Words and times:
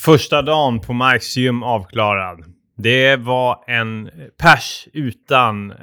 Första 0.00 0.42
dagen 0.42 0.80
på 0.80 0.92
Marks 0.92 1.36
gym 1.36 1.62
avklarad. 1.62 2.44
Det 2.76 3.16
var 3.16 3.64
en 3.66 4.10
pers 4.38 4.88
utan 4.92 5.70
eh, 5.70 5.76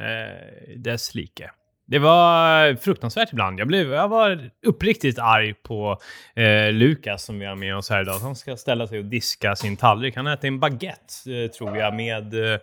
dess 0.77 1.15
like. 1.15 1.51
Det 1.87 1.99
var 1.99 2.75
fruktansvärt 2.75 3.29
ibland. 3.31 3.59
Jag, 3.59 3.67
blev, 3.67 3.93
jag 3.93 4.07
var 4.07 4.49
uppriktigt 4.65 5.19
arg 5.19 5.53
på 5.53 6.01
eh, 6.35 6.71
Lukas 6.71 7.23
som 7.23 7.39
vi 7.39 7.45
har 7.45 7.55
med 7.55 7.75
oss 7.75 7.89
här 7.89 8.01
idag. 8.01 8.19
Han 8.19 8.35
ska 8.35 8.57
ställa 8.57 8.87
sig 8.87 8.99
och 8.99 9.05
diska 9.05 9.55
sin 9.55 9.77
tallrik. 9.77 10.15
Han 10.15 10.27
äter 10.27 10.47
en 10.47 10.59
baguette, 10.59 11.31
eh, 11.43 11.51
tror 11.51 11.77
jag, 11.77 11.95
med... 11.95 12.53
Eh... 12.53 12.59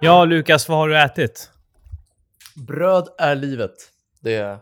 Ja, 0.00 0.24
Lukas, 0.24 0.68
vad 0.68 0.78
har 0.78 0.88
du 0.88 0.98
ätit? 0.98 1.50
Bröd 2.54 3.08
är 3.18 3.34
livet. 3.34 3.74
Det 4.20 4.34
är... 4.34 4.58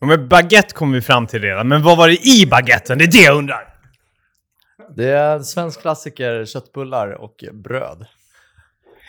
Ja, 0.00 0.06
men 0.06 0.28
baguette 0.28 0.74
kom 0.74 0.92
vi 0.92 1.00
fram 1.00 1.26
till 1.26 1.42
redan, 1.42 1.68
men 1.68 1.82
vad 1.82 1.98
var 1.98 2.08
det 2.08 2.26
i 2.26 2.46
baguetten? 2.46 2.98
Det 2.98 3.04
är 3.04 3.12
det 3.12 3.22
jag 3.22 3.36
undrar! 3.36 3.67
Det 4.96 5.10
är 5.10 5.36
en 5.36 5.44
svensk 5.44 5.80
klassiker, 5.80 6.44
köttbullar 6.44 7.10
och 7.10 7.44
bröd. 7.52 8.06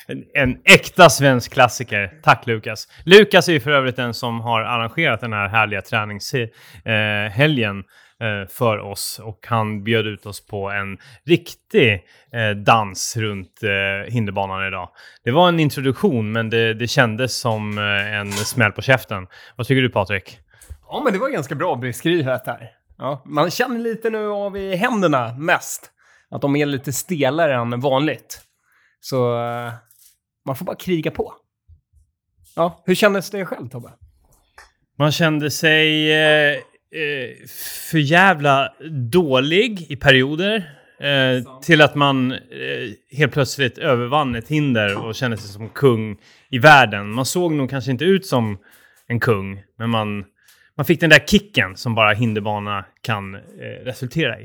En, 0.08 0.26
en 0.34 0.62
äkta 0.66 1.10
svensk 1.10 1.54
klassiker. 1.54 2.20
Tack 2.24 2.48
Lukas. 2.48 2.88
Lukas 3.06 3.50
är 3.50 3.54
ju 3.54 3.60
för 3.60 3.72
övrigt 3.72 3.96
den 3.96 4.14
som 4.14 4.42
har 4.42 4.62
arrangerat 4.62 5.22
den 5.22 5.34
här 5.34 5.48
härliga 5.48 5.82
träningshelgen 5.82 7.78
eh, 8.20 8.48
för 8.50 8.78
oss 8.80 9.20
och 9.24 9.46
han 9.48 9.84
bjöd 9.84 10.08
ut 10.08 10.26
oss 10.26 10.46
på 10.46 10.70
en 10.70 10.98
riktig 11.26 11.94
eh, 12.32 12.50
dans 12.50 13.18
runt 13.18 13.64
eh, 13.64 14.12
hinderbanan 14.14 14.68
idag. 14.68 14.90
Det 15.24 15.32
var 15.32 15.48
en 15.48 15.60
introduktion, 15.60 16.32
men 16.32 16.50
det, 16.50 16.74
det 16.74 16.88
kändes 16.88 17.40
som 17.40 17.78
en 18.14 18.32
smäll 18.32 18.72
på 18.72 18.82
käften. 18.82 19.28
Vad 19.56 19.68
tycker 19.68 19.82
du 19.82 19.90
Patrik? 19.90 20.40
Ja, 20.88 21.02
men 21.04 21.14
det 21.14 21.20
var 21.20 21.30
ganska 21.30 21.56
bra 21.56 21.76
beskrivet 21.76 22.48
här. 22.48 22.79
Ja, 23.00 23.24
man 23.26 23.52
känner 23.52 23.80
lite 23.80 24.10
nu 24.10 24.28
av 24.28 24.58
i 24.58 24.76
händerna 24.76 25.34
mest 25.38 25.92
att 26.30 26.42
de 26.42 26.56
är 26.56 26.66
lite 26.66 26.94
stelare 26.94 27.56
än 27.56 27.80
vanligt. 27.80 28.42
Så 29.00 29.36
man 30.46 30.56
får 30.56 30.66
bara 30.66 30.76
kriga 30.76 31.12
på. 31.12 31.34
Ja, 32.56 32.84
hur 32.86 32.96
kändes 32.96 33.30
det 33.30 33.46
själv 33.46 33.70
Tobbe? 33.70 33.90
Man 34.98 35.12
kände 35.12 35.52
sig 35.52 36.12
eh, 36.12 36.54
eh, 36.54 37.48
för 37.92 37.98
jävla 37.98 38.74
dålig 39.12 39.92
i 39.92 39.96
perioder. 39.96 40.76
Eh, 41.00 41.60
till 41.62 41.82
att 41.82 41.96
man 41.96 42.32
eh, 42.32 42.38
helt 43.18 43.34
plötsligt 43.34 43.78
övervann 43.78 44.36
ett 44.36 44.48
hinder 44.48 45.06
och 45.06 45.16
kände 45.16 45.38
sig 45.38 45.50
som 45.50 45.70
kung 45.70 46.18
i 46.50 46.60
världen. 46.60 47.12
Man 47.12 47.26
såg 47.26 47.52
nog 47.52 47.70
kanske 47.70 47.92
inte 47.92 48.06
ut 48.06 48.26
som 48.26 48.58
en 49.08 49.20
kung, 49.20 49.64
men 49.78 49.90
man, 49.90 50.26
man 50.80 50.86
fick 50.86 51.00
den 51.00 51.10
där 51.10 51.20
kicken 51.20 51.78
som 51.78 51.96
bara 51.96 52.14
hinderbana 52.14 52.86
kan 53.02 53.36
eh, 53.36 53.40
resultera 53.84 54.40
i. 54.40 54.44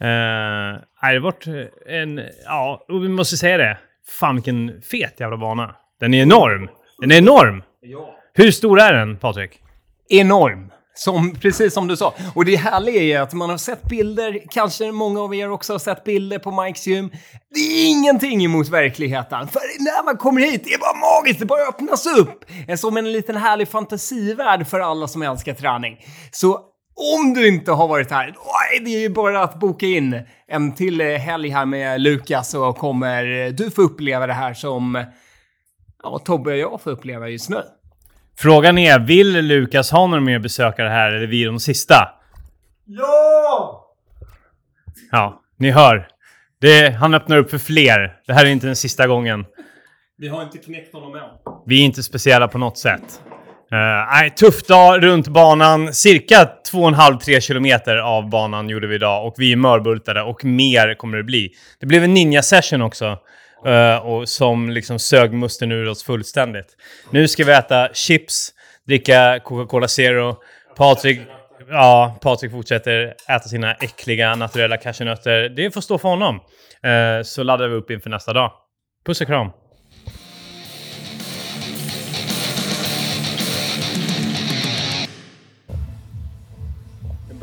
Eh, 0.00 0.80
det 1.12 1.20
varit 1.20 1.46
en, 1.86 2.22
ja, 2.44 2.86
vi 2.88 3.08
måste 3.08 3.36
säga 3.36 3.56
det. 3.56 3.78
Fan 4.20 4.34
vilken 4.34 4.82
fet 4.82 5.20
jävla 5.20 5.36
bana. 5.36 5.76
Den 6.00 6.14
är 6.14 6.22
enorm. 6.22 6.68
Den 6.98 7.10
är 7.10 7.18
enorm! 7.18 7.62
Ja. 7.80 8.16
Hur 8.34 8.50
stor 8.50 8.80
är 8.80 8.92
den, 8.92 9.16
Patrik? 9.16 9.60
Enorm. 10.08 10.70
Som, 10.96 11.34
precis 11.34 11.74
som 11.74 11.88
du 11.88 11.96
sa. 11.96 12.14
Och 12.34 12.44
det 12.44 12.56
härliga 12.56 13.02
är 13.02 13.22
att 13.22 13.32
man 13.32 13.50
har 13.50 13.56
sett 13.56 13.82
bilder, 13.82 14.40
kanske 14.50 14.92
många 14.92 15.20
av 15.20 15.34
er 15.34 15.50
också 15.50 15.72
har 15.72 15.78
sett 15.78 16.04
bilder 16.04 16.38
på 16.38 16.62
Mikes 16.62 16.86
gym. 16.86 17.10
Det 17.54 17.60
är 17.60 17.90
ingenting 17.90 18.44
emot 18.44 18.68
verkligheten. 18.68 19.48
För 19.48 19.60
när 19.84 20.04
man 20.04 20.16
kommer 20.16 20.40
hit, 20.40 20.64
det 20.64 20.70
är 20.70 20.78
bara 20.78 21.20
magiskt, 21.20 21.40
det 21.40 21.46
bara 21.46 21.68
öppnas 21.68 22.06
upp. 22.06 22.44
Som 22.78 22.96
en 22.96 23.12
liten 23.12 23.36
härlig 23.36 23.68
fantasivärld 23.68 24.66
för 24.66 24.80
alla 24.80 25.08
som 25.08 25.22
älskar 25.22 25.54
träning. 25.54 25.96
Så 26.30 26.60
om 27.16 27.34
du 27.34 27.48
inte 27.48 27.72
har 27.72 27.88
varit 27.88 28.10
här, 28.10 28.34
det 28.84 28.94
är 28.94 29.00
ju 29.00 29.08
bara 29.08 29.42
att 29.42 29.60
boka 29.60 29.86
in 29.86 30.22
en 30.48 30.74
till 30.74 31.00
helg 31.00 31.48
här 31.48 31.66
med 31.66 32.00
Lukas 32.00 32.50
så 32.50 32.72
kommer 32.72 33.50
du 33.50 33.70
få 33.70 33.82
uppleva 33.82 34.26
det 34.26 34.32
här 34.32 34.54
som 34.54 35.04
ja, 36.02 36.18
Tobbe 36.18 36.50
och 36.50 36.56
jag 36.58 36.80
får 36.80 36.90
uppleva 36.90 37.28
just 37.28 37.50
nu. 37.50 37.62
Frågan 38.38 38.78
är, 38.78 38.98
vill 38.98 39.46
Lukas 39.46 39.90
ha 39.90 40.06
några 40.06 40.20
mer 40.20 40.38
besökare 40.38 40.88
här 40.88 41.08
eller 41.08 41.22
är 41.22 41.26
vi 41.26 41.44
de 41.44 41.60
sista? 41.60 42.08
Ja! 42.86 43.80
Ja, 45.10 45.42
ni 45.58 45.70
hör. 45.70 46.08
Det, 46.60 46.90
han 46.90 47.14
öppnar 47.14 47.36
upp 47.36 47.50
för 47.50 47.58
fler. 47.58 48.16
Det 48.26 48.32
här 48.32 48.44
är 48.44 48.48
inte 48.48 48.66
den 48.66 48.76
sista 48.76 49.06
gången. 49.06 49.44
Vi 50.18 50.28
har 50.28 50.42
inte 50.42 50.58
knäckt 50.58 50.94
honom 50.94 51.14
än. 51.14 51.22
Vi 51.66 51.80
är 51.80 51.84
inte 51.84 52.02
speciella 52.02 52.48
på 52.48 52.58
något 52.58 52.78
sätt. 52.78 53.20
Uh, 53.72 54.34
tuff 54.34 54.62
dag 54.62 55.04
runt 55.04 55.28
banan. 55.28 55.94
Cirka 55.94 56.48
2,5-3 56.72 57.40
kilometer 57.40 57.96
av 57.96 58.30
banan 58.30 58.68
gjorde 58.68 58.86
vi 58.86 58.94
idag 58.94 59.26
och 59.26 59.34
vi 59.38 59.52
är 59.52 59.56
mörbultade 59.56 60.22
och 60.22 60.44
mer 60.44 60.94
kommer 60.94 61.16
det 61.16 61.24
bli. 61.24 61.50
Det 61.80 61.86
blev 61.86 62.04
en 62.04 62.14
ninja-session 62.14 62.82
också. 62.82 63.18
Uh, 63.66 63.96
och 63.96 64.28
som 64.28 64.70
liksom 64.70 64.98
sög 64.98 65.32
musten 65.32 65.72
ur 65.72 65.88
oss 65.88 66.04
fullständigt. 66.04 66.76
Nu 67.10 67.28
ska 67.28 67.44
vi 67.44 67.52
äta 67.52 67.88
chips, 67.92 68.52
dricka 68.86 69.40
Coca-Cola 69.44 69.88
Zero. 69.88 70.36
Patrik, 70.76 71.20
ja, 71.68 72.18
Patrik 72.22 72.50
fortsätter 72.50 73.14
äta 73.28 73.48
sina 73.48 73.74
äckliga 73.74 74.34
naturella 74.34 74.76
cashewnötter. 74.76 75.48
Det 75.48 75.70
får 75.74 75.80
stå 75.80 75.98
för 75.98 76.08
honom. 76.08 76.34
Uh, 76.36 77.22
så 77.22 77.42
laddar 77.42 77.68
vi 77.68 77.74
upp 77.74 77.90
inför 77.90 78.10
nästa 78.10 78.32
dag. 78.32 78.52
Puss 79.06 79.20
och 79.20 79.26
kram! 79.26 79.50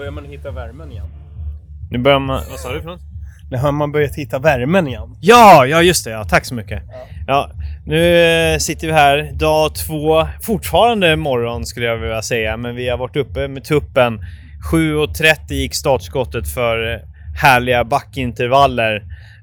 börjar 0.01 0.11
man 0.11 0.25
hitta 0.25 0.51
värmen 0.51 0.91
igen. 0.91 1.07
Nu 1.91 1.97
börjar 1.97 2.19
man... 2.19 2.43
Vad 2.49 2.59
sa 2.59 2.73
du 2.73 2.81
för 2.81 2.89
något? 2.89 3.10
Nu 3.51 3.57
har 3.57 3.71
man 3.71 3.91
börjat 3.91 4.15
hitta 4.15 4.39
värmen 4.39 4.87
igen. 4.87 5.17
Ja, 5.21 5.65
ja 5.65 5.81
just 5.81 6.05
det. 6.05 6.11
Ja, 6.11 6.23
tack 6.23 6.45
så 6.45 6.55
mycket. 6.55 6.83
Ja. 6.87 7.07
ja 7.27 7.51
nu 7.85 8.25
eh, 8.53 8.57
sitter 8.57 8.87
vi 8.87 8.93
här 8.93 9.31
dag 9.33 9.75
två. 9.75 10.27
Fortfarande 10.41 11.15
morgon 11.15 11.65
skulle 11.65 11.85
jag 11.85 11.97
vilja 11.97 12.21
säga, 12.21 12.57
men 12.57 12.75
vi 12.75 12.89
har 12.89 12.97
varit 12.97 13.15
uppe 13.15 13.47
med 13.47 13.63
tuppen. 13.63 14.19
7.30 14.71 15.53
gick 15.53 15.75
startskottet 15.75 16.47
för 16.47 16.93
eh, 16.93 16.99
härliga 17.41 17.83
backintervaller 17.83 18.95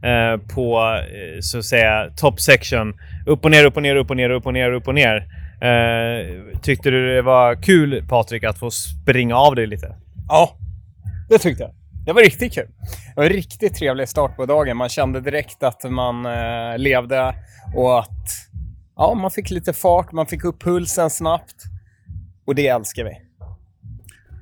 eh, 0.02 0.40
på 0.54 0.98
eh, 1.00 1.40
så 1.40 1.58
att 1.58 1.64
säga 1.64 2.10
top 2.16 2.40
section. 2.40 2.94
Upp 3.26 3.44
och 3.44 3.50
ner, 3.50 3.64
upp 3.64 3.76
och 3.76 3.82
ner, 3.82 3.96
upp 3.96 4.10
och 4.10 4.16
ner, 4.16 4.30
upp 4.30 4.46
och 4.46 4.52
ner, 4.52 4.72
upp 4.72 4.88
och 4.88 4.94
ner. 4.94 5.16
Eh, 5.62 6.58
tyckte 6.62 6.90
du 6.90 7.14
det 7.14 7.22
var 7.22 7.62
kul 7.62 8.04
Patrik 8.08 8.44
att 8.44 8.58
få 8.58 8.70
springa 8.70 9.36
av 9.36 9.54
dig 9.54 9.66
lite? 9.66 9.94
Ja, 10.28 10.56
det 11.28 11.38
tyckte 11.38 11.62
jag. 11.62 11.77
Det 12.08 12.14
var 12.14 12.22
riktigt 12.22 12.54
kul. 12.54 12.68
Det 13.14 13.16
var 13.16 13.24
en 13.24 13.30
riktigt 13.30 13.74
trevlig 13.74 14.08
start 14.08 14.36
på 14.36 14.46
dagen. 14.46 14.76
Man 14.76 14.88
kände 14.88 15.20
direkt 15.20 15.62
att 15.62 15.90
man 15.90 16.26
eh, 16.26 16.78
levde 16.78 17.34
och 17.76 17.98
att 17.98 18.26
ja, 18.96 19.14
man 19.14 19.30
fick 19.30 19.50
lite 19.50 19.72
fart, 19.72 20.12
man 20.12 20.26
fick 20.26 20.44
upp 20.44 20.62
pulsen 20.62 21.10
snabbt. 21.10 21.64
Och 22.46 22.54
det 22.54 22.68
älskar 22.68 23.04
vi. 23.04 23.10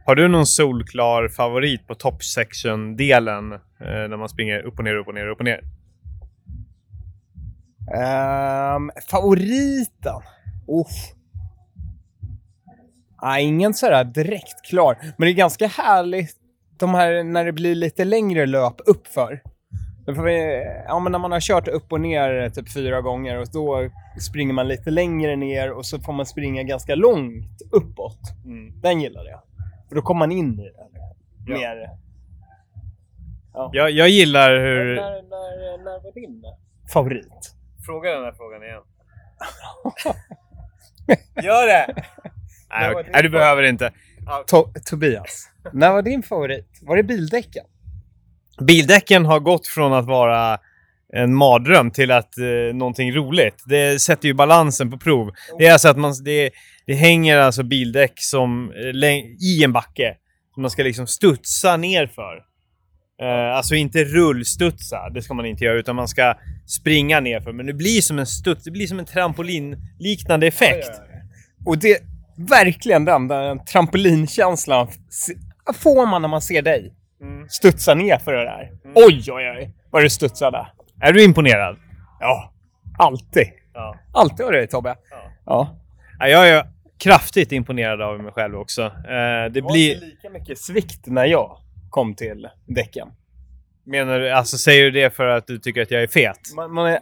Har 0.04 0.14
du 0.14 0.28
någon 0.28 0.46
solklar 0.46 1.28
favorit 1.28 1.86
på 1.86 1.94
top 1.94 2.24
section-delen 2.24 3.52
eh, 3.52 3.58
när 3.80 4.16
man 4.16 4.28
springer 4.28 4.58
upp 4.66 4.78
och 4.78 4.84
ner, 4.84 4.96
upp 4.96 5.08
och 5.08 5.14
ner, 5.14 5.28
upp 5.28 5.38
och 5.38 5.44
ner? 5.44 5.60
Um, 8.76 8.90
favoriten? 9.10 10.22
Uff. 10.68 11.12
Nej, 13.22 13.44
ingen 13.44 13.74
sådär 13.74 14.04
direkt 14.04 14.64
klar. 14.64 14.98
Men 15.16 15.26
det 15.26 15.32
är 15.32 15.34
ganska 15.34 15.66
härligt 15.66 16.45
de 16.78 16.94
här 16.94 17.22
när 17.22 17.44
det 17.44 17.52
blir 17.52 17.74
lite 17.74 18.04
längre 18.04 18.46
löp 18.46 18.74
uppför. 18.86 19.42
Ja, 20.86 20.98
men 20.98 21.12
när 21.12 21.18
man 21.18 21.32
har 21.32 21.40
kört 21.40 21.68
upp 21.68 21.92
och 21.92 22.00
ner 22.00 22.50
typ 22.50 22.72
fyra 22.72 23.00
gånger 23.00 23.40
och 23.40 23.46
då 23.52 23.90
springer 24.20 24.52
man 24.52 24.68
lite 24.68 24.90
längre 24.90 25.36
ner 25.36 25.72
och 25.72 25.86
så 25.86 25.98
får 25.98 26.12
man 26.12 26.26
springa 26.26 26.62
ganska 26.62 26.94
långt 26.94 27.62
uppåt. 27.72 28.20
Mm. 28.44 28.80
Den 28.80 29.00
gillar 29.00 29.24
jag. 29.24 29.42
För 29.88 29.96
då 29.96 30.02
kommer 30.02 30.18
man 30.18 30.32
in 30.32 30.60
i 30.60 30.62
det. 30.62 30.72
Ja. 31.46 31.58
Mer... 31.58 31.90
Ja. 33.52 33.70
Jag, 33.72 33.90
jag 33.90 34.08
gillar 34.08 34.50
hur... 34.50 34.96
När, 34.96 35.22
när, 35.22 35.84
när 35.84 36.02
var 36.02 36.14
din 36.14 36.44
favorit? 36.92 37.54
Fråga 37.86 38.10
den 38.10 38.24
här 38.24 38.32
frågan 38.32 38.62
igen. 38.62 38.82
Gör 41.44 41.66
det! 41.66 42.04
Nej, 42.70 42.90
okay. 42.90 43.10
Nej 43.12 43.22
du 43.22 43.28
behöver 43.28 43.62
inte. 43.62 43.92
To 44.46 44.64
Tobias, 44.84 45.50
när 45.72 45.92
var 45.92 46.02
din 46.02 46.22
favorit? 46.22 46.78
Var 46.82 46.96
det 46.96 47.02
bildäcken? 47.02 47.64
Bildäcken 48.60 49.24
har 49.24 49.40
gått 49.40 49.66
från 49.66 49.92
att 49.92 50.06
vara 50.06 50.58
en 51.12 51.34
mardröm 51.34 51.90
till 51.90 52.10
att 52.10 52.38
eh, 52.38 52.74
någonting 52.74 53.12
roligt. 53.12 53.62
Det 53.66 54.02
sätter 54.02 54.28
ju 54.28 54.34
balansen 54.34 54.90
på 54.90 54.98
prov. 54.98 55.30
Det 55.58 55.66
är 55.66 55.72
alltså 55.72 55.88
att 55.88 55.96
man, 55.96 56.14
det, 56.24 56.50
det 56.86 56.94
hänger 56.94 57.38
alltså 57.38 57.62
bildäck 57.62 58.12
som 58.16 58.70
eh, 58.70 59.08
i 59.40 59.64
en 59.64 59.72
backe. 59.72 60.16
Som 60.54 60.62
man 60.62 60.70
ska 60.70 60.82
liksom 60.82 61.06
studsa 61.06 61.76
ner 61.76 62.06
för. 62.06 62.42
Eh, 63.22 63.56
alltså 63.56 63.74
inte 63.74 64.04
rullstudsa, 64.04 65.10
det 65.14 65.22
ska 65.22 65.34
man 65.34 65.46
inte 65.46 65.64
göra, 65.64 65.78
utan 65.78 65.96
man 65.96 66.08
ska 66.08 66.34
springa 66.66 67.20
ner 67.20 67.40
för. 67.40 67.52
Men 67.52 67.66
det 67.66 67.74
blir 67.74 68.00
som 68.00 68.18
en 68.18 68.26
studs, 68.26 68.64
det 68.64 68.70
blir 68.70 68.86
som 68.86 68.98
en 68.98 69.04
trampolinliknande 69.04 70.46
effekt. 70.46 70.90
Och 71.66 71.78
det, 71.78 72.02
verkligen 72.36 73.04
den, 73.04 73.28
den 73.28 73.64
trampolinkänslan 73.64 74.88
får 75.74 76.06
man 76.06 76.22
när 76.22 76.28
man 76.28 76.40
ser 76.42 76.62
dig. 76.62 76.92
Studsa 77.48 77.94
ner 77.94 78.18
för 78.18 78.32
det 78.32 78.44
där. 78.44 78.70
Oj, 78.94 79.24
oj, 79.32 79.50
oj, 79.58 79.70
vad 79.90 80.02
du 80.02 80.10
studsade. 80.10 80.66
Är 81.00 81.12
du 81.12 81.24
imponerad? 81.24 81.76
Ja, 82.20 82.52
alltid. 82.98 83.46
Ja. 83.74 83.96
Alltid 84.12 84.46
av 84.46 84.52
dig 84.52 84.66
Tobbe. 84.68 84.96
Ja. 85.46 85.76
ja 86.18 86.28
jag 86.28 86.48
är 86.48 86.66
kraftigt 86.98 87.52
imponerad 87.52 88.02
av 88.02 88.20
mig 88.22 88.32
själv 88.32 88.56
också. 88.56 88.82
Eh, 88.82 88.90
det 89.08 89.48
Det 89.48 89.62
blir... 89.62 89.94
var 89.94 90.06
lika 90.06 90.30
mycket 90.30 90.58
svikt 90.58 91.06
när 91.06 91.24
jag 91.24 91.58
kom 91.90 92.14
till 92.14 92.48
däcken. 92.66 93.08
Menar 93.86 94.18
du, 94.18 94.30
alltså 94.30 94.58
säger 94.58 94.84
du 94.84 94.90
det 94.90 95.10
för 95.10 95.26
att 95.26 95.46
du 95.46 95.58
tycker 95.58 95.82
att 95.82 95.90
jag 95.90 96.02
är 96.02 96.06
fet? 96.06 96.38
Man, 96.56 96.72
man 96.74 96.86
är... 96.86 96.98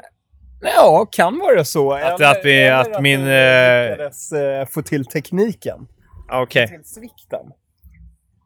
Ja, 0.76 1.06
kan 1.12 1.38
vara 1.38 1.64
så. 1.64 1.92
Att- 1.92 2.20
att 2.22 2.40
vi- 2.44 2.62
eller 2.62 2.76
att 2.96 3.02
min, 3.02 3.20
du 3.20 3.32
eh, 3.32 3.90
lyckades 3.90 4.32
eh, 4.32 4.66
få 4.66 4.82
till 4.82 5.04
tekniken. 5.04 5.86
Okej. 6.32 6.68
Till 6.68 6.84
svikten. 6.84 7.40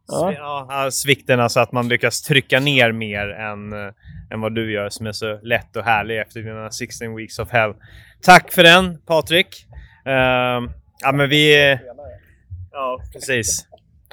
Ja. 0.09 0.33
Ja. 0.33 0.67
Ja, 0.69 0.91
svikten, 0.91 1.41
alltså 1.41 1.61
att 1.61 1.73
man 1.73 1.89
lyckas 1.89 2.23
trycka 2.23 2.61
ner 2.61 2.93
mer 2.93 3.29
än, 3.29 3.73
eh, 3.73 3.93
än 4.31 4.41
vad 4.41 4.55
du 4.55 4.73
gör 4.73 4.89
som 4.91 5.07
är 5.07 5.13
så 5.13 5.39
lätt 5.43 5.77
och 5.77 5.85
härlig 5.85 6.19
efter 6.21 6.41
dina 6.41 6.71
16 6.71 7.17
weeks 7.17 7.39
of 7.39 7.51
hell. 7.51 7.75
Tack 8.23 8.53
för 8.53 8.63
den 8.63 8.99
Patrik. 9.07 9.67
Ehm, 10.05 10.71
ja 11.01 11.13
men 11.13 11.29
vi... 11.29 11.79
Ja, 12.73 13.03
precis. 13.13 13.68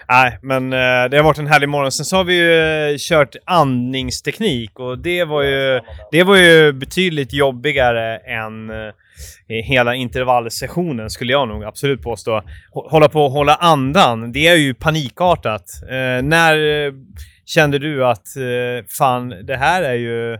Nej, 0.09 0.39
men 0.41 0.73
eh, 0.73 1.09
det 1.09 1.17
har 1.17 1.23
varit 1.23 1.37
en 1.37 1.47
härlig 1.47 1.69
morgon. 1.69 1.91
Sen 1.91 2.05
så 2.05 2.15
har 2.17 2.23
vi 2.23 2.35
ju 2.37 2.53
eh, 2.91 2.95
kört 2.99 3.35
andningsteknik 3.45 4.79
och 4.79 4.99
det 4.99 5.23
var 5.23 5.43
ju, 5.43 5.79
det 6.11 6.23
var 6.23 6.35
ju 6.37 6.73
betydligt 6.73 7.33
jobbigare 7.33 8.17
än 8.17 8.69
eh, 8.69 8.93
hela 9.47 9.95
intervallsessionen 9.95 11.09
skulle 11.09 11.31
jag 11.31 11.47
nog 11.47 11.63
absolut 11.63 12.01
påstå. 12.01 12.41
Hå- 12.73 12.89
Hålla 12.89 13.09
på 13.09 13.25
och 13.25 13.31
hålla 13.31 13.55
andan, 13.55 14.31
det 14.31 14.47
är 14.47 14.55
ju 14.55 14.73
panikartat. 14.73 15.65
När 16.23 16.57
kände 17.45 17.79
du 17.79 18.05
att 18.05 18.27
fan, 18.97 19.29
det 19.29 19.55
här 19.57 19.83
är 19.83 19.93
ju, 19.93 20.39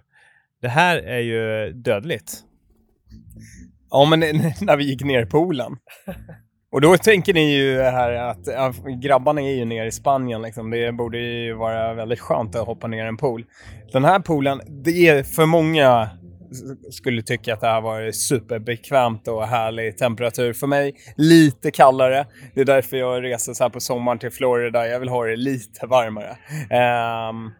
det 0.62 0.68
här 0.68 0.98
är 0.98 1.20
ju 1.20 1.72
dödligt? 1.74 2.32
Ja, 3.92 4.06
men 4.06 4.20
när 4.62 4.78
vi 4.78 4.84
gick 4.90 5.04
ner 5.04 5.22
i 5.24 5.26
poolen. 5.26 5.72
Och 6.76 6.82
då 6.82 6.98
tänker 6.98 7.34
ni 7.34 7.56
ju 7.56 7.82
här 7.82 8.12
att 8.14 8.48
ja, 8.48 8.74
grabbarna 9.02 9.42
är 9.42 9.56
ju 9.56 9.66
nere 9.66 9.88
i 9.88 9.92
Spanien 9.92 10.42
liksom. 10.42 10.70
Det 10.70 10.92
borde 10.92 11.18
ju 11.18 11.54
vara 11.54 11.94
väldigt 11.94 12.20
skönt 12.20 12.56
att 12.56 12.66
hoppa 12.66 12.88
ner 12.88 13.06
i 13.06 13.08
en 13.08 13.18
pool. 13.18 13.46
Den 13.92 14.04
här 14.04 14.20
poolen, 14.20 14.62
det 14.68 15.08
är 15.08 15.24
för 15.24 15.46
många 15.46 16.10
skulle 16.92 17.22
tycka 17.22 17.54
att 17.54 17.62
det 17.62 17.68
här 17.68 17.82
var 17.82 18.12
superbekvämt 18.12 19.28
och 19.28 19.48
härlig 19.48 19.98
temperatur. 19.98 20.54
För 20.54 20.68
mig 20.68 20.96
lite 21.18 21.72
kallare. 21.72 22.28
Det 22.54 22.62
är 22.62 22.66
därför 22.66 22.98
jag 22.98 23.24
reser 23.24 23.54
så 23.54 23.64
här 23.64 23.70
på 23.70 23.80
sommaren 23.80 24.20
till 24.20 24.32
Florida. 24.32 24.88
Jag 24.88 25.00
vill 25.00 25.10
ha 25.10 25.26
det 25.26 25.36
lite 25.36 25.88
varmare. 25.88 26.38
Um, 27.30 27.52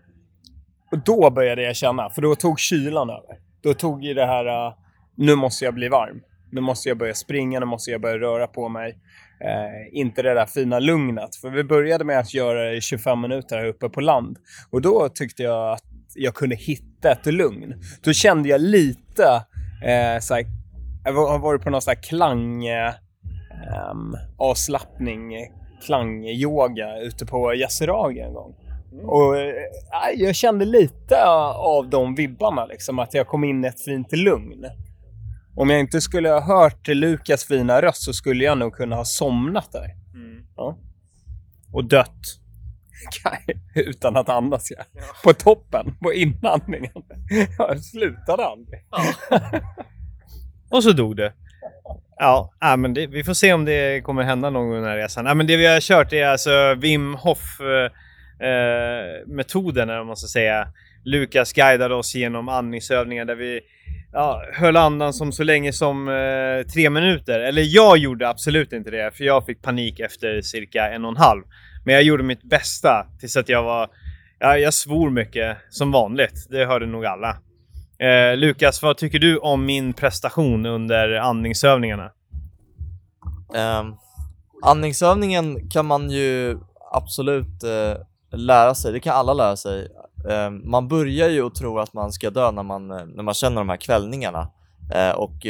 och 0.92 1.04
då 1.06 1.30
började 1.30 1.64
jag 1.64 1.76
känna, 1.76 2.10
för 2.10 2.22
då 2.22 2.36
tog 2.36 2.60
kylan 2.60 3.10
över. 3.10 3.38
Då 3.64 3.74
tog 3.74 4.04
ju 4.04 4.14
det 4.14 4.26
här, 4.26 4.46
uh, 4.46 4.74
nu 5.18 5.36
måste 5.36 5.66
jag 5.66 5.74
bli 5.74 5.88
varm. 5.88 6.22
Nu 6.56 6.62
måste 6.62 6.90
jag 6.90 6.98
börja 6.98 7.14
springa, 7.14 7.60
nu 7.60 7.66
måste 7.66 7.92
jag 7.92 8.02
börja 8.02 8.18
röra 8.18 8.48
på 8.48 8.70
mig. 8.70 8.98
Eh, 9.42 10.00
inte 10.00 10.22
det 10.22 10.34
där 10.34 10.46
fina 10.46 10.80
lugnet. 10.80 11.36
För 11.36 11.50
vi 11.50 11.64
började 11.64 12.04
med 12.04 12.20
att 12.20 12.34
göra 12.34 12.64
det 12.70 12.76
i 12.78 12.82
25 12.82 13.22
minuter 13.22 13.58
här 13.58 13.66
uppe 13.66 13.90
på 13.90 14.02
land. 14.02 14.38
Och 14.72 14.82
då 14.82 15.10
tyckte 15.10 15.44
jag 15.44 15.72
att 15.74 15.84
jag 16.16 16.34
kunde 16.36 16.56
hitta 16.56 17.12
ett 17.12 17.26
lugn. 17.26 17.74
Då 18.04 18.14
kände 18.14 18.50
jag 18.50 18.62
lite, 18.62 19.24
eh, 19.86 20.20
såhär, 20.20 20.46
jag 21.06 21.14
var- 21.14 21.30
har 21.32 21.40
varit 21.40 21.62
på 21.62 21.70
någon 21.70 21.82
sån 21.82 21.92
här 21.92 22.02
klang, 22.04 22.66
eh, 22.68 22.94
avslappning, 24.38 25.34
klangyoga 25.86 26.98
ute 26.98 27.26
på 27.26 27.54
Yasuragi 27.56 28.20
en 28.20 28.34
gång. 28.34 28.56
Och 29.04 29.38
eh, 29.38 29.54
jag 30.16 30.36
kände 30.36 30.66
lite 30.66 31.26
av 31.56 31.90
de 31.90 32.16
vibbarna, 32.16 32.66
liksom, 32.66 33.00
att 33.00 33.14
jag 33.14 33.28
kom 33.28 33.44
in 33.44 33.66
i 33.66 33.68
ett 33.68 33.82
fint 33.82 34.12
lugn. 34.12 34.66
Om 35.56 35.70
jag 35.70 35.80
inte 35.80 36.02
skulle 36.02 36.30
ha 36.30 36.42
hört 36.42 36.88
Lukas 36.88 37.46
fina 37.46 37.82
röst 37.82 38.04
så 38.04 38.14
skulle 38.14 38.44
jag 38.44 38.58
nog 38.58 38.74
kunna 38.74 38.96
ha 38.96 39.06
somnat 39.06 39.72
där. 39.72 39.96
Ja. 40.56 40.78
Och 41.72 41.86
dött. 41.86 42.22
Utan 43.76 44.16
att 44.18 44.30
andas, 44.30 44.72
ja. 44.72 44.84
På 45.24 45.34
toppen, 45.34 45.96
på 46.02 46.14
inandningen. 46.14 47.04
Jag 47.58 47.84
slutade 47.84 48.46
aldrig. 48.46 48.80
Och 50.70 50.84
så 50.84 50.92
dog 50.92 51.16
det. 51.16 51.34
Ja, 52.18 52.54
ja 52.60 52.76
men 52.76 52.94
det, 52.94 53.08
vi 53.08 53.24
får 53.24 53.34
se 53.34 53.54
om 53.54 53.66
det 53.66 54.04
kommer 54.04 54.24
hända 54.24 54.50
någon 54.50 54.70
gång 54.70 54.76
den 54.76 54.90
här 54.90 54.98
resan. 54.98 55.26
Ja, 55.26 55.34
men 55.34 55.48
det 55.48 55.58
vi 55.58 55.66
har 55.66 55.80
kört 55.80 56.14
är 56.14 56.26
alltså 56.26 56.76
Wim 56.76 57.16
Hof 57.16 57.60
eh, 57.60 58.48
eh, 58.48 59.22
eller 59.28 59.98
vad 59.98 60.08
man 60.08 60.18
ska 60.18 60.28
säga. 60.28 60.68
Lukas 61.04 61.54
guidade 61.54 61.96
oss 61.96 62.16
genom 62.16 62.50
andningsövningar 62.50 63.26
där 63.26 63.36
vi 63.36 63.62
ja, 64.16 64.42
höll 64.54 64.78
andan 64.78 65.14
som 65.14 65.32
så 65.32 65.44
länge 65.44 65.74
som 65.74 66.08
eh, 66.08 66.68
tre 66.74 66.90
minuter. 66.90 67.40
Eller 67.40 67.62
jag 67.62 67.98
gjorde 67.98 68.30
absolut 68.30 68.74
inte 68.74 68.92
det, 68.92 69.12
för 69.18 69.24
jag 69.24 69.46
fick 69.46 69.62
panik 69.62 70.00
efter 70.00 70.42
cirka 70.42 70.90
en 70.90 71.06
och 71.06 71.12
en 71.12 71.18
halv. 71.18 71.44
Men 71.86 71.94
jag 71.94 72.04
gjorde 72.04 72.24
mitt 72.24 72.44
bästa 72.44 73.08
tills 73.20 73.38
att 73.38 73.50
jag 73.50 73.64
var... 73.64 73.90
Ja, 74.40 74.58
jag 74.58 74.74
svor 74.74 75.10
mycket, 75.10 75.58
som 75.70 75.92
vanligt. 75.92 76.48
Det 76.50 76.66
hörde 76.66 76.86
nog 76.86 77.06
alla. 77.06 77.38
Eh, 78.00 78.38
Lukas, 78.38 78.82
vad 78.82 78.98
tycker 78.98 79.20
du 79.20 79.38
om 79.38 79.66
min 79.66 79.94
prestation 79.94 80.66
under 80.66 81.14
andningsövningarna? 81.14 82.12
Um, 83.80 83.96
andningsövningen 84.64 85.70
kan 85.70 85.86
man 85.86 86.10
ju 86.10 86.58
absolut 86.92 87.64
eh, 87.64 88.38
lära 88.38 88.76
sig, 88.76 88.94
det 88.94 89.00
kan 89.00 89.16
alla 89.16 89.34
lära 89.34 89.58
sig. 89.58 89.88
Eh, 90.30 90.50
man 90.50 90.88
börjar 90.88 91.30
ju 91.30 91.46
att 91.46 91.56
tro 91.56 91.80
att 91.80 91.94
man 91.94 92.12
ska 92.12 92.30
dö 92.30 92.52
när 92.52 92.64
man, 92.64 92.92
eh, 92.92 93.06
när 93.06 93.24
man 93.24 93.34
känner 93.34 93.58
de 93.58 93.70
här 93.70 93.78
kvällningarna. 93.78 94.50
Eh, 94.94 95.12
och 95.12 95.46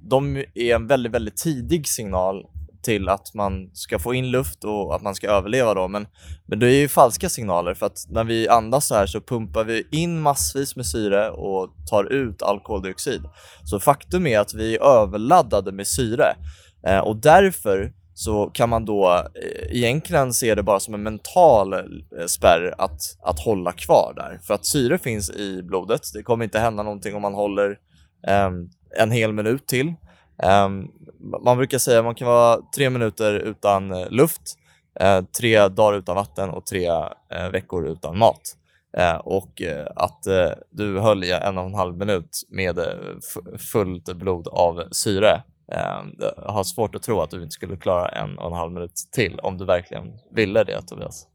de 0.00 0.36
är 0.36 0.74
en 0.74 0.86
väldigt, 0.86 1.12
väldigt 1.12 1.36
tidig 1.36 1.88
signal 1.88 2.46
till 2.82 3.08
att 3.08 3.34
man 3.34 3.70
ska 3.72 3.98
få 3.98 4.14
in 4.14 4.30
luft 4.30 4.64
och 4.64 4.94
att 4.94 5.02
man 5.02 5.14
ska 5.14 5.30
överleva 5.30 5.74
då. 5.74 5.88
Men, 5.88 6.06
men 6.46 6.58
det 6.58 6.66
är 6.66 6.80
ju 6.80 6.88
falska 6.88 7.28
signaler 7.28 7.74
för 7.74 7.86
att 7.86 8.06
när 8.08 8.24
vi 8.24 8.48
andas 8.48 8.86
så 8.86 8.94
här 8.94 9.06
så 9.06 9.20
pumpar 9.20 9.64
vi 9.64 9.86
in 9.90 10.20
massvis 10.20 10.76
med 10.76 10.86
syre 10.86 11.30
och 11.30 11.70
tar 11.90 12.12
ut 12.12 12.42
all 12.42 12.60
koldioxid. 12.60 13.22
Så 13.64 13.80
faktum 13.80 14.26
är 14.26 14.38
att 14.38 14.54
vi 14.54 14.76
är 14.76 14.82
överladdade 14.82 15.72
med 15.72 15.86
syre 15.86 16.34
och 17.04 17.16
därför 17.16 17.92
så 18.18 18.50
kan 18.54 18.68
man 18.68 18.84
då 18.84 19.24
eh, 19.34 19.76
egentligen 19.76 20.32
se 20.32 20.54
det 20.54 20.62
bara 20.62 20.80
som 20.80 20.94
en 20.94 21.02
mental 21.02 21.72
eh, 21.72 22.26
spärr 22.26 22.74
att, 22.78 23.00
att 23.22 23.40
hålla 23.40 23.72
kvar 23.72 24.12
där. 24.16 24.40
För 24.42 24.54
att 24.54 24.66
syre 24.66 24.98
finns 24.98 25.30
i 25.30 25.62
blodet. 25.62 26.00
Det 26.14 26.22
kommer 26.22 26.44
inte 26.44 26.58
hända 26.58 26.82
någonting 26.82 27.14
om 27.14 27.22
man 27.22 27.34
håller 27.34 27.78
um, 28.46 28.70
en 28.96 29.10
hel 29.10 29.32
minut 29.32 29.66
till. 29.66 29.94
Um, 30.66 30.90
man 31.44 31.56
brukar 31.56 31.78
säga 31.78 31.98
att 31.98 32.04
man 32.04 32.14
kan 32.14 32.28
vara 32.28 32.60
tre 32.76 32.90
minuter 32.90 33.34
utan 33.34 33.92
eh, 33.92 34.10
luft, 34.10 34.42
uh, 35.02 35.24
tre 35.38 35.68
dagar 35.68 35.98
utan 35.98 36.16
vatten 36.16 36.50
och 36.50 36.66
tre 36.66 36.90
uh, 36.90 37.50
veckor 37.52 37.86
utan 37.86 38.18
mat. 38.18 38.42
Uh, 38.98 39.16
och 39.16 39.62
att 39.96 40.22
du 40.70 40.98
höll 40.98 41.24
i 41.24 41.32
en 41.32 41.58
och 41.58 41.64
en 41.64 41.74
halv 41.74 41.96
minut 41.96 42.42
med 42.48 42.78
fullt 43.58 44.16
blod 44.16 44.48
av 44.48 44.84
syre. 44.90 45.42
Eh, 45.72 46.02
jag 46.18 46.52
har 46.52 46.64
svårt 46.64 46.94
att 46.94 47.02
tro 47.02 47.20
att 47.20 47.30
du 47.30 47.42
inte 47.42 47.52
skulle 47.52 47.76
klara 47.76 48.08
en 48.08 48.38
och 48.38 48.46
en 48.46 48.52
halv 48.52 48.72
minut 48.72 48.92
till 49.12 49.40
om 49.40 49.58
du 49.58 49.64
verkligen 49.64 50.12
ville 50.30 50.64
det 50.64 50.82
Tobias. 50.82 51.26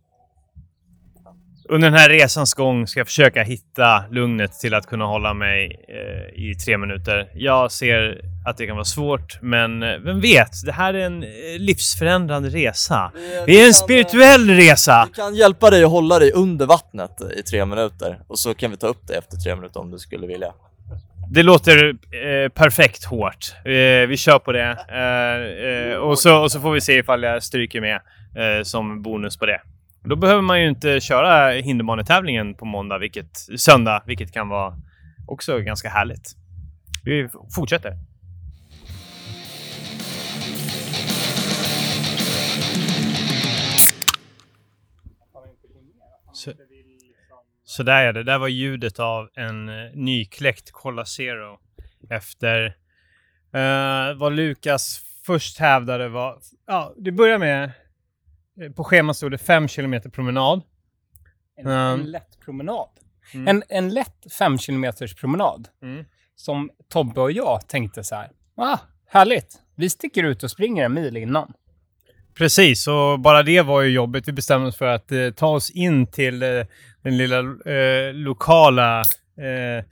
Under 1.69 1.89
den 1.89 1.99
här 1.99 2.09
resans 2.09 2.53
gång 2.53 2.87
ska 2.87 2.99
jag 2.99 3.07
försöka 3.07 3.43
hitta 3.43 4.03
lugnet 4.11 4.59
till 4.59 4.73
att 4.73 4.85
kunna 4.85 5.05
hålla 5.05 5.33
mig 5.33 5.85
eh, 5.87 6.43
i 6.43 6.55
tre 6.55 6.77
minuter. 6.77 7.31
Jag 7.35 7.71
ser 7.71 8.21
att 8.45 8.57
det 8.57 8.67
kan 8.67 8.75
vara 8.75 8.85
svårt, 8.85 9.41
men 9.41 9.83
eh, 9.83 9.97
vem 9.97 10.21
vet? 10.21 10.65
Det 10.65 10.71
här 10.71 10.93
är 10.93 11.05
en 11.05 11.23
eh, 11.23 11.29
livsförändrande 11.57 12.49
resa. 12.49 13.11
Det 13.45 13.61
är 13.61 13.67
en 13.67 13.73
spirituell 13.73 14.49
resa! 14.49 15.05
Vi 15.07 15.13
kan 15.13 15.35
hjälpa 15.35 15.69
dig 15.69 15.83
att 15.83 15.91
hålla 15.91 16.19
dig 16.19 16.31
under 16.31 16.65
vattnet 16.65 17.21
i 17.37 17.43
tre 17.43 17.65
minuter 17.65 18.19
och 18.27 18.39
så 18.39 18.53
kan 18.53 18.71
vi 18.71 18.77
ta 18.77 18.87
upp 18.87 19.07
det 19.07 19.13
efter 19.13 19.37
tre 19.37 19.55
minuter 19.55 19.79
om 19.79 19.91
du 19.91 19.99
skulle 19.99 20.27
vilja. 20.27 20.53
Det 21.33 21.43
låter 21.43 21.89
eh, 21.89 22.49
perfekt 22.49 23.03
hårt. 23.05 23.55
Eh, 23.65 24.07
vi 24.07 24.17
kör 24.17 24.39
på 24.39 24.51
det. 24.51 24.77
Eh, 24.89 25.91
eh, 25.91 25.97
och, 25.97 26.19
så, 26.19 26.41
och 26.41 26.51
så 26.51 26.59
får 26.59 26.71
vi 26.71 26.81
se 26.81 26.97
ifall 26.97 27.23
jag 27.23 27.43
stryker 27.43 27.81
med 27.81 27.95
eh, 28.35 28.63
som 28.63 29.01
bonus 29.01 29.37
på 29.37 29.45
det. 29.45 29.61
Då 30.03 30.15
behöver 30.15 30.41
man 30.41 30.61
ju 30.61 30.69
inte 30.69 30.99
köra 30.99 31.51
hinderbanetävlingen 31.51 32.53
på 32.53 32.65
måndag, 32.65 32.97
vilket, 32.97 33.37
söndag, 33.37 34.03
vilket 34.05 34.31
kan 34.31 34.49
vara 34.49 34.73
också 35.27 35.59
ganska 35.59 35.89
härligt. 35.89 36.35
Vi 37.03 37.29
fortsätter. 37.55 37.93
Så, 46.33 46.51
så 47.74 47.84
där 47.84 48.06
är 48.06 48.13
det. 48.13 48.24
Där 48.24 48.38
var 48.39 48.48
ljudet 48.48 49.00
av 49.00 49.30
en 49.36 49.70
eh, 49.70 49.92
nykläckt 49.94 50.72
Cola 50.72 51.06
Zero 51.06 51.60
efter 52.10 52.65
eh, 53.53 54.13
vad 54.18 54.34
Lukas 54.34 55.01
först 55.25 55.60
hävdade 55.60 56.10
var... 56.10 56.39
Ja, 56.68 56.94
det 56.98 57.12
börjar 57.12 57.38
med... 57.38 57.72
eh, 58.62 58.72
På 58.72 58.84
schemat 58.84 59.18
stod 59.18 59.32
det 59.32 59.38
5 59.38 59.68
kilometer 59.68 60.10
promenad. 60.10 60.62
En, 61.58 61.70
Ja. 61.72 61.92
en 61.94 62.12
lätt 62.12 62.39
promenad. 62.46 62.89
Mm. 63.34 63.48
En, 63.48 63.63
en 63.70 63.89
lätt 63.89 64.34
fem 64.39 64.58
kilometers 64.58 65.15
promenad. 65.15 65.68
Mm. 65.82 66.06
Som 66.36 66.70
Tobbe 66.89 67.22
och 67.22 67.32
jag 67.32 67.68
tänkte 67.68 68.03
så 68.03 68.15
här. 68.15 68.30
Ah, 68.58 68.77
härligt. 69.08 69.60
Vi 69.75 69.89
sticker 69.89 70.24
ut 70.24 70.44
och 70.44 70.51
springer 70.51 70.86
en 70.86 70.94
mil 70.94 71.18
innan. 71.18 71.53
Precis, 72.36 72.88
och 72.88 73.20
bara 73.20 73.44
det 73.44 73.62
var 73.62 73.82
ju 73.82 73.89
jobbigt. 73.89 74.27
Vi 74.27 74.32
bestämde 74.32 74.68
oss 74.68 74.77
för 74.77 74.86
att 74.88 75.12
eh, 75.12 75.30
ta 75.30 75.48
oss 75.48 75.70
in 75.72 76.08
till 76.08 76.44
eh, 76.44 76.50
den 77.03 77.17
lilla 77.17 77.39
eh, 77.39 78.13
lokala... 78.13 79.00
Eh, 79.38 79.86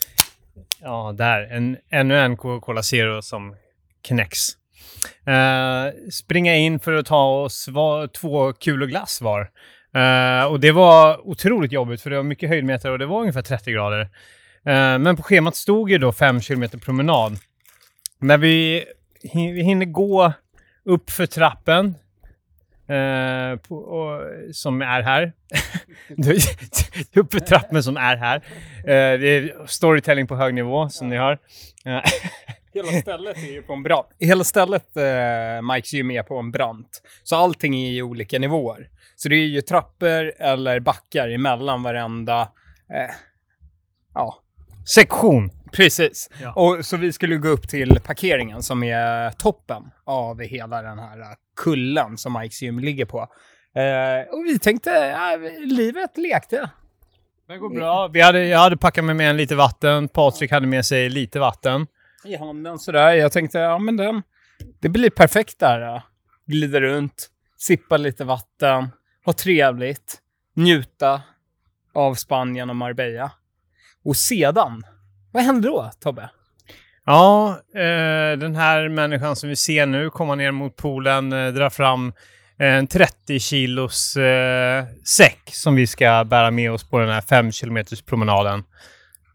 ja, 0.82 1.14
där. 1.18 1.48
En, 1.52 1.78
ännu 1.90 2.20
en 2.20 2.38
Coca-Cola 2.38 2.84
Zero 2.84 3.22
som 3.22 3.56
knäcks. 4.08 4.48
Eh, 5.26 6.10
springa 6.12 6.56
in 6.56 6.80
för 6.80 6.94
att 6.94 7.06
ta 7.06 7.26
oss 7.26 7.68
var, 7.68 8.08
två 8.08 8.54
kulor 8.54 8.88
glass 8.88 9.22
var. 9.22 9.50
Eh, 9.96 10.46
och 10.46 10.60
det 10.60 10.72
var 10.72 11.28
otroligt 11.28 11.72
jobbigt 11.72 12.02
för 12.02 12.10
det 12.10 12.16
var 12.16 12.24
mycket 12.24 12.50
höjdmeter 12.50 12.92
och 12.92 13.00
det 13.00 13.06
var 13.06 13.20
ungefär 13.20 13.42
30 13.42 13.72
grader. 13.72 14.02
Eh, 14.66 15.00
men 15.00 15.18
på 15.18 15.24
schemat 15.24 15.56
stod 15.56 15.92
ju 15.92 15.98
då 15.98 16.12
5 16.12 16.42
km 16.42 16.70
promenad. 16.70 17.38
När 18.20 18.38
vi, 18.38 18.86
vi 19.34 19.64
hinner 19.64 19.86
gå 19.86 20.34
upp 20.86 21.10
för 21.10 21.26
trappen 21.26 21.96
eh, 22.92 23.56
på, 23.58 23.76
och, 23.76 24.22
som 24.56 24.82
är 24.82 25.02
här. 25.02 25.34
upp 27.16 27.34
för 27.34 27.40
trappen 27.40 27.84
som 27.84 27.98
är 27.98 28.18
här. 28.18 28.36
Eh, 28.78 29.20
det 29.20 29.28
är 29.28 29.68
storytelling 29.68 30.28
på 30.28 30.36
hög 30.36 30.54
nivå 30.54 30.90
som 30.90 31.10
ni 31.10 31.18
hör. 31.18 31.40
Eh, 31.86 32.02
Hela 32.74 32.92
stället 33.02 33.38
är 33.38 33.52
ju 33.52 33.62
på 33.62 33.74
en 33.74 33.84
brant. 33.84 34.08
Hela 34.20 34.44
stället, 34.44 34.98
eh, 34.98 35.74
Mikes 35.74 35.94
är 35.94 36.24
på 36.24 36.40
en 36.40 36.52
brant. 36.52 37.02
Så 37.24 37.36
allting 37.36 37.76
är 37.76 37.92
i 37.92 38.02
olika 38.02 38.40
nivåer. 38.40 38.90
Så 39.16 39.30
det 39.30 39.36
är 39.36 39.48
ju 39.48 39.62
trappor 39.62 40.34
eller 40.38 40.80
backar 40.80 41.30
emellan 41.30 41.84
varenda... 41.84 42.42
Eh, 42.90 43.16
ja, 44.14 44.40
sektion. 44.86 45.50
precis. 45.72 46.30
Ja. 46.42 46.54
Och, 46.54 46.86
så 46.86 46.98
vi 46.98 47.14
skulle 47.14 47.38
gå 47.38 47.48
upp 47.50 47.68
till 47.68 48.00
parkeringen 48.00 48.64
som 48.64 48.84
är 48.84 49.32
toppen 49.32 49.84
av 50.06 50.42
hela 50.42 50.82
den 50.82 51.00
här 51.00 51.20
eh, 51.20 51.28
kullen 51.56 52.18
som 52.18 52.34
Mikes 52.34 52.62
gym 52.62 52.80
ligger 52.80 53.06
på. 53.06 53.20
Eh, 53.76 54.34
och 54.34 54.46
vi 54.46 54.60
tänkte, 54.60 54.90
ja, 54.90 55.38
livet 55.66 56.18
lekte. 56.18 56.70
Det 57.48 57.58
går 57.58 57.70
bra. 57.70 58.08
Vi 58.08 58.22
hade, 58.22 58.46
jag 58.46 58.60
hade 58.60 58.78
packat 58.78 59.06
med 59.06 59.16
mig 59.16 59.26
en 59.28 59.38
lite 59.38 59.56
vatten. 59.56 60.08
Patrik 60.08 60.52
hade 60.52 60.68
med 60.68 60.86
sig 60.86 61.10
lite 61.10 61.40
vatten. 61.40 61.88
i 62.26 62.36
handen 62.36 62.80
sådär. 62.80 63.14
Jag 63.14 63.32
tänkte, 63.32 63.60
ja 63.60 63.80
men 63.80 63.98
den, 63.98 64.24
det 64.80 64.90
blir 64.90 65.10
perfekt 65.10 65.60
där. 65.60 66.02
Glida 66.46 66.82
runt, 66.82 67.30
sippa 67.58 67.98
lite 67.98 68.24
vatten, 68.24 68.90
ha 69.26 69.34
trevligt, 69.34 70.20
njuta 70.56 71.22
av 71.94 72.16
Spanien 72.16 72.70
och 72.70 72.76
Marbella. 72.76 73.32
Och 74.04 74.16
sedan, 74.16 74.84
vad 75.32 75.44
händer 75.44 75.70
då, 75.70 75.92
Tobbe? 76.00 76.30
Ja, 77.06 77.60
eh, 77.76 78.38
den 78.38 78.56
här 78.56 78.90
människan 78.90 79.36
som 79.36 79.50
vi 79.50 79.56
ser 79.56 79.86
nu 79.86 80.10
komma 80.10 80.36
ner 80.36 80.52
mot 80.52 80.76
poolen 80.76 81.34
eh, 81.34 81.54
drar 81.54 81.70
fram 81.70 82.14
en 82.58 82.88
30 82.88 83.40
kilos 83.40 84.16
eh, 84.16 84.86
säck 85.18 85.42
som 85.46 85.76
vi 85.76 85.88
ska 85.88 86.24
bära 86.24 86.52
med 86.52 86.72
oss 86.72 86.90
på 86.90 87.00
den 87.00 87.10
här 87.10 87.22
5 87.22 87.52
kilometers 87.52 88.02
promenaden. 88.02 88.64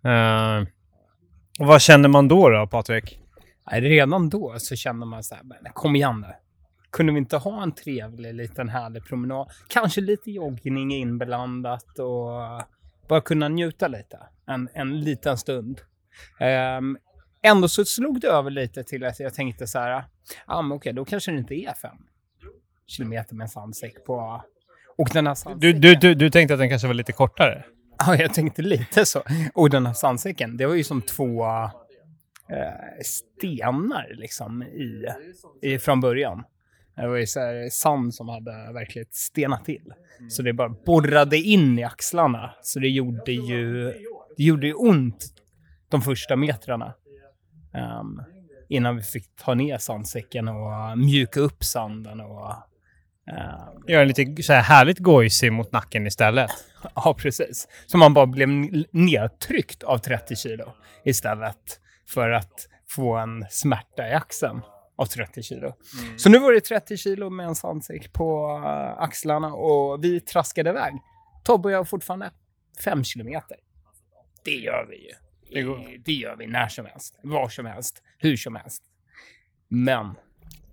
Eh, 0.04 0.68
och 1.58 1.66
vad 1.66 1.82
känner 1.82 2.08
man 2.08 2.28
då 2.28 2.50
då, 2.50 2.66
Patrik? 2.66 3.18
Nej, 3.70 3.80
redan 3.80 4.28
då 4.28 4.54
så 4.58 4.76
kände 4.76 5.06
man 5.06 5.24
så 5.24 5.34
här, 5.34 5.44
men 5.44 5.72
kom 5.72 5.96
igen 5.96 6.20
nu. 6.20 6.34
Kunde 6.90 7.12
vi 7.12 7.18
inte 7.18 7.36
ha 7.36 7.62
en 7.62 7.72
trevlig 7.72 8.34
liten 8.34 8.68
härlig 8.68 9.04
promenad? 9.04 9.50
Kanske 9.68 10.00
lite 10.00 10.30
joggning 10.30 10.92
inblandat 10.92 11.98
och 11.98 12.62
bara 13.08 13.20
kunna 13.20 13.48
njuta 13.48 13.88
lite. 13.88 14.18
En, 14.46 14.68
en 14.74 15.00
liten 15.00 15.38
stund. 15.38 15.80
Um, 16.78 16.98
ändå 17.42 17.68
så 17.68 17.84
slog 17.84 18.20
det 18.20 18.28
över 18.28 18.50
lite 18.50 18.84
till 18.84 19.04
att 19.04 19.20
jag 19.20 19.34
tänkte 19.34 19.66
så 19.66 19.78
här, 19.78 19.90
ja 19.90 20.04
ah, 20.46 20.62
men 20.62 20.76
okej, 20.76 20.92
då 20.92 21.04
kanske 21.04 21.30
det 21.30 21.38
inte 21.38 21.54
är 21.54 21.74
fem 21.74 21.96
kilometer 22.86 23.34
med 23.34 23.44
en 23.44 23.48
sandsäck 23.48 24.04
på... 24.04 24.44
Och 24.98 25.08
den 25.12 25.26
här 25.26 25.34
Du, 25.34 25.40
sandsäcken... 25.40 25.80
du, 25.80 25.94
du, 25.94 26.14
du 26.14 26.30
tänkte 26.30 26.54
att 26.54 26.60
den 26.60 26.68
kanske 26.68 26.86
var 26.86 26.94
lite 26.94 27.12
kortare? 27.12 27.64
Ja, 27.98 28.16
jag 28.16 28.34
tänkte 28.34 28.62
lite 28.62 29.06
så. 29.06 29.22
Och 29.54 29.70
den 29.70 29.86
här 29.86 29.92
sandsäcken, 29.92 30.56
det 30.56 30.66
var 30.66 30.74
ju 30.74 30.84
som 30.84 31.02
två 31.02 31.44
eh, 31.44 33.02
stenar 33.04 34.14
liksom 34.14 34.62
i, 34.62 35.06
i, 35.62 35.78
från 35.78 36.00
början. 36.00 36.44
Det 36.96 37.08
var 37.08 37.16
ju 37.16 37.26
så 37.26 37.40
här 37.40 37.68
sand 37.70 38.14
som 38.14 38.28
hade 38.28 38.72
verkligen 38.72 39.08
stenat 39.10 39.64
till. 39.64 39.92
Så 40.28 40.42
det 40.42 40.52
bara 40.52 40.68
borrade 40.68 41.36
in 41.36 41.78
i 41.78 41.84
axlarna. 41.84 42.54
Så 42.62 42.78
det 42.78 42.88
gjorde 42.88 43.32
ju, 43.32 43.84
det 44.36 44.42
gjorde 44.42 44.66
ju 44.66 44.74
ont 44.74 45.24
de 45.90 46.02
första 46.02 46.36
metrarna. 46.36 46.94
Ehm, 47.74 48.22
innan 48.68 48.96
vi 48.96 49.02
fick 49.02 49.36
ta 49.36 49.54
ner 49.54 49.78
sandsäcken 49.78 50.48
och 50.48 50.98
mjuka 50.98 51.40
upp 51.40 51.64
sanden 51.64 52.20
och 52.20 52.50
ehm, 53.30 53.82
Gör 53.88 54.02
en 54.02 54.08
lite 54.08 54.42
så 54.42 54.52
här 54.52 54.62
härligt 54.62 54.98
gojsig 54.98 55.52
mot 55.52 55.72
nacken 55.72 56.06
istället. 56.06 56.50
Ja, 56.94 57.16
precis. 57.18 57.68
Så 57.86 57.98
man 57.98 58.14
bara 58.14 58.26
blev 58.26 58.48
nedtryckt 58.90 59.82
av 59.82 59.98
30 59.98 60.36
kilo 60.36 60.72
istället 61.04 61.80
för 62.08 62.30
att 62.30 62.68
få 62.88 63.16
en 63.16 63.46
smärta 63.50 64.08
i 64.08 64.12
axeln 64.12 64.60
av 64.96 65.06
30 65.06 65.42
kilo. 65.42 65.72
Så 66.16 66.28
nu 66.30 66.38
var 66.38 66.52
det 66.52 66.60
30 66.60 66.96
kilo 66.96 67.30
med 67.30 67.46
en 67.46 67.54
sandsäck 67.54 68.12
på 68.12 68.60
äh, 68.64 69.02
axlarna 69.02 69.54
och 69.54 70.04
vi 70.04 70.20
traskade 70.20 70.70
iväg. 70.70 70.94
Tobbe 71.44 71.68
och 71.68 71.72
jag 71.72 71.88
fortfarande 71.88 72.30
5 72.84 73.04
kilometer. 73.04 73.56
Det 74.44 74.50
gör 74.54 74.86
vi 74.90 74.96
ju. 74.96 75.12
Det 75.52 75.62
går. 75.62 75.98
Det 76.04 76.12
gör 76.12 76.36
vi 76.36 76.46
när 76.46 76.68
som 76.68 76.86
helst, 76.86 77.18
var 77.22 77.48
som 77.48 77.66
helst, 77.66 78.02
hur 78.18 78.36
som 78.36 78.54
helst. 78.56 78.82
Men 79.68 80.14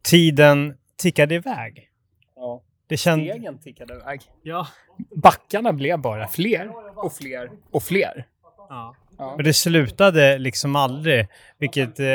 Tiden 0.02 0.78
tickade 0.98 1.36
iväg. 1.36 1.90
ja, 2.36 2.64
Det 2.88 2.98
kändes... 2.98 3.30
stegen 3.36 3.60
tickade 3.60 3.94
iväg. 3.94 4.22
Ja. 4.44 4.68
Backarna 5.16 5.74
blev 5.74 6.00
bara 6.00 6.28
fler 6.28 6.72
och 6.96 7.14
fler 7.14 7.52
och 7.72 7.84
fler. 7.84 8.28
ja. 8.70 8.96
Ja. 9.18 9.34
Och 9.34 9.44
det 9.44 9.54
slutade 9.54 10.38
liksom 10.38 10.76
aldrig, 10.76 11.28
vilket 11.58 12.00
eh, 12.00 12.06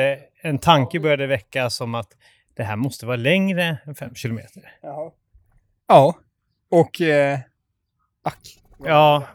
en 0.43 0.59
tanke 0.59 1.01
började 1.01 1.27
väcka 1.27 1.71
som 1.71 1.95
att 1.95 2.09
det 2.57 2.63
här 2.63 2.77
måste 2.77 3.07
vara 3.07 3.17
längre 3.17 3.79
än 3.87 3.95
fem 3.95 4.15
kilometer. 4.15 4.63
Jaha. 4.83 5.11
Ja, 5.89 6.19
och... 6.71 7.01
Eh, 7.01 7.39
ack. 8.23 8.59
Ja. 8.79 9.27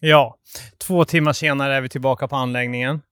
Ja, 0.00 0.36
två 0.78 1.04
timmar 1.04 1.32
senare 1.32 1.74
är 1.74 1.80
vi 1.80 1.88
tillbaka 1.88 2.28
på 2.28 2.36
anläggningen. 2.36 3.02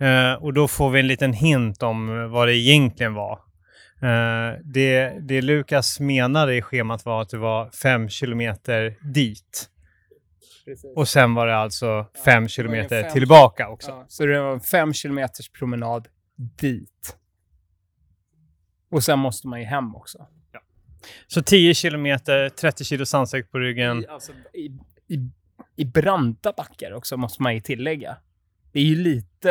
Eh, 0.00 0.42
och 0.42 0.54
då 0.54 0.68
får 0.68 0.90
vi 0.90 1.00
en 1.00 1.06
liten 1.06 1.32
hint 1.32 1.82
om 1.82 2.30
vad 2.30 2.48
det 2.48 2.56
egentligen 2.56 3.14
var. 3.14 3.32
Eh, 4.02 4.58
det, 4.64 5.18
det 5.28 5.42
Lukas 5.42 6.00
menade 6.00 6.56
i 6.56 6.62
schemat 6.62 7.04
var 7.04 7.22
att 7.22 7.28
det 7.28 7.38
var 7.38 7.70
fem 7.70 8.08
kilometer 8.08 8.96
dit. 9.14 9.70
Precis. 10.64 10.92
Och 10.96 11.08
sen 11.08 11.34
var 11.34 11.46
det 11.46 11.56
alltså 11.56 12.06
fem 12.24 12.42
det 12.42 12.48
kilometer 12.48 13.02
fem- 13.02 13.12
tillbaka 13.12 13.68
också. 13.68 13.90
Ja, 13.90 14.04
så 14.08 14.26
det 14.26 14.40
var 14.40 14.52
en 14.52 14.60
fem 14.60 14.92
kilometers 14.94 15.50
promenad 15.50 16.08
dit. 16.40 17.16
Och 18.90 19.04
sen 19.04 19.18
måste 19.18 19.48
man 19.48 19.60
ju 19.60 19.66
hem 19.66 19.96
också. 19.96 20.26
Så 21.26 21.42
10 21.42 21.74
kilometer, 21.74 22.48
30 22.48 22.84
kilo 22.84 23.06
sandsäck 23.06 23.50
på 23.50 23.58
ryggen. 23.58 24.02
I, 24.02 24.06
alltså, 24.06 24.32
i, 24.52 24.66
i, 25.14 25.30
I 25.76 25.84
branta 25.84 26.52
backar 26.52 26.92
också, 26.92 27.16
måste 27.16 27.42
man 27.42 27.54
ju 27.54 27.60
tillägga. 27.60 28.16
Det 28.72 28.80
är 28.80 28.84
ju 28.84 28.96
lite... 28.96 29.50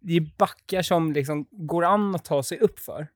Det 0.00 0.12
är 0.16 0.36
backar 0.38 0.82
som 0.82 1.12
liksom 1.12 1.46
går 1.50 1.84
an 1.84 2.14
att 2.14 2.24
ta 2.24 2.42
sig 2.42 2.58
upp 2.58 2.78
för. 2.78 3.08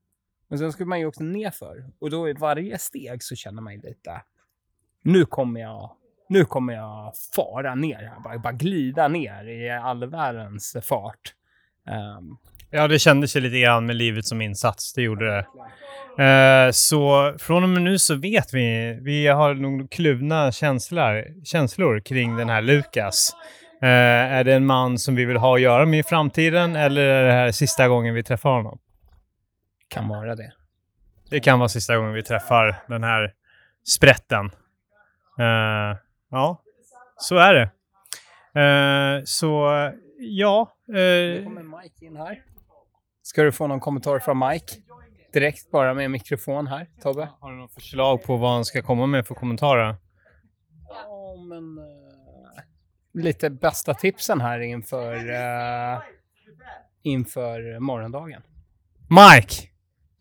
Men 0.48 0.58
sen 0.58 0.72
ska 0.72 0.84
man 0.84 1.00
ju 1.00 1.06
också 1.06 1.22
ner 1.22 1.50
för. 1.50 1.90
Och 1.98 2.10
då 2.10 2.28
i 2.28 2.32
varje 2.32 2.78
steg 2.78 3.22
så 3.22 3.36
känner 3.36 3.62
man 3.62 3.72
ju 3.72 3.80
lite... 3.80 4.22
Nu 5.02 5.24
kommer 5.24 5.60
jag... 5.60 5.96
Nu 6.28 6.44
kommer 6.44 6.72
jag 6.72 7.12
fara 7.34 7.74
ner 7.74 8.02
här. 8.02 8.20
Bara, 8.20 8.38
bara 8.38 8.52
glida 8.52 9.08
ner 9.08 9.44
i 9.44 9.70
all 9.70 10.04
världens 10.04 10.76
fart. 10.82 11.34
Ehm, 11.86 12.36
Ja, 12.74 12.88
det 12.88 12.98
kändes 12.98 13.36
ju 13.36 13.40
lite 13.40 13.60
grann 13.60 13.86
med 13.86 13.96
livet 13.96 14.26
som 14.26 14.40
insats. 14.40 14.92
Det 14.92 15.02
gjorde 15.02 15.26
det. 15.26 15.46
Eh, 16.24 16.70
så 16.70 17.34
från 17.38 17.62
och 17.62 17.68
med 17.68 17.82
nu 17.82 17.98
så 17.98 18.14
vet 18.14 18.54
vi, 18.54 18.98
vi 19.02 19.26
har 19.26 19.54
nog 19.54 19.90
kluvna 19.90 20.52
känslor, 20.52 21.44
känslor 21.44 22.00
kring 22.00 22.36
den 22.36 22.48
här 22.48 22.62
Lukas. 22.62 23.36
Eh, 23.82 23.88
är 23.88 24.44
det 24.44 24.54
en 24.54 24.66
man 24.66 24.98
som 24.98 25.14
vi 25.14 25.24
vill 25.24 25.36
ha 25.36 25.54
att 25.54 25.60
göra 25.60 25.86
med 25.86 26.00
i 26.00 26.02
framtiden 26.02 26.76
eller 26.76 27.02
är 27.02 27.26
det 27.26 27.32
här 27.32 27.52
sista 27.52 27.88
gången 27.88 28.14
vi 28.14 28.22
träffar 28.22 28.50
honom? 28.50 28.78
kan 29.88 30.08
vara 30.08 30.34
det. 30.34 30.52
Det 31.30 31.40
kan 31.40 31.58
vara 31.58 31.68
sista 31.68 31.96
gången 31.96 32.12
vi 32.12 32.22
träffar 32.22 32.82
den 32.88 33.04
här 33.04 33.32
sprätten. 33.84 34.46
Eh, 35.38 35.96
ja, 36.30 36.62
så 37.16 37.36
är 37.36 37.54
det. 37.54 37.70
Eh, 38.60 39.22
så 39.24 39.68
ja, 40.18 40.72
Nu 40.86 41.36
eh, 41.38 41.44
kommer 41.44 41.82
Mike 41.82 42.04
in 42.04 42.16
här. 42.16 42.51
Ska 43.22 43.42
du 43.42 43.52
få 43.52 43.66
någon 43.66 43.80
kommentar 43.80 44.18
från 44.18 44.38
Mike? 44.48 44.74
Direkt 45.32 45.70
bara 45.70 45.94
med 45.94 46.10
mikrofon 46.10 46.66
här, 46.66 46.86
Tobbe. 47.02 47.28
har 47.40 47.50
du 47.50 47.56
något 47.56 47.74
förslag 47.74 48.22
på 48.22 48.36
vad 48.36 48.50
han 48.52 48.64
ska 48.64 48.82
komma 48.82 49.06
med 49.06 49.26
för 49.26 49.34
kommentarer? 49.34 49.96
Ja, 50.88 51.36
men... 51.48 51.78
eh, 51.78 53.22
lite 53.22 53.50
bästa 53.50 53.94
tipsen 53.94 54.40
här 54.40 54.60
inför, 54.60 55.14
uh, 55.30 56.00
inför 57.02 57.78
morgondagen. 57.80 58.42
Mike, 59.10 59.54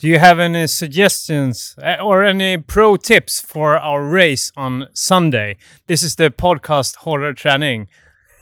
do 0.01 0.08
you 0.08 0.20
have 0.20 0.46
any 0.46 0.67
suggestions 0.67 1.77
uh, 1.77 2.05
or 2.05 2.25
any 2.25 2.63
pro 2.63 2.98
tips 2.98 3.46
for 3.48 3.75
our 3.75 4.13
race 4.15 4.53
on 4.55 4.88
Sunday? 4.93 5.58
This 5.88 6.03
is 6.03 6.15
the 6.15 6.31
podcast 6.31 6.96
Horror 6.96 7.34
Training. 7.34 7.89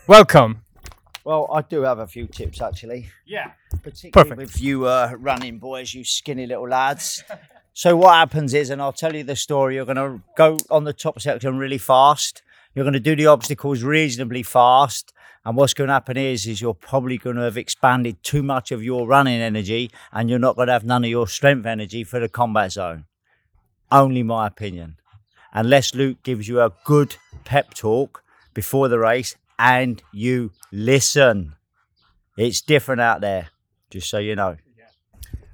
Welcome. 0.08 0.56
Well, 1.30 1.46
I 1.54 1.62
do 1.62 1.84
have 1.84 2.00
a 2.00 2.08
few 2.08 2.26
tips 2.26 2.60
actually, 2.60 3.12
Yeah. 3.28 3.52
particularly 3.84 4.30
Perfect. 4.32 4.40
with 4.40 4.60
you 4.60 4.88
uh, 4.88 5.14
running 5.16 5.60
boys, 5.60 5.94
you 5.94 6.04
skinny 6.04 6.48
little 6.48 6.68
lads. 6.68 7.24
so 7.74 7.96
what 7.96 8.16
happens 8.16 8.56
is, 8.56 8.72
and 8.72 8.82
I'll 8.82 8.92
tell 8.92 9.16
you 9.16 9.24
the 9.24 9.36
story. 9.36 9.76
You're 9.76 9.86
going 9.86 9.98
to 9.98 10.24
go 10.36 10.58
on 10.72 10.86
the 10.86 10.92
top 10.92 11.22
section 11.22 11.60
really 11.60 11.78
fast. 11.78 12.42
You're 12.74 12.84
going 12.84 12.94
to 12.94 13.00
do 13.00 13.16
the 13.16 13.28
obstacles 13.28 13.84
reasonably 13.84 14.42
fast. 14.42 15.14
And 15.46 15.56
what's 15.56 15.76
going 15.76 15.90
to 15.90 15.94
happen 15.94 16.18
is, 16.18 16.48
is 16.48 16.62
you're 16.62 16.74
probably 16.74 17.20
going 17.20 17.36
to 17.36 17.44
have 17.44 17.58
expanded 17.60 18.24
too 18.24 18.42
much 18.42 18.72
of 18.72 18.84
your 18.84 19.06
running 19.08 19.40
energy, 19.40 19.92
and 20.12 20.32
you're 20.32 20.40
not 20.40 20.56
going 20.56 20.66
to 20.66 20.74
have 20.74 20.84
none 20.84 21.04
of 21.04 21.12
your 21.12 21.28
strength 21.28 21.68
energy 21.68 22.04
for 22.04 22.20
the 22.20 22.28
combat 22.28 22.72
zone. 22.72 23.06
Only 23.92 24.24
my 24.24 24.48
opinion. 24.48 24.96
Unless 25.54 25.94
Luke 25.94 26.24
gives 26.24 26.48
you 26.48 26.60
a 26.60 26.74
good 26.86 27.18
pep 27.46 27.76
talk 27.76 28.24
before 28.56 28.88
the 28.88 28.98
race 28.98 29.36
and 29.60 30.02
you 30.12 30.52
listen. 30.72 31.54
It's 32.38 32.62
different 32.62 33.02
out 33.02 33.22
there, 33.22 33.50
just 33.92 34.10
so 34.10 34.18
you 34.18 34.36
know. 34.36 34.56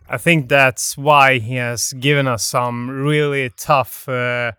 I 0.07 0.17
think 0.17 0.50
that's 0.50 0.95
why 0.95 1.39
he 1.39 1.55
has 1.55 1.91
given 1.93 2.27
us 2.27 2.45
some 2.45 2.91
really 2.91 3.50
tough 3.57 4.07
uh, 4.07 4.51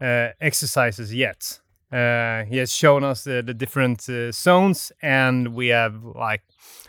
uh, 0.00 0.28
exercises 0.40 1.12
yet. 1.12 1.58
Uh, 1.90 2.44
he 2.44 2.58
has 2.58 2.72
shown 2.72 3.02
us 3.02 3.24
the, 3.24 3.42
the 3.42 3.52
different 3.52 4.08
uh, 4.08 4.30
zones, 4.30 4.92
and 5.02 5.54
we 5.54 5.68
have 5.68 6.04
like 6.04 6.42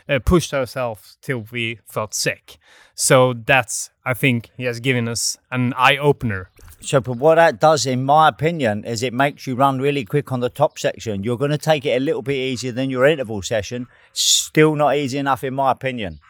uh, 0.08 0.20
pushed 0.24 0.54
ourselves 0.54 1.18
till 1.22 1.44
we 1.50 1.80
felt 1.86 2.14
sick. 2.14 2.58
So 2.94 3.32
that's, 3.34 3.90
I 4.04 4.14
think, 4.14 4.50
he 4.56 4.62
has 4.64 4.78
given 4.78 5.08
us 5.08 5.36
an 5.50 5.72
eye 5.76 5.96
opener. 5.96 6.50
So, 6.84 7.00
but 7.00 7.16
what 7.16 7.36
that 7.36 7.60
does, 7.60 7.86
in 7.86 8.04
my 8.04 8.28
opinion, 8.28 8.84
is 8.84 9.02
it 9.02 9.14
makes 9.14 9.46
you 9.46 9.54
run 9.54 9.78
really 9.78 10.04
quick 10.04 10.30
on 10.30 10.40
the 10.40 10.50
top 10.50 10.78
section. 10.78 11.24
You're 11.24 11.38
going 11.38 11.50
to 11.50 11.56
take 11.56 11.86
it 11.86 11.96
a 11.96 12.00
little 12.00 12.20
bit 12.20 12.36
easier 12.36 12.72
than 12.72 12.90
your 12.90 13.06
interval 13.06 13.40
session. 13.40 13.86
Still 14.12 14.74
not 14.76 14.94
easy 14.96 15.16
enough, 15.16 15.42
in 15.42 15.54
my 15.54 15.72
opinion. 15.72 16.20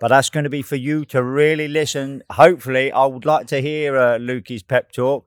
But 0.00 0.08
that's 0.08 0.28
going 0.28 0.44
to 0.44 0.50
be 0.50 0.60
for 0.60 0.76
you 0.76 1.06
to 1.06 1.22
really 1.22 1.66
listen. 1.66 2.22
Hopefully, 2.30 2.92
I 2.92 3.06
would 3.06 3.24
like 3.24 3.46
to 3.48 3.62
hear 3.62 3.96
uh, 3.96 4.18
Lukey's 4.18 4.62
pep 4.62 4.92
talk. 4.92 5.26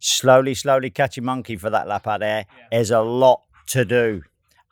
Slowly, 0.00 0.54
slowly 0.54 0.90
catch 0.90 1.16
your 1.16 1.24
monkey 1.24 1.56
for 1.56 1.70
that 1.70 1.86
lap 1.86 2.08
out 2.08 2.20
there. 2.20 2.46
There's 2.72 2.90
a 2.90 3.00
lot 3.00 3.42
to 3.68 3.84
do. 3.84 4.22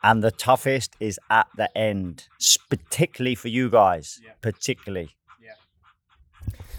And 0.03 0.21
the 0.21 0.31
toughest 0.31 0.97
is 0.99 1.17
at 1.29 1.47
the 1.55 1.75
end, 1.77 2.27
particularly 2.69 3.35
for 3.35 3.47
you 3.47 3.69
guys. 3.69 4.19
Particularly. 4.41 5.11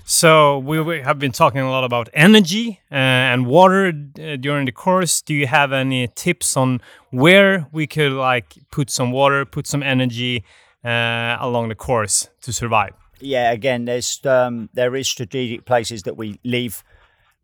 So 0.06 0.58
we 0.58 1.00
have 1.00 1.18
been 1.18 1.32
talking 1.32 1.60
a 1.60 1.70
lot 1.70 1.84
about 1.84 2.08
energy 2.12 2.80
uh, 2.92 2.94
and 2.94 3.46
water 3.46 3.88
uh, 3.88 4.36
during 4.36 4.66
the 4.66 4.72
course. 4.72 5.22
Do 5.22 5.34
you 5.34 5.46
have 5.46 5.72
any 5.72 6.08
tips 6.08 6.56
on 6.56 6.80
where 7.10 7.66
we 7.72 7.86
could 7.86 8.12
like 8.12 8.54
put 8.70 8.90
some 8.90 9.12
water, 9.12 9.44
put 9.46 9.66
some 9.66 9.82
energy 9.82 10.44
uh, 10.84 11.38
along 11.40 11.70
the 11.70 11.74
course 11.74 12.28
to 12.42 12.52
survive? 12.52 12.92
yeah, 13.24 13.50
again, 13.50 13.84
there's 13.86 14.20
um, 14.26 14.68
there 14.74 14.94
is 14.94 15.08
strategic 15.08 15.64
places 15.64 16.02
that 16.02 16.16
we 16.16 16.38
leave 16.44 16.84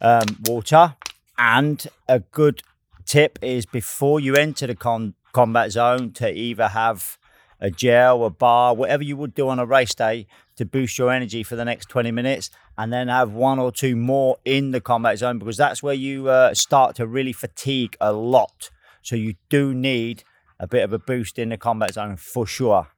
um, 0.00 0.26
water, 0.44 0.94
and 1.38 1.86
a 2.08 2.20
good 2.20 2.62
tip 3.04 3.38
is 3.42 3.66
before 3.66 4.20
you 4.20 4.34
enter 4.36 4.66
the 4.66 4.74
con- 4.74 5.14
combat 5.32 5.72
zone 5.72 6.12
to 6.12 6.30
either 6.30 6.68
have 6.68 7.18
a 7.60 7.70
gel, 7.70 8.24
a 8.24 8.30
bar, 8.30 8.74
whatever 8.74 9.02
you 9.02 9.16
would 9.16 9.34
do 9.34 9.48
on 9.48 9.58
a 9.58 9.66
race 9.66 9.94
day 9.94 10.26
to 10.60 10.66
boost 10.66 10.98
your 10.98 11.10
energy 11.10 11.42
for 11.42 11.56
the 11.56 11.64
next 11.64 11.88
20 11.88 12.10
minutes, 12.10 12.50
and 12.76 12.92
then 12.92 13.08
have 13.08 13.32
one 13.32 13.58
or 13.58 13.72
two 13.72 13.96
more 13.96 14.36
in 14.44 14.72
the 14.72 14.80
combat 14.80 15.16
zone 15.16 15.38
because 15.38 15.56
that's 15.56 15.82
where 15.82 15.94
you 15.94 16.28
uh, 16.28 16.52
start 16.52 16.94
to 16.96 17.06
really 17.06 17.32
fatigue 17.32 17.96
a 17.98 18.12
lot. 18.12 18.70
So 19.00 19.16
you 19.16 19.36
do 19.48 19.72
need 19.72 20.22
a 20.58 20.66
bit 20.66 20.84
of 20.84 20.92
a 20.92 20.98
boost 20.98 21.38
in 21.38 21.48
the 21.48 21.56
combat 21.56 21.94
zone 21.94 22.16
for 22.18 22.46
sure. 22.46 22.88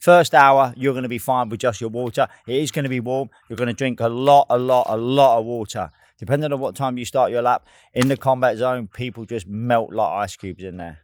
First 0.00 0.34
hour, 0.34 0.74
you're 0.76 0.92
going 0.92 1.04
to 1.04 1.08
be 1.08 1.18
fine 1.18 1.48
with 1.48 1.60
just 1.60 1.80
your 1.80 1.88
water. 1.88 2.26
It 2.48 2.56
is 2.56 2.72
going 2.72 2.82
to 2.82 2.88
be 2.88 2.98
warm. 2.98 3.30
You're 3.48 3.56
going 3.56 3.68
to 3.68 3.74
drink 3.74 4.00
a 4.00 4.08
lot, 4.08 4.46
a 4.50 4.58
lot, 4.58 4.86
a 4.88 4.96
lot 4.96 5.38
of 5.38 5.46
water. 5.46 5.92
Depending 6.18 6.52
on 6.52 6.58
what 6.58 6.74
time 6.74 6.98
you 6.98 7.04
start 7.04 7.30
your 7.30 7.42
lap, 7.42 7.64
in 7.92 8.08
the 8.08 8.16
combat 8.16 8.56
zone, 8.56 8.88
people 8.88 9.24
just 9.24 9.46
melt 9.46 9.92
like 9.92 10.10
ice 10.10 10.34
cubes 10.36 10.64
in 10.64 10.78
there. 10.78 11.03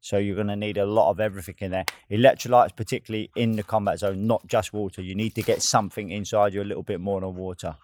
So 0.00 0.18
you're 0.18 0.36
going 0.36 0.48
to 0.48 0.56
need 0.56 0.78
a 0.78 0.86
lot 0.86 1.10
of 1.10 1.20
everything 1.20 1.56
in 1.58 1.70
there. 1.72 1.84
Electrolytes, 2.10 2.74
particularly 2.76 3.30
in 3.34 3.56
the 3.56 3.62
combat 3.62 3.98
zone, 3.98 4.26
not 4.26 4.46
just 4.46 4.72
water. 4.72 5.02
You 5.02 5.14
need 5.14 5.34
to 5.34 5.42
get 5.42 5.62
something 5.62 6.10
inside 6.10 6.54
you 6.54 6.62
a 6.62 6.64
little 6.64 6.82
bit 6.82 7.00
more 7.00 7.20
than 7.20 7.34
water. 7.34 7.76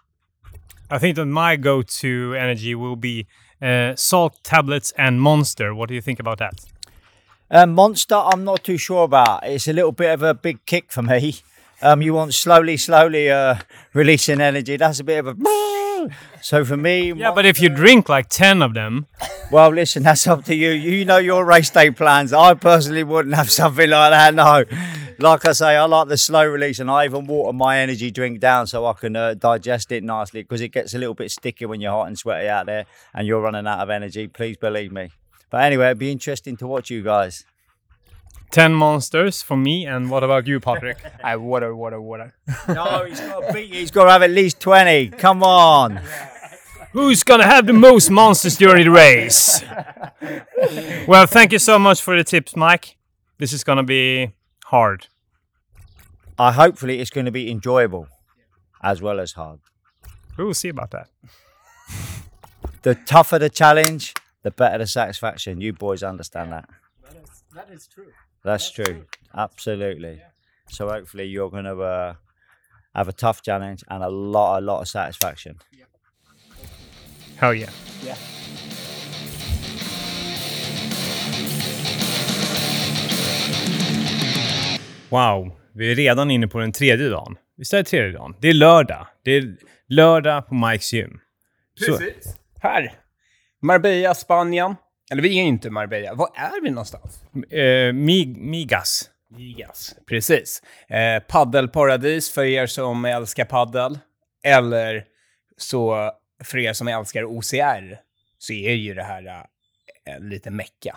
I 0.90 0.98
think 0.98 1.16
that 1.16 1.27
my 1.27 1.57
go-to 1.57 2.35
energy 2.38 2.74
will 2.74 2.96
be 2.96 3.27
uh, 3.61 3.94
salt 3.96 4.38
tablets 4.42 4.92
and 4.96 5.20
Monster. 5.20 5.74
What 5.74 5.88
do 5.88 5.94
you 5.94 6.00
think 6.00 6.20
about 6.20 6.38
that? 6.38 6.64
Um, 7.50 7.74
Monster, 7.74 8.16
I'm 8.16 8.44
not 8.44 8.64
too 8.64 8.77
sure 8.77 9.05
about. 9.05 9.44
It's 9.44 9.68
a 9.68 9.72
little 9.72 9.92
bit 9.92 10.12
of 10.12 10.22
a 10.22 10.35
big 10.35 10.64
kick 10.66 10.92
for 10.92 11.03
me. 11.03 11.37
Um, 11.83 12.00
you 12.00 12.14
want 12.14 12.33
slowly, 12.35 12.77
slowly 12.77 13.31
uh, 13.31 13.57
releasing 13.92 14.40
energy. 14.40 14.77
That's 14.77 15.00
a 15.00 15.05
bit 15.05 15.24
of 15.24 15.27
a. 15.29 16.11
So 16.44 16.62
for 16.62 16.76
me, 16.76 17.11
Yeah, 17.14 17.33
but 17.33 17.46
if 17.46 17.59
you 17.59 17.70
drink 17.70 18.11
like 18.11 18.28
ten 18.28 18.61
of 18.61 18.74
them, 18.74 19.07
Well, 19.50 19.70
listen, 19.70 20.02
that's 20.02 20.26
up 20.26 20.44
to 20.44 20.54
you. 20.54 20.72
You 20.72 21.07
know 21.07 21.16
your 21.16 21.42
race 21.42 21.70
day 21.70 21.90
plans. 21.90 22.35
I 22.35 22.52
personally 22.52 23.02
wouldn't 23.02 23.35
have 23.35 23.50
something 23.50 23.88
like 23.88 24.11
that. 24.11 24.35
No, 24.35 24.64
like 25.18 25.46
I 25.46 25.52
say, 25.52 25.76
I 25.76 25.87
like 25.87 26.09
the 26.09 26.18
slow 26.18 26.44
release, 26.44 26.80
and 26.80 26.90
I 26.90 27.07
even 27.07 27.26
water 27.26 27.54
my 27.57 27.78
energy 27.78 28.11
drink 28.11 28.40
down 28.40 28.66
so 28.66 28.85
I 28.85 28.92
can 28.92 29.16
uh, 29.16 29.33
digest 29.33 29.90
it 29.90 30.04
nicely 30.04 30.42
because 30.42 30.61
it 30.61 30.68
gets 30.68 30.92
a 30.92 30.98
little 30.98 31.14
bit 31.14 31.30
sticky 31.30 31.64
when 31.64 31.80
you're 31.80 31.92
hot 31.92 32.09
and 32.09 32.18
sweaty 32.18 32.46
out 32.46 32.66
there 32.66 32.85
and 33.14 33.26
you're 33.26 33.40
running 33.40 33.66
out 33.66 33.78
of 33.80 33.88
energy. 33.88 34.28
Please 34.28 34.59
believe 34.59 34.92
me. 34.92 35.12
But 35.48 35.62
anyway, 35.62 35.87
it'd 35.87 35.98
be 35.98 36.12
interesting 36.12 36.59
to 36.59 36.66
watch 36.66 36.90
you 36.90 37.02
guys. 37.02 37.44
ten 38.50 38.74
monsters 38.74 39.40
for 39.40 39.57
me. 39.57 39.87
And 39.87 40.11
what 40.11 40.22
about 40.22 40.46
you, 40.46 40.61
Patrick? 40.61 40.98
I 41.24 41.37
water, 41.37 41.74
water, 41.74 42.02
water. 42.02 42.35
No, 42.68 43.07
he's 43.07 43.20
got 43.20 43.46
to 43.46 43.52
beat 43.54 43.70
you. 43.70 43.78
He's 43.80 43.90
got 43.90 44.04
to 44.04 44.11
have 44.11 44.22
at 44.22 44.30
least 44.30 44.61
twenty. 44.61 45.09
Come 45.09 45.42
on. 45.42 46.00
Who's 46.94 47.22
gonna 47.22 47.44
have 47.44 47.66
the 47.66 47.72
most 47.72 48.11
monsters 48.11 48.57
during 48.57 48.85
the 48.85 48.90
race? 48.90 49.62
well, 51.07 51.26
thank 51.26 51.52
you 51.52 51.59
so 51.59 51.78
much 51.78 52.00
for 52.00 52.16
the 52.16 52.24
tips, 52.24 52.57
Mike. 52.57 52.96
This 53.38 53.52
is 53.52 53.62
gonna 53.64 53.83
be 53.83 54.33
hard. 54.64 55.09
I 56.38 56.50
hopefully 56.52 57.00
it's 57.00 57.11
going 57.11 57.26
to 57.26 57.33
be 57.33 57.50
enjoyable 57.50 58.09
as 58.83 59.00
well 59.00 59.20
as 59.20 59.33
hard. 59.33 59.61
We 60.37 60.44
will 60.44 60.54
see 60.54 60.68
about 60.68 60.90
that. 60.90 61.09
The 62.83 62.96
tougher 62.96 63.38
the 63.38 63.50
challenge, 63.50 64.14
the 64.42 64.50
better 64.50 64.78
the 64.78 64.87
satisfaction. 64.87 65.61
You 65.61 65.72
boys 65.72 66.02
understand 66.02 66.52
that. 66.52 66.68
That 67.54 67.70
is 67.70 67.87
true. 67.87 68.12
That's 68.42 68.70
true. 68.70 69.07
Absolutely. 69.33 70.22
So 70.68 70.88
hopefully 70.88 71.26
you're 71.26 71.50
going 71.50 71.64
to 71.64 71.80
uh, 71.80 72.14
have 72.94 73.07
a 73.07 73.12
tough 73.12 73.42
challenge 73.42 73.85
and 73.88 74.02
a 74.02 74.09
lot, 74.09 74.59
a 74.59 74.61
lot 74.61 74.80
of 74.80 74.88
satisfaction. 74.88 75.59
Hell 77.44 77.57
yeah. 77.57 77.70
Yeah. 78.04 78.16
Wow, 85.09 85.52
vi 85.74 85.90
är 85.92 85.94
redan 85.94 86.30
inne 86.30 86.48
på 86.48 86.59
den 86.59 86.72
tredje 86.72 87.09
dagen. 87.09 87.37
Visst 87.57 87.72
är 87.74 87.78
det 87.78 87.85
tredje 87.85 88.12
dagen? 88.12 88.37
Det 88.40 88.48
är 88.48 88.54
lördag. 88.54 89.07
Det 89.24 89.30
är 89.30 89.57
lördag 89.88 90.48
på 90.48 90.54
Mikes 90.54 90.92
gym. 90.92 91.20
Så, 91.87 91.98
Här. 92.61 92.92
Marbella, 93.62 94.14
Spanien. 94.14 94.74
Eller 95.11 95.22
vi 95.22 95.38
är 95.38 95.42
inte 95.42 95.68
i 95.68 95.70
Marbella. 95.70 96.14
Var 96.14 96.28
är 96.35 96.62
vi 96.62 96.70
någonstans? 96.70 97.22
eh, 97.50 97.92
mig, 97.92 98.26
migas. 98.26 99.11
Migas. 99.30 99.94
Precis. 100.09 100.62
Eh, 100.88 101.22
paddelparadis 101.22 102.33
för 102.33 102.44
er 102.44 102.66
som 102.66 103.04
älskar 103.04 103.44
paddel. 103.44 103.98
Eller 104.44 105.04
så 105.57 106.12
för 106.44 106.59
er 106.59 106.73
som 106.73 106.88
älskar 106.88 107.25
OCR 107.25 107.97
så 108.38 108.53
är 108.53 108.73
ju 108.73 108.94
det 108.94 109.03
här 109.03 109.47
en 110.05 110.29
liten 110.29 110.57
mecka. 110.57 110.97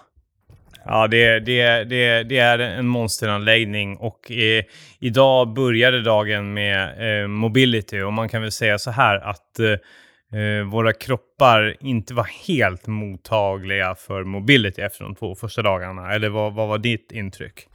Ja, 0.86 1.08
det, 1.08 1.40
det, 1.40 1.84
det, 1.84 2.24
det 2.24 2.38
är 2.38 2.60
en 2.60 2.88
monsteranläggning 2.88 3.98
och 3.98 4.32
eh, 4.32 4.64
idag 5.00 5.54
började 5.54 6.02
dagen 6.02 6.54
med 6.54 7.22
eh, 7.22 7.28
mobility 7.28 8.02
och 8.02 8.14
man 8.14 8.30
kan 8.30 8.42
väl 8.42 8.52
säga 8.52 8.80
så 8.80 8.92
här 8.92 9.18
att 9.18 9.60
eh, 9.60 10.40
eh, 10.40 10.64
våra 10.64 10.94
kroppar 10.94 11.78
inte 11.80 12.14
var 12.14 12.28
helt 12.48 12.88
mottagliga 12.88 13.96
för 13.96 14.24
mobility 14.24 14.82
efter 14.82 15.04
de 15.04 15.16
två 15.16 15.36
första 15.36 15.62
dagarna. 15.62 16.14
Eller 16.14 16.30
vad, 16.30 16.54
vad 16.54 16.68
var 16.68 16.78
ditt 16.78 17.12
intryck? 17.12 17.68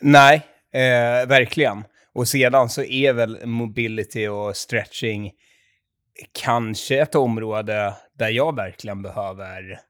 Nej, 0.00 0.42
eh, 0.74 1.28
verkligen. 1.28 1.84
Och 2.14 2.28
sedan 2.28 2.68
så 2.68 2.82
är 2.82 3.12
väl 3.12 3.46
mobility 3.46 4.26
och 4.26 4.56
stretching 4.56 5.32
kanske 6.32 7.00
ett 7.00 7.14
område 7.14 7.94
där 8.18 8.28
jag 8.28 8.56
verkligen 8.56 9.02
behöver 9.02 9.80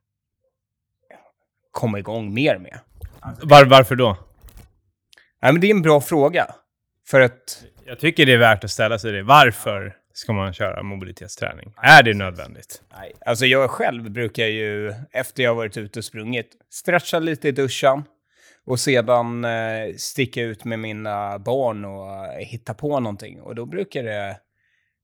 komma 1.70 1.98
igång 1.98 2.34
mer 2.34 2.58
med. 2.58 2.78
Var, 3.42 3.64
varför 3.64 3.96
då? 3.96 4.16
Nej, 5.42 5.52
men 5.52 5.60
det 5.60 5.66
är 5.66 5.70
en 5.70 5.82
bra 5.82 6.00
fråga. 6.00 6.46
För 7.08 7.20
att 7.20 7.64
Jag 7.86 7.98
tycker 7.98 8.26
det 8.26 8.32
är 8.32 8.38
värt 8.38 8.64
att 8.64 8.70
ställa 8.70 8.98
sig 8.98 9.12
det. 9.12 9.22
Varför 9.22 9.96
ska 10.12 10.32
man 10.32 10.52
köra 10.52 10.82
mobilitetsträning? 10.82 11.72
Är 11.82 12.02
det 12.02 12.14
nödvändigt? 12.14 12.82
Nej, 12.98 13.12
alltså 13.26 13.46
jag 13.46 13.70
själv 13.70 14.10
brukar 14.10 14.46
ju, 14.46 14.94
efter 15.12 15.42
jag 15.42 15.54
varit 15.54 15.76
ute 15.76 15.98
och 15.98 16.04
sprungit, 16.04 16.50
stretcha 16.70 17.18
lite 17.18 17.48
i 17.48 17.52
duschen 17.52 18.02
och 18.66 18.80
sedan 18.80 19.44
eh, 19.44 19.94
sticka 19.96 20.42
ut 20.42 20.64
med 20.64 20.78
mina 20.78 21.38
barn 21.38 21.84
och 21.84 22.32
hitta 22.38 22.74
på 22.74 23.00
någonting. 23.00 23.40
Och 23.40 23.54
då 23.54 23.66
brukar 23.66 24.02
det, 24.02 24.36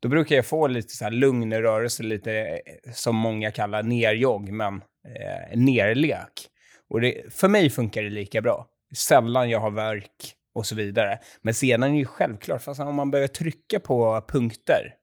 då 0.02 0.08
brukar 0.08 0.36
jag 0.36 0.46
få 0.46 0.66
lite 0.66 0.96
så 0.96 1.04
här 1.04 1.10
lugn 1.10 1.54
rörelse, 1.54 2.02
lite 2.02 2.32
eh, 2.32 2.92
som 2.92 3.16
många 3.16 3.50
kallar 3.50 3.82
nerjogg, 3.82 4.52
men 4.52 4.74
eh, 4.74 5.58
nerlek. 5.58 6.48
Och 6.90 7.00
det, 7.00 7.34
för 7.34 7.48
mig 7.48 7.70
funkar 7.70 8.02
det 8.02 8.10
lika 8.10 8.42
bra. 8.42 8.66
Sällan 8.96 9.50
jag 9.50 9.60
har 9.60 9.70
värk 9.70 10.34
och 10.54 10.66
så 10.66 10.74
vidare. 10.74 11.18
Men 11.42 11.54
sedan 11.54 11.82
är 11.82 11.88
det 11.88 11.96
ju 11.96 12.04
självklart, 12.04 12.62
fast 12.62 12.80
om 12.80 12.94
man 12.94 13.10
börjar 13.10 13.28
trycka 13.28 13.80
på 13.80 14.24
punkter, 14.28 14.94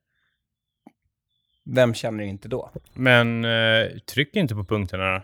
vem 1.66 1.94
känner 1.94 2.24
inte 2.24 2.48
då? 2.48 2.72
Men 2.94 3.46
eh, 3.46 3.88
tryck 4.14 4.36
inte 4.36 4.56
på 4.56 4.64
punkterna 4.64 5.14
då. 5.14 5.22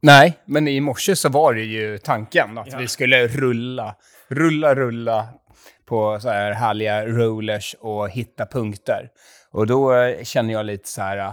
Nej, 0.00 0.38
men 0.44 0.68
i 0.68 0.80
morse 0.80 1.16
så 1.16 1.28
var 1.28 1.54
det 1.54 1.64
ju 1.64 1.98
tanken 1.98 2.58
att 2.58 2.80
vi 2.80 2.88
skulle 2.88 3.28
rulla, 3.28 3.96
rulla, 4.28 4.74
rulla 4.74 5.28
på 5.88 6.20
så 6.20 6.28
här 6.28 6.52
härliga 6.52 7.06
rollers 7.06 7.76
och 7.80 8.10
hitta 8.10 8.46
punkter. 8.46 9.08
Och 9.50 9.66
då 9.66 9.94
eh, 9.94 10.24
känner 10.24 10.52
jag 10.52 10.66
lite 10.66 10.88
så 10.88 11.02
här, 11.02 11.32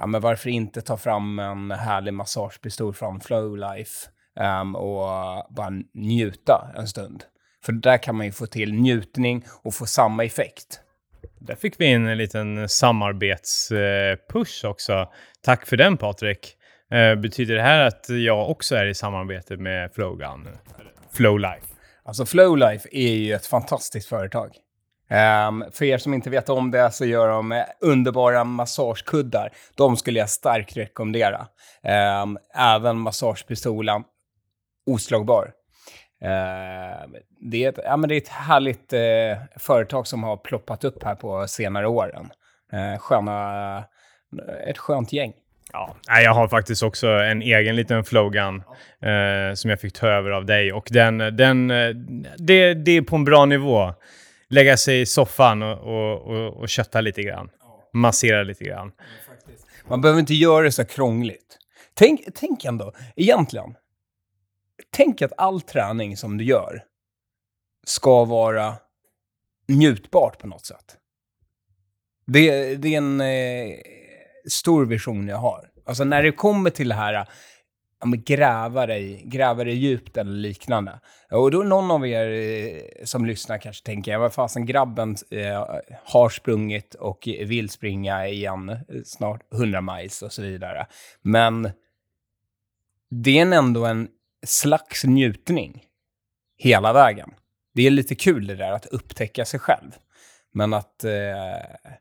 ja 0.00 0.06
men 0.06 0.20
varför 0.20 0.50
inte 0.50 0.80
ta 0.80 0.96
fram 0.96 1.38
en 1.38 1.70
härlig 1.70 2.14
massagepistol 2.14 2.94
från 2.94 3.20
Flowlife 3.20 4.08
um, 4.40 4.76
och 4.76 5.06
bara 5.50 5.70
njuta 5.94 6.72
en 6.76 6.86
stund. 6.86 7.24
För 7.64 7.72
där 7.72 7.98
kan 7.98 8.16
man 8.16 8.26
ju 8.26 8.32
få 8.32 8.46
till 8.46 8.74
njutning 8.74 9.44
och 9.62 9.74
få 9.74 9.86
samma 9.86 10.24
effekt. 10.24 10.80
Där 11.38 11.54
fick 11.54 11.80
vi 11.80 11.84
in 11.84 12.06
en 12.06 12.18
liten 12.18 12.68
samarbetspush 12.68 14.64
också. 14.64 15.08
Tack 15.44 15.66
för 15.66 15.76
den 15.76 15.96
Patrik. 15.96 16.56
Eh, 16.90 17.14
betyder 17.14 17.54
det 17.54 17.62
här 17.62 17.86
att 17.86 18.06
jag 18.08 18.50
också 18.50 18.76
är 18.76 18.86
i 18.86 18.94
samarbete 18.94 19.56
med 19.56 19.92
Flowgun? 19.94 20.48
Flowlife. 21.12 21.69
Alltså 22.10 22.24
Flowlife 22.24 22.88
är 22.92 23.14
ju 23.14 23.34
ett 23.34 23.46
fantastiskt 23.46 24.08
företag. 24.08 24.56
Um, 25.48 25.64
för 25.72 25.84
er 25.84 25.98
som 25.98 26.14
inte 26.14 26.30
vet 26.30 26.48
om 26.48 26.70
det 26.70 26.90
så 26.90 27.04
gör 27.04 27.28
de 27.28 27.52
eh, 27.52 27.64
underbara 27.80 28.44
massagekuddar. 28.44 29.52
De 29.74 29.96
skulle 29.96 30.18
jag 30.18 30.30
starkt 30.30 30.76
rekommendera. 30.76 31.46
Um, 32.22 32.38
även 32.54 32.98
massagepistolen 32.98 34.02
oslagbar. 34.86 35.52
Uh, 36.24 37.10
det, 37.50 37.64
är 37.64 37.68
ett, 37.68 37.78
ja, 37.84 37.96
men 37.96 38.08
det 38.08 38.14
är 38.14 38.20
ett 38.20 38.28
härligt 38.28 38.92
uh, 38.92 39.58
företag 39.58 40.06
som 40.06 40.22
har 40.22 40.36
ploppat 40.36 40.84
upp 40.84 41.02
här 41.02 41.14
på 41.14 41.48
senare 41.48 41.88
åren. 41.88 42.30
Uh, 42.72 42.98
sköna, 42.98 43.84
ett 44.66 44.78
skönt 44.78 45.12
gäng. 45.12 45.32
Ja, 45.72 45.96
jag 46.06 46.34
har 46.34 46.48
faktiskt 46.48 46.82
också 46.82 47.08
en 47.08 47.42
egen 47.42 47.76
liten 47.76 48.04
Flowgun 48.04 48.56
eh, 49.02 49.54
som 49.54 49.70
jag 49.70 49.80
fick 49.80 49.92
ta 49.92 50.08
över 50.08 50.30
av 50.30 50.46
dig 50.46 50.72
och 50.72 50.88
den, 50.90 51.18
den, 51.18 51.70
eh, 51.70 51.88
det, 52.38 52.74
det 52.74 52.90
är 52.90 53.02
på 53.02 53.16
en 53.16 53.24
bra 53.24 53.44
nivå. 53.44 53.94
Lägga 54.48 54.76
sig 54.76 55.00
i 55.00 55.06
soffan 55.06 55.62
och, 55.62 55.78
och, 55.78 56.20
och, 56.20 56.56
och 56.56 56.68
kötta 56.68 57.00
lite 57.00 57.22
grann. 57.22 57.50
Massera 57.92 58.42
lite 58.42 58.64
grann. 58.64 58.92
Man 59.88 60.00
behöver 60.00 60.20
inte 60.20 60.34
göra 60.34 60.62
det 60.62 60.72
så 60.72 60.84
krångligt. 60.84 61.58
Tänk, 61.94 62.20
tänk 62.34 62.64
ändå, 62.64 62.92
egentligen. 63.16 63.74
Tänk 64.90 65.22
att 65.22 65.32
all 65.36 65.60
träning 65.60 66.16
som 66.16 66.38
du 66.38 66.44
gör 66.44 66.84
ska 67.86 68.24
vara 68.24 68.74
njutbart 69.68 70.38
på 70.38 70.46
något 70.46 70.66
sätt. 70.66 70.96
Det, 72.26 72.76
det 72.76 72.94
är 72.94 72.98
en 72.98 73.20
eh, 73.20 73.26
stor 74.50 74.86
vision 74.86 75.28
jag 75.28 75.36
har. 75.36 75.68
Alltså 75.86 76.04
när 76.04 76.22
det 76.22 76.32
kommer 76.32 76.70
till 76.70 76.88
det 76.88 76.94
här, 76.94 77.26
ja, 78.00 78.06
men 78.06 78.22
gräva, 78.22 78.86
dig, 78.86 79.22
gräva 79.24 79.64
dig 79.64 79.74
djupt 79.74 80.16
eller 80.16 80.32
liknande. 80.32 81.00
Och 81.30 81.50
då 81.50 81.62
någon 81.62 81.90
av 81.90 82.06
er 82.06 82.26
eh, 82.30 83.04
som 83.04 83.26
lyssnar 83.26 83.58
kanske 83.58 83.86
tänker, 83.86 84.18
vad 84.18 84.32
fasen 84.32 84.66
grabben 84.66 85.16
eh, 85.30 85.66
har 86.04 86.28
sprungit 86.28 86.94
och 86.94 87.28
vill 87.40 87.70
springa 87.70 88.26
igen 88.28 88.68
eh, 88.68 88.78
snart 89.04 89.52
100 89.52 89.80
miles 89.80 90.22
och 90.22 90.32
så 90.32 90.42
vidare. 90.42 90.86
Men 91.22 91.70
det 93.10 93.38
är 93.38 93.52
ändå 93.52 93.86
en 93.86 94.08
slags 94.46 95.04
njutning 95.04 95.84
hela 96.56 96.92
vägen. 96.92 97.30
Det 97.74 97.86
är 97.86 97.90
lite 97.90 98.14
kul 98.14 98.46
det 98.46 98.54
där 98.54 98.72
att 98.72 98.86
upptäcka 98.86 99.44
sig 99.44 99.60
själv. 99.60 99.90
Men 100.52 100.74
att, 100.74 101.04
eh, 101.04 101.92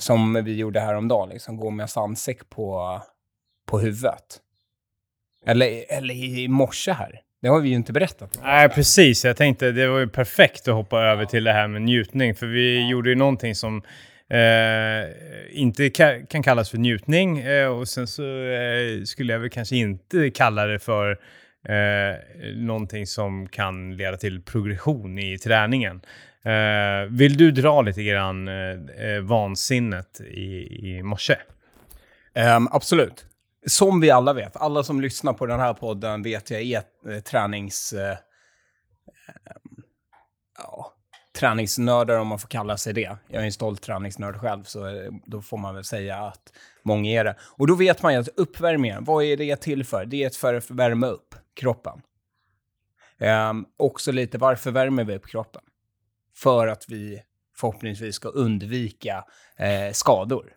som 0.00 0.44
vi 0.44 0.56
gjorde 0.56 0.80
häromdagen, 0.80 1.28
liksom 1.28 1.56
gå 1.56 1.70
med 1.70 1.90
sandsäck 1.90 2.50
på, 2.50 3.00
på 3.70 3.78
huvudet. 3.78 4.40
Eller, 5.46 5.84
eller 5.88 6.14
i 6.14 6.48
morse 6.48 6.92
här. 6.92 7.20
Det 7.42 7.48
har 7.48 7.60
vi 7.60 7.68
ju 7.68 7.74
inte 7.74 7.92
berättat. 7.92 8.40
Nej, 8.42 8.68
precis. 8.68 9.24
Jag 9.24 9.36
tänkte 9.36 9.72
det 9.72 9.88
var 9.88 9.98
ju 9.98 10.08
perfekt 10.08 10.68
att 10.68 10.74
hoppa 10.74 11.00
över 11.00 11.24
till 11.24 11.44
det 11.44 11.52
här 11.52 11.68
med 11.68 11.82
njutning. 11.82 12.34
För 12.34 12.46
vi 12.46 12.88
gjorde 12.88 13.10
ju 13.10 13.16
någonting 13.16 13.54
som 13.54 13.82
eh, 14.30 15.08
inte 15.50 15.82
ka- 15.82 16.26
kan 16.26 16.42
kallas 16.42 16.70
för 16.70 16.78
njutning. 16.78 17.38
Eh, 17.38 17.66
och 17.68 17.88
sen 17.88 18.06
så 18.06 18.22
eh, 18.22 19.02
skulle 19.04 19.32
jag 19.32 19.40
väl 19.40 19.50
kanske 19.50 19.76
inte 19.76 20.30
kalla 20.30 20.66
det 20.66 20.78
för 20.78 21.10
eh, 21.68 22.16
någonting 22.54 23.06
som 23.06 23.48
kan 23.48 23.96
leda 23.96 24.16
till 24.16 24.42
progression 24.42 25.18
i 25.18 25.38
träningen. 25.38 26.00
Eh, 26.44 27.10
vill 27.10 27.36
du 27.36 27.50
dra 27.50 27.82
lite 27.82 28.02
grann 28.02 28.48
eh, 28.48 29.14
eh 29.14 29.20
vansinnet 29.20 30.20
i, 30.20 30.78
i 30.88 31.02
morse? 31.02 31.36
Um, 32.56 32.68
absolut. 32.72 33.26
Som 33.66 34.00
vi 34.00 34.10
alla 34.10 34.32
vet, 34.32 34.56
alla 34.56 34.82
som 34.82 35.00
lyssnar 35.00 35.32
på 35.32 35.46
den 35.46 35.60
här 35.60 35.74
podden 35.74 36.22
vet 36.22 36.50
jag 36.50 36.62
är 36.62 36.82
eh, 37.08 37.20
tränings... 37.20 37.92
Eh, 37.92 38.10
ehm, 38.10 39.82
ja, 40.58 40.92
träningsnördar 41.38 42.18
om 42.18 42.26
man 42.26 42.38
får 42.38 42.48
kalla 42.48 42.76
sig 42.76 42.92
det. 42.92 43.16
Jag 43.28 43.42
är 43.42 43.46
en 43.46 43.52
stolt 43.52 43.82
träningsnörd 43.82 44.36
själv, 44.36 44.64
så 44.64 44.86
eh, 44.86 45.12
då 45.26 45.42
får 45.42 45.58
man 45.58 45.74
väl 45.74 45.84
säga 45.84 46.18
att 46.18 46.52
många 46.82 47.10
är 47.10 47.24
det. 47.24 47.36
Och 47.40 47.66
då 47.66 47.74
vet 47.74 48.02
man 48.02 48.12
ju 48.12 48.20
att 48.20 48.28
uppvärmningen, 48.36 49.04
vad 49.04 49.24
är 49.24 49.36
det 49.36 49.56
till 49.56 49.84
för? 49.84 50.04
Det 50.04 50.24
är 50.24 50.30
för 50.30 50.54
att 50.54 50.70
värma 50.70 51.06
upp 51.06 51.34
kroppen. 51.54 52.00
Um, 53.18 53.66
också 53.76 54.12
lite, 54.12 54.38
varför 54.38 54.70
värmer 54.70 55.04
vi 55.04 55.16
upp 55.16 55.26
kroppen? 55.26 55.62
För 56.42 56.66
att 56.66 56.84
vi 56.88 57.22
förhoppningsvis 57.56 58.14
ska 58.14 58.28
undvika 58.28 59.24
eh, 59.56 59.92
skador. 59.92 60.52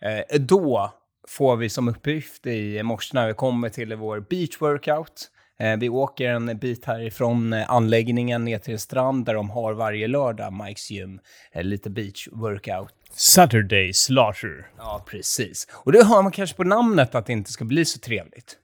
Eh, 0.00 0.40
då 0.40 0.92
får 1.28 1.56
vi 1.56 1.68
som 1.68 1.88
uppgift 1.88 2.46
i 2.46 2.82
morse 2.82 3.10
när 3.14 3.26
vi 3.26 3.34
kommer 3.34 3.68
till 3.68 3.94
vår 3.94 4.20
beach 4.20 4.60
workout. 4.60 5.30
Eh, 5.58 5.76
vi 5.76 5.88
åker 5.88 6.28
en 6.28 6.58
bit 6.58 6.84
härifrån 6.84 7.52
anläggningen 7.52 8.44
ner 8.44 8.58
till 8.58 8.72
en 8.72 8.78
strand 8.78 9.24
där 9.24 9.34
de 9.34 9.50
har 9.50 9.72
varje 9.72 10.08
lördag, 10.08 10.52
Mikes 10.52 10.90
gym, 10.90 11.20
eh, 11.52 11.62
lite 11.62 11.90
beach 11.90 12.28
workout. 12.32 12.94
Saturday 13.12 13.92
Slaughter. 13.92 14.70
Ja, 14.76 15.04
precis. 15.06 15.66
Och 15.72 15.92
det 15.92 16.04
hör 16.04 16.22
man 16.22 16.32
kanske 16.32 16.56
på 16.56 16.64
namnet 16.64 17.14
att 17.14 17.26
det 17.26 17.32
inte 17.32 17.52
ska 17.52 17.64
bli 17.64 17.84
så 17.84 17.98
trevligt. 17.98 18.56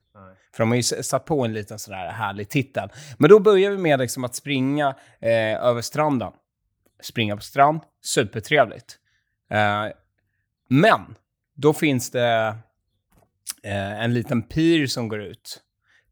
För 0.55 0.63
de 0.63 0.71
har 0.71 0.77
ju 0.77 0.83
satt 0.83 1.25
på 1.25 1.45
en 1.45 1.53
liten 1.53 1.79
sån 1.79 1.95
här 1.95 2.13
härlig 2.13 2.49
titel. 2.49 2.89
Men 3.19 3.31
då 3.31 3.39
börjar 3.39 3.71
vi 3.71 3.79
med 3.79 3.99
liksom 3.99 4.25
att 4.25 4.35
springa 4.35 4.95
eh, 5.21 5.65
över 5.65 5.81
stranden. 5.81 6.33
Springa 7.03 7.37
på 7.37 7.43
strand, 7.43 7.81
supertrevligt. 8.03 8.99
Eh, 9.51 9.87
men 10.69 11.01
då 11.55 11.73
finns 11.73 12.11
det 12.11 12.57
eh, 13.63 14.03
en 14.03 14.15
liten 14.15 14.43
pir 14.43 14.87
som 14.87 15.09
går 15.09 15.23
ut 15.23 15.61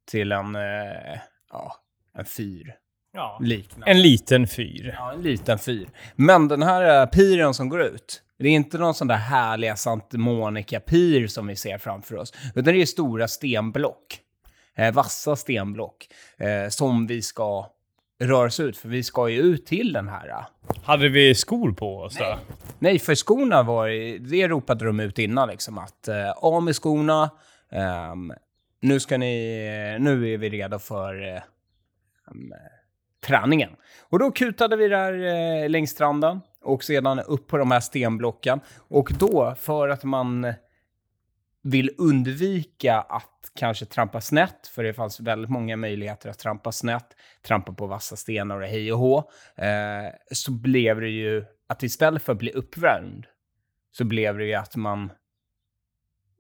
till 0.05 0.33
en, 0.33 0.55
eh, 0.55 1.19
ja, 1.51 1.77
en 2.15 2.25
fyr. 2.25 2.75
Ja. 3.13 3.39
Liknande. 3.43 3.91
En 3.91 4.03
liten 4.03 4.47
fyr. 4.47 4.95
Ja, 4.99 5.13
en 5.13 5.23
liten 5.23 5.59
fyr. 5.59 5.89
Men 6.17 6.49
den 6.49 6.63
här 6.63 7.01
eh, 7.01 7.07
piren 7.07 7.55
som 7.55 7.69
går 7.69 7.83
ut, 7.83 8.23
det 8.39 8.49
är 8.49 8.53
inte 8.53 8.79
någon 8.79 8.95
sån 8.95 9.09
där 9.09 9.17
härliga 9.17 9.77
Santa 9.77 10.19
Monica-pir 10.19 11.27
som 11.27 11.47
vi 11.47 11.57
ser 11.57 11.79
framför 11.79 12.17
oss, 12.17 12.33
utan 12.55 12.75
det 12.75 12.83
är 12.83 12.87
stora 12.87 13.29
stenblock. 13.29 14.21
Eh, 14.75 14.95
vassa 14.95 15.37
stenblock 15.37 16.09
eh, 16.39 16.69
som 16.69 17.07
vi 17.07 17.23
ska 17.23 17.72
röra 18.27 18.47
oss 18.47 18.61
ut, 18.61 18.77
för 18.77 18.89
vi 18.89 19.03
ska 19.03 19.29
ju 19.29 19.41
ut 19.41 19.67
till 19.67 19.93
den 19.93 20.09
här. 20.09 20.29
eh. 20.29 20.45
Hade 20.85 21.09
vi 21.09 21.35
skor 21.35 21.73
på 21.73 21.99
oss 21.99 22.17
då? 22.19 22.39
Nej, 22.79 22.99
för 22.99 23.15
skorna 23.15 23.63
var 23.63 23.89
det 24.31 24.49
ropade 24.49 24.85
de 24.85 25.01
ut 25.01 25.19
innan 25.19 25.49
liksom 25.49 25.79
att 25.79 26.09
eh, 26.09 26.31
av 26.31 26.63
med 26.63 26.77
skorna, 26.77 27.31
ehm, 27.73 28.33
nu 28.81 29.01
ska 29.01 29.19
ni, 29.19 29.37
nu 30.01 30.33
är 30.35 30.39
vi 30.39 30.49
redo 30.49 30.79
för 30.79 31.29
eh, 31.29 31.43
em, 32.31 32.53
träningen. 33.27 33.71
Och 34.11 34.19
då 34.19 34.31
kutade 34.31 34.77
vi 34.77 34.89
där 34.89 35.13
eh, 35.63 35.69
längs 35.69 35.91
stranden 35.91 36.41
och 36.65 36.85
sedan 36.85 37.21
upp 37.21 37.49
på 37.49 37.57
de 37.57 37.71
här 37.71 37.81
stenblocken. 37.81 38.61
Och 38.89 39.13
då, 39.19 39.55
för 39.59 39.89
att 39.89 40.05
man 40.05 40.53
vill 41.63 41.91
undvika 41.99 43.01
att 43.01 43.51
kanske 43.55 43.85
trampa 43.87 44.21
snett, 44.21 44.67
för 44.75 44.85
det 44.85 44.95
fanns 44.95 45.21
väldigt 45.21 45.51
många 45.51 45.77
möjligheter 45.77 46.31
att 46.31 46.39
trampa 46.39 46.73
snett, 46.73 47.07
trampa 47.47 47.73
på 47.73 47.87
vassa 47.87 48.17
stenar 48.17 48.61
och 48.61 48.67
hej 48.67 48.93
och 48.93 48.99
hå, 48.99 49.19
eh, 49.57 50.13
så 50.33 50.53
blev 50.53 51.01
det 51.01 51.09
ju 51.09 51.45
att 51.69 51.83
istället 51.83 52.23
för 52.23 52.33
att 52.33 52.39
bli 52.39 52.51
uppvärmd 52.51 53.27
så 53.93 54.05
blev 54.05 54.39
det 54.39 54.45
ju 54.45 54.55
att 54.55 54.77
man 54.77 55.13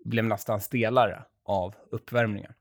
blev 0.04 0.24
nästan 0.24 0.60
stelare 0.60 1.22
av 1.44 1.74
uppvärmningen. 1.90 2.52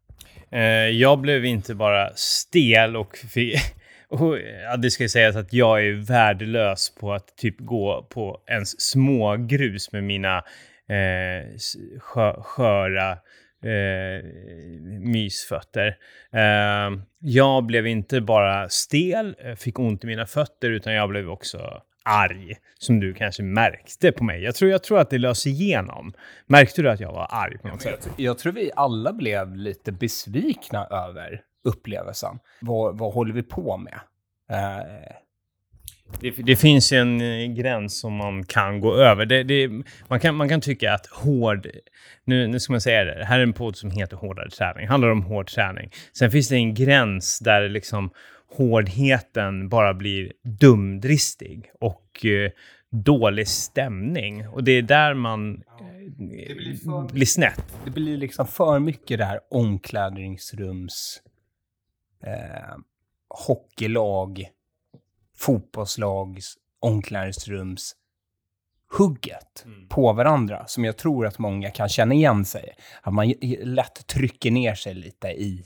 Eh, 0.52 0.62
jag 0.90 1.20
blev 1.20 1.46
inte 1.46 1.76
bara 1.76 2.14
stel 2.16 2.98
och 2.98 3.18
fick... 3.18 3.60
Och, 4.08 4.38
ja, 4.40 4.78
det 4.78 4.92
ska 4.92 5.10
sägas 5.10 5.36
att 5.36 5.54
jag 5.54 5.86
är 5.86 5.94
värdelös 5.94 6.96
på 6.96 7.14
att 7.14 7.38
typ 7.38 7.56
gå 7.60 8.08
på 8.10 8.42
ens 8.48 8.82
smågrus 8.82 9.92
med 9.92 10.04
mina 10.04 10.44
eh, 10.92 11.58
skö, 12.00 12.34
sköra 12.42 13.12
eh, 13.64 14.26
mysfötter. 15.00 15.98
Eh, 16.34 17.02
jag 17.20 17.66
blev 17.66 17.88
inte 17.88 18.22
bara 18.22 18.70
stel, 18.70 19.36
eh, 19.40 19.56
fick 19.56 19.80
ont 19.80 20.04
i 20.04 20.08
mina 20.08 20.26
fötter, 20.26 20.70
utan 20.70 20.94
jag 20.94 21.10
blev 21.10 21.30
också 21.30 21.82
arg, 22.04 22.56
som 22.80 23.00
du 23.00 23.14
kanske 23.14 23.44
märkte 23.44 24.12
på 24.12 24.24
mig. 24.24 24.44
Jag 24.44 24.56
tror, 24.56 24.72
jag 24.72 24.84
tror 24.84 25.00
att 25.00 25.10
det 25.10 25.18
lös 25.18 25.48
igenom. 25.48 26.14
Märkte 26.48 26.82
du 26.82 26.90
att 26.90 27.00
jag 27.00 27.12
var 27.12 27.28
arg 27.30 27.58
på 27.58 27.68
något 27.68 27.82
sätt? 27.82 28.10
Jag 28.18 28.38
tror 28.38 28.54
vi 28.54 28.72
alla 28.76 29.14
blev 29.14 29.56
lite 29.56 29.92
besvikna 29.92 30.86
över 30.86 31.42
upplevelsen. 31.64 32.40
Vad, 32.62 32.98
vad 32.98 33.14
håller 33.14 33.34
vi 33.34 33.44
på 33.44 33.78
med? 33.78 34.00
Eh, 34.50 35.16
Det, 36.20 36.32
det 36.32 36.56
finns 36.56 36.94
ju 36.94 36.98
en 36.98 37.22
eh, 37.22 37.54
gräns 37.54 38.00
som 38.00 38.14
man 38.14 38.46
kan 38.46 38.80
gå 38.82 38.96
över. 38.96 39.26
Det, 39.26 39.44
det, 39.44 39.70
man, 40.08 40.20
kan, 40.20 40.36
man 40.36 40.50
kan 40.50 40.62
tycka 40.62 40.94
att 40.94 41.06
hård... 41.08 41.68
Nu, 42.26 42.48
nu 42.48 42.60
ska 42.60 42.74
man 42.74 42.82
säga 42.82 43.04
det. 43.04 43.18
Det 43.18 43.26
här 43.26 43.40
är 43.40 43.44
en 43.44 43.54
podd 43.54 43.76
som 43.76 43.92
heter 43.92 44.18
Hårdare 44.18 44.50
träning. 44.50 44.88
handlar 44.88 45.10
om 45.10 45.24
hård 45.24 45.48
träning. 45.48 45.92
Sen 46.18 46.32
finns 46.32 46.50
det 46.50 46.56
en 46.56 46.74
gräns 46.74 47.40
där 47.40 47.70
liksom 47.70 48.10
hårdheten 48.58 49.70
bara 49.70 49.94
blir 49.94 50.32
dumdristig 50.60 51.72
och 51.80 52.26
eh, 52.26 52.52
dålig 52.92 53.48
stämning. 53.48 54.48
Och 54.48 54.64
det 54.64 54.72
är 54.72 54.82
där 54.82 55.14
man 55.14 55.56
eh, 55.56 56.16
blir 56.18 56.76
för- 56.76 57.14
blir 57.14 57.26
snett. 57.26 57.64
det 57.86 57.92
blir 57.92 58.18
liksom 58.18 58.48
för 58.48 58.80
mycket 58.80 59.18
det 59.18 59.26
här 59.26 59.40
omklädningsrums, 59.52 61.22
eh, 62.24 62.76
hockeylag, 63.48 64.46
fotbollslags 65.42 66.58
omklädningsrums 66.80 67.96
hugget 68.98 69.66
på 69.90 70.14
varandra 70.14 70.68
som 70.68 70.86
jag 70.86 70.98
tror 70.98 71.26
att 71.28 71.40
många 71.40 71.72
kan 71.72 71.90
känna 71.90 72.14
igen 72.14 72.46
sig. 72.46 72.76
Att 73.02 73.14
man 73.14 73.34
lätt 73.64 74.08
trycker 74.08 74.52
ner 74.52 74.76
sig 74.76 74.94
lite 74.94 75.28
i, 75.28 75.66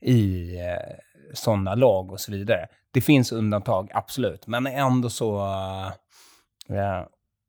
i 0.00 0.54
eh, 0.56 0.96
sådana 1.34 1.74
lag 1.74 2.12
och 2.12 2.20
så 2.20 2.32
vidare. 2.32 2.66
Det 2.90 3.00
finns 3.00 3.32
undantag, 3.32 3.90
absolut, 3.94 4.46
men 4.46 4.66
ändå 4.66 5.10
så... 5.10 5.38
Eh, 6.68 7.04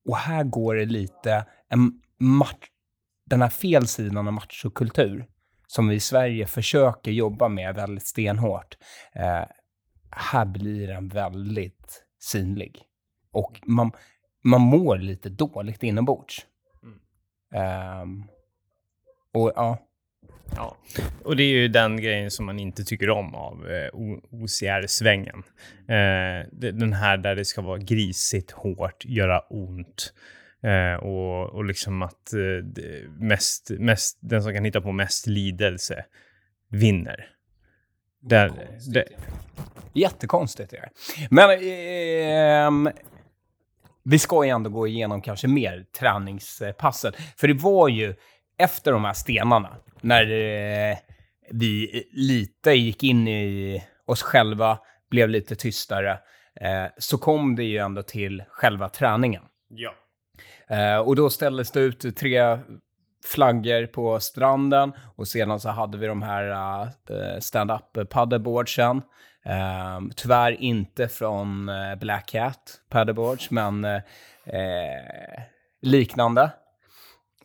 och 0.10 0.18
här 0.18 0.44
går 0.44 0.76
det 0.76 0.86
lite 0.86 1.46
en 1.70 2.02
match, 2.20 2.68
den 3.26 3.42
här 3.42 3.50
fel 3.50 3.88
sidan 3.88 4.28
av 4.28 4.34
machokultur 4.34 5.26
som 5.68 5.88
vi 5.88 5.96
i 5.96 6.00
Sverige 6.00 6.48
försöker 6.48 7.12
jobba 7.12 7.48
med 7.48 7.76
väldigt 7.76 8.08
stenhårt. 8.08 8.78
Eh, 9.14 9.44
här 10.20 10.46
blir 10.46 10.88
den 10.88 11.08
väldigt 11.08 12.06
synlig. 12.20 12.82
Och 13.32 13.62
man, 13.66 13.92
man 14.44 14.62
mår 14.62 14.98
lite 14.98 15.30
dåligt 15.30 15.84
inombords. 15.84 16.46
Ehm, 17.54 18.24
och 19.34 19.52
ja, 19.56 19.78
Ja. 20.56 20.78
Och 21.24 21.36
det 21.36 21.44
är 21.44 21.48
ju 21.48 21.68
den 21.68 22.02
grejen 22.02 22.32
som 22.32 22.46
man 22.46 22.60
inte 22.60 22.84
tycker 22.84 23.10
om 23.10 23.36
av 23.36 23.70
eh, 23.70 23.90
OCR-svängen. 24.32 25.44
Eh, 25.88 26.48
den 26.52 26.94
här 26.94 27.18
där 27.18 27.36
det 27.36 27.46
ska 27.46 27.62
vara 27.62 27.78
grisigt, 27.78 28.52
hårt, 28.52 29.06
göra 29.06 29.40
ont. 29.40 30.14
Eh, 30.64 31.04
och, 31.04 31.50
och 31.50 31.66
liksom 31.66 32.02
att 32.02 32.34
eh, 32.34 33.10
mest, 33.20 33.72
mest, 33.80 34.18
den 34.22 34.44
som 34.44 34.54
kan 34.54 34.66
hitta 34.66 34.82
på 34.82 34.92
mest 34.92 35.28
lidelse 35.28 36.06
vinner. 36.70 37.28
Där, 38.20 38.52
det, 38.94 39.06
Jättekonstigt 39.94 40.74
är 40.74 40.82
det. 40.82 40.90
Men 41.30 41.50
ehm, 41.62 42.90
vi 44.04 44.20
ska 44.20 44.44
ju 44.44 44.50
ändå 44.50 44.70
gå 44.70 44.88
igenom 44.88 45.22
kanske 45.22 45.48
mer 45.48 45.86
träningspasset. 46.00 47.16
För 47.38 47.48
det 47.48 47.54
var 47.54 47.88
ju 47.88 48.16
efter 48.58 48.92
de 48.92 49.06
här 49.06 49.14
stenarna, 49.14 49.78
när 50.02 50.24
eh, 50.24 50.98
vi 51.52 52.04
lite 52.12 52.72
gick 52.72 53.04
in 53.04 53.28
i 53.28 53.84
oss 54.06 54.22
själva, 54.22 54.80
blev 55.10 55.30
lite 55.30 55.56
tystare, 55.56 56.12
eh, 56.62 56.86
så 56.98 57.18
kom 57.18 57.56
det 57.56 57.64
ju 57.64 57.78
ändå 57.78 58.04
till 58.04 58.44
själva 58.50 58.90
träningen. 58.90 59.44
ja. 59.70 59.94
Eh, 60.70 60.98
och 60.98 61.16
då 61.16 61.30
ställdes 61.30 61.72
det 61.72 61.80
ut 61.80 62.18
tre 62.18 62.60
flaggor 63.26 63.86
på 63.86 64.20
stranden 64.20 64.94
och 65.16 65.28
sedan 65.28 65.60
så 65.60 65.70
hade 65.70 65.98
vi 65.98 66.08
de 66.08 66.22
här 66.22 66.52
uh, 67.12 67.40
stand-up 67.40 68.10
paddleboardsen. 68.10 69.02
Um, 69.98 70.12
tyvärr 70.16 70.52
inte 70.62 71.08
från 71.08 71.70
uh, 71.70 71.96
Black 71.96 72.26
Cat 72.26 72.82
paddleboards, 72.90 73.52
men 73.52 73.86
uh, 73.86 74.02
eh, 74.46 75.44
liknande. 75.82 76.52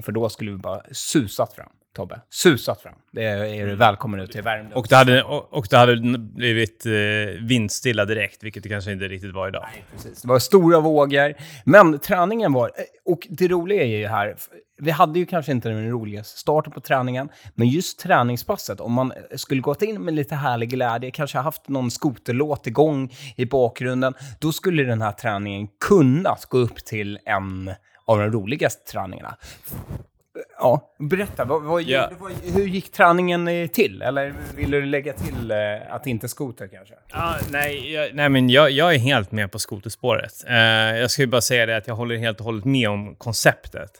För 0.02 0.12
då 0.12 0.28
skulle 0.28 0.50
vi 0.50 0.56
bara 0.56 0.82
susat 0.92 1.52
fram, 1.52 1.72
Tobbe. 1.94 2.20
Susat 2.30 2.82
fram. 2.82 2.94
Det 3.12 3.24
är, 3.24 3.44
är 3.44 3.66
du 3.66 3.74
välkommen 3.74 4.20
ut 4.20 4.32
till 4.32 4.42
Värmdö. 4.42 4.74
Och 4.74 4.86
det 4.88 4.96
hade, 4.96 5.22
och, 5.22 5.54
och 5.54 5.66
det 5.70 5.76
hade 5.76 6.18
blivit 6.18 6.86
eh, 6.86 6.92
vindstilla 7.40 8.04
direkt, 8.04 8.42
vilket 8.42 8.62
det 8.62 8.68
kanske 8.68 8.92
inte 8.92 9.08
riktigt 9.08 9.34
var 9.34 9.48
idag. 9.48 9.66
Precis. 9.94 10.22
Det 10.22 10.28
var 10.28 10.38
stora 10.38 10.80
vågor. 10.80 11.34
Men 11.64 11.98
träningen 11.98 12.52
var... 12.52 12.70
Och 13.04 13.26
det 13.30 13.48
roliga 13.48 13.82
är 13.82 13.86
ju 13.98 14.06
här, 14.06 14.36
vi 14.78 14.90
hade 14.90 15.18
ju 15.18 15.26
kanske 15.26 15.52
inte 15.52 15.68
den 15.68 15.90
roligaste 15.90 16.38
starten 16.38 16.72
på 16.72 16.80
träningen, 16.80 17.28
men 17.54 17.68
just 17.68 17.98
träningspasset, 17.98 18.80
om 18.80 18.92
man 18.92 19.12
skulle 19.36 19.60
gått 19.60 19.82
in 19.82 20.02
med 20.02 20.14
lite 20.14 20.34
härlig 20.34 20.70
glädje, 20.70 21.10
kanske 21.10 21.38
haft 21.38 21.68
någon 21.68 21.90
skoterlåt 21.90 22.66
igång 22.66 23.12
i 23.36 23.46
bakgrunden, 23.46 24.14
då 24.38 24.52
skulle 24.52 24.82
den 24.82 25.02
här 25.02 25.12
träningen 25.12 25.68
kunnat 25.80 26.44
gå 26.44 26.58
upp 26.58 26.84
till 26.84 27.18
en 27.24 27.70
av 28.06 28.18
de 28.18 28.30
roligaste 28.30 28.92
träningarna. 28.92 29.36
Ja, 30.64 30.94
berätta. 30.98 31.44
Vad, 31.44 31.62
vad, 31.62 31.82
Ja. 31.82 32.10
vad, 32.18 32.32
hur 32.54 32.66
gick 32.66 32.92
träningen 32.92 33.48
eh, 33.48 33.66
till? 33.66 34.02
Eller 34.02 34.34
vill 34.56 34.70
du 34.70 34.86
lägga 34.86 35.12
till 35.12 35.50
eh, 35.50 35.56
att 35.90 36.06
inte 36.06 36.28
skoter 36.28 36.68
kanske? 36.72 36.94
Ja, 37.12 37.34
nej, 37.50 37.92
jag, 37.92 38.14
nej, 38.14 38.28
men 38.28 38.50
jag, 38.50 38.70
jag 38.70 38.94
är 38.94 38.98
helt 38.98 39.32
med 39.32 39.52
på 39.52 39.58
skoterspåret. 39.58 40.44
Eh, 40.48 40.56
jag 40.98 41.10
ska 41.10 41.22
ju 41.22 41.26
bara 41.28 41.40
säga 41.40 41.66
det 41.66 41.76
att 41.76 41.86
jag 41.86 41.94
håller 41.94 42.16
helt 42.16 42.38
och 42.38 42.44
hållet 42.44 42.64
med 42.64 42.88
om 42.88 43.14
konceptet. 43.14 43.90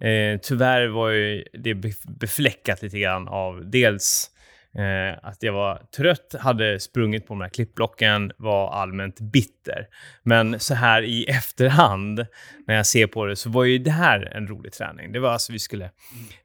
Eh, 0.00 0.40
tyvärr 0.42 0.86
var 0.88 1.08
ju 1.10 1.44
det 1.52 1.74
bef- 1.74 2.18
befläckat 2.18 2.82
lite 2.82 2.98
grann 2.98 3.28
av 3.28 3.70
dels 3.70 4.29
eh, 4.78 5.18
att 5.22 5.42
jag 5.42 5.52
var 5.52 5.82
trött, 5.96 6.34
hade 6.40 6.80
sprungit 6.80 7.26
på 7.26 7.34
de 7.34 7.40
här 7.40 7.48
klippblocken, 7.48 8.32
var 8.36 8.72
allmänt 8.72 9.20
bitter. 9.20 9.86
Men 10.22 10.60
så 10.60 10.74
här 10.74 11.02
i 11.02 11.24
efterhand, 11.28 12.26
när 12.66 12.74
jag 12.74 12.86
ser 12.86 13.06
på 13.06 13.24
det, 13.24 13.36
så 13.36 13.50
var 13.50 13.64
ju 13.64 13.78
det 13.78 13.90
här 13.90 14.36
en 14.36 14.48
rolig 14.48 14.72
träning. 14.72 15.12
Det 15.12 15.20
var 15.20 15.30
alltså 15.30 15.52
vi 15.52 15.58
skulle... 15.58 15.84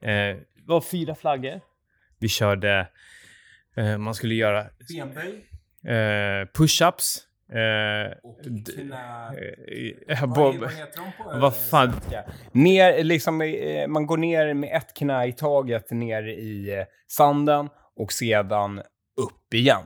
Eh, 0.02 0.38
var 0.66 0.82
fyra 0.82 1.16
flaggor. 1.16 1.62
Vi 2.20 2.28
körde... 2.28 2.88
Eh, 3.78 3.98
man 3.98 4.16
skulle 4.16 4.36
göra 4.36 4.66
Benböj 4.90 5.46
eh, 5.88 6.48
push-ups. 6.54 7.22
Eh, 7.50 8.18
och 8.24 8.40
knä... 8.76 9.30
eh, 10.08 10.26
Bob, 10.26 10.54
heter 10.54 10.98
de 10.98 11.24
på 11.24 11.40
vad 11.40 11.56
fan? 11.56 11.92
svenska? 11.92 12.24
Ner, 12.52 13.04
liksom, 13.04 13.42
eh, 13.42 13.88
man 13.88 14.06
går 14.06 14.18
ner 14.18 14.54
med 14.54 14.78
ett 14.78 14.94
knä 14.94 15.28
i 15.28 15.34
taget 15.34 15.92
ner 15.92 16.24
i 16.28 16.78
eh, 16.80 16.86
sanden 17.08 17.70
och 17.96 18.14
sedan 18.14 18.80
upp 19.22 19.54
igen. 19.54 19.86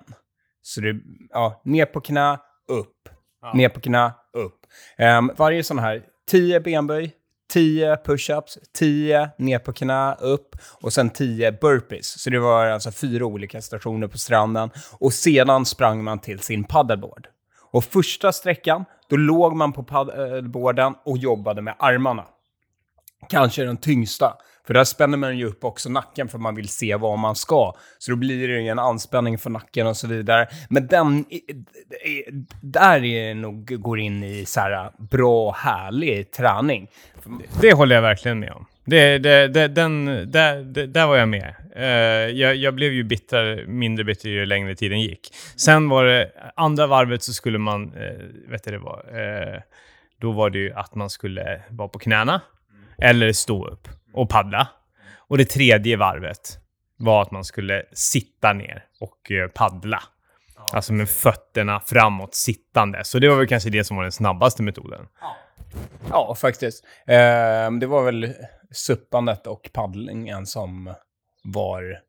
Så 0.62 0.82
det, 0.82 0.96
ja, 1.30 1.62
ner 1.66 1.86
på 1.86 2.02
knä, 2.02 2.38
upp. 2.68 3.10
Ja. 3.42 3.54
Ner 3.54 3.70
på 3.70 3.80
knä, 3.80 4.12
upp. 4.34 4.60
Ehm, 4.98 5.32
varje 5.38 5.64
sån 5.64 5.80
här, 5.80 6.04
10 6.28 6.60
benböj, 6.60 7.12
10 7.54 7.96
push-ups, 7.96 8.58
10 8.74 9.30
ner 9.38 9.60
på 9.60 9.74
knä, 9.74 10.16
upp 10.20 10.56
och 10.82 10.94
sen 10.94 11.10
10 11.10 11.52
burpees. 11.52 12.22
Så 12.22 12.30
det 12.30 12.40
var 12.40 12.66
alltså 12.66 12.92
fyra 12.92 13.26
olika 13.26 13.62
stationer 13.62 14.08
på 14.08 14.18
stranden. 14.18 14.70
Och 15.00 15.14
sedan 15.14 15.66
sprang 15.66 16.04
man 16.04 16.20
till 16.20 16.40
sin 16.40 16.64
paddleboard. 16.64 17.28
Och 17.72 17.84
första 17.84 18.32
sträckan, 18.32 18.86
då 19.10 19.18
låg 19.18 19.56
man 19.56 19.74
på 19.74 19.84
paddleboarden 19.84 20.96
och 21.06 21.18
jobbade 21.18 21.62
med 21.62 21.76
armarna. 21.80 22.26
Kanske 23.30 23.64
den 23.64 23.78
tyngsta. 23.78 24.34
För 24.70 24.74
där 24.74 24.84
spänner 24.84 25.18
man 25.18 25.38
ju 25.38 25.46
upp 25.46 25.64
också 25.64 25.90
nacken 25.90 26.28
för 26.28 26.38
man 26.38 26.56
vill 26.56 26.70
se 26.70 26.96
vad 26.96 27.20
man 27.20 27.36
ska. 27.36 27.74
Så 27.98 28.12
då 28.12 28.18
blir 28.18 28.48
det 28.48 28.62
ju 28.62 28.68
en 28.68 28.80
anspänning 28.80 29.38
för 29.38 29.50
nacken 29.50 29.88
och 29.88 29.98
så 29.98 30.08
vidare. 30.08 30.48
Men 30.70 30.88
den, 30.88 31.26
där 32.62 33.04
är 33.04 33.34
nog, 33.34 33.82
går 33.82 34.00
in 34.00 34.24
i 34.24 34.46
så 34.46 34.60
här 34.60 34.92
bra, 34.98 35.52
härlig 35.52 36.32
träning. 36.32 36.88
det 37.62 37.74
håller 37.74 37.96
jag 37.96 38.02
verkligen 38.02 38.40
med 38.40 38.52
om. 38.52 38.66
Det, 38.86 39.18
det, 39.18 39.48
det, 39.48 39.68
den, 39.68 40.06
där, 40.06 40.64
det, 40.64 40.88
där 40.88 41.08
var 41.08 41.18
jag 41.18 41.30
med. 41.30 41.56
Uh, 41.78 41.84
jag, 42.40 42.56
jag 42.56 42.76
blev 42.76 42.94
ju 42.94 43.04
bittrare, 43.04 43.68
mindre 43.68 44.06
bitter 44.06 44.30
ju 44.30 44.46
längre 44.46 44.76
tiden 44.76 45.02
gick. 45.02 45.34
Sen 45.56 45.90
var 45.90 46.06
det 46.06 46.32
andra 46.56 46.88
varvet 46.88 47.24
så 47.24 47.34
skulle 47.34 47.58
man, 47.58 47.94
uh, 47.94 48.52
vet 48.52 48.64
du 48.64 48.72
det 48.72 48.80
var, 48.80 49.06
uh, 49.14 49.62
då 50.22 50.32
var 50.32 50.50
det 50.50 50.60
ju 50.60 50.74
att 50.74 50.96
man 50.96 51.10
skulle 51.10 51.62
vara 51.70 51.88
på 51.88 52.00
knäna 52.00 52.42
eller 52.98 53.34
stå 53.34 53.68
upp 53.68 53.88
och 54.14 54.30
paddla. 54.30 54.68
Och 55.18 55.38
det 55.38 55.46
tredje 55.46 55.98
varvet 55.98 56.58
var 56.98 57.22
att 57.22 57.32
man 57.32 57.44
skulle 57.44 57.84
sitta 57.94 58.54
ner 58.54 58.86
och 59.00 59.32
eh, 59.32 59.48
paddla. 59.48 60.04
Alltså 60.74 60.94
med 60.94 61.10
fötterna 61.10 61.80
framåt 61.80 62.36
sittande. 62.36 63.04
Så 63.04 63.20
det 63.20 63.30
var 63.30 63.36
väl 63.36 63.48
kanske 63.48 63.70
det 63.70 63.84
som 63.84 63.98
var 63.98 64.04
den 64.04 64.12
snabbaste 64.12 64.64
metoden. 64.64 65.08
Ja, 66.10 66.36
faktiskt. 66.36 66.86
Eh, 67.08 67.72
det 67.80 67.88
var 67.88 68.04
väl 68.04 68.34
suppandet 68.72 69.48
och 69.48 69.70
paddlingen 69.74 70.46
som 70.46 70.94
var 71.44 72.00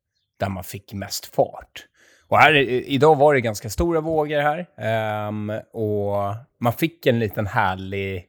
där 0.41 0.49
man 0.49 0.65
fick 0.65 0.93
mest 0.93 1.35
fart. 1.35 1.87
Och 2.29 2.39
här, 2.39 2.55
idag 2.55 3.17
var 3.17 3.35
det 3.35 3.41
ganska 3.41 3.71
stora 3.71 4.01
vågor 4.01 4.41
här. 4.41 4.67
ehm, 4.79 5.53
och 5.73 6.35
man 6.61 6.73
fick 6.73 7.07
en 7.07 7.19
liten 7.19 7.47
härlig 7.47 8.17
eh, 8.17 8.23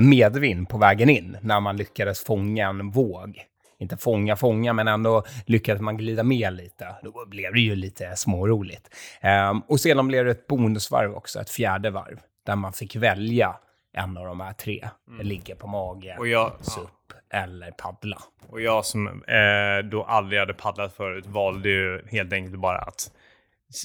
medvind 0.00 0.68
på 0.68 0.78
vägen 0.78 1.08
in 1.08 1.36
när 1.40 1.60
man 1.60 1.76
lyckades 1.76 2.24
fånga 2.24 2.68
en 2.68 2.90
våg. 2.90 3.44
Inte 3.78 3.96
fånga, 3.96 4.36
fånga, 4.36 4.72
men 4.72 4.88
ändå 4.88 5.24
lyckades 5.46 5.82
man 5.82 5.96
glida 5.96 6.22
med 6.22 6.52
lite. 6.52 6.94
Då 7.02 7.26
blev 7.26 7.52
det 7.54 7.60
ju 7.60 7.74
lite 7.76 8.16
småroligt. 8.16 8.94
Ehm, 9.20 9.60
och 9.60 9.80
sedan 9.80 10.08
blev 10.08 10.24
det 10.24 10.30
ett 10.30 10.46
bonusvarv 10.46 11.14
också, 11.14 11.40
ett 11.40 11.50
fjärde 11.50 11.90
varv, 11.90 12.18
där 12.46 12.56
man 12.56 12.72
fick 12.72 12.96
välja 12.96 13.56
en 13.92 14.16
av 14.16 14.26
de 14.26 14.40
här 14.40 14.52
tre. 14.52 14.88
Ligga 15.20 15.54
på 15.56 15.66
mage, 15.66 16.16
Och 16.18 16.28
jag, 16.28 16.52
SUP 16.60 17.12
eller 17.34 17.70
paddla. 17.70 18.18
och 18.48 18.60
jag 18.60 18.84
som 18.84 19.06
eh, 19.08 19.88
då 19.90 20.04
aldrig 20.04 20.40
hade 20.40 20.54
paddlat 20.54 20.92
förut 20.96 21.26
valde 21.26 21.68
ju 21.68 22.02
helt 22.10 22.32
enkelt 22.32 22.60
bara 22.60 22.78
att 22.78 23.10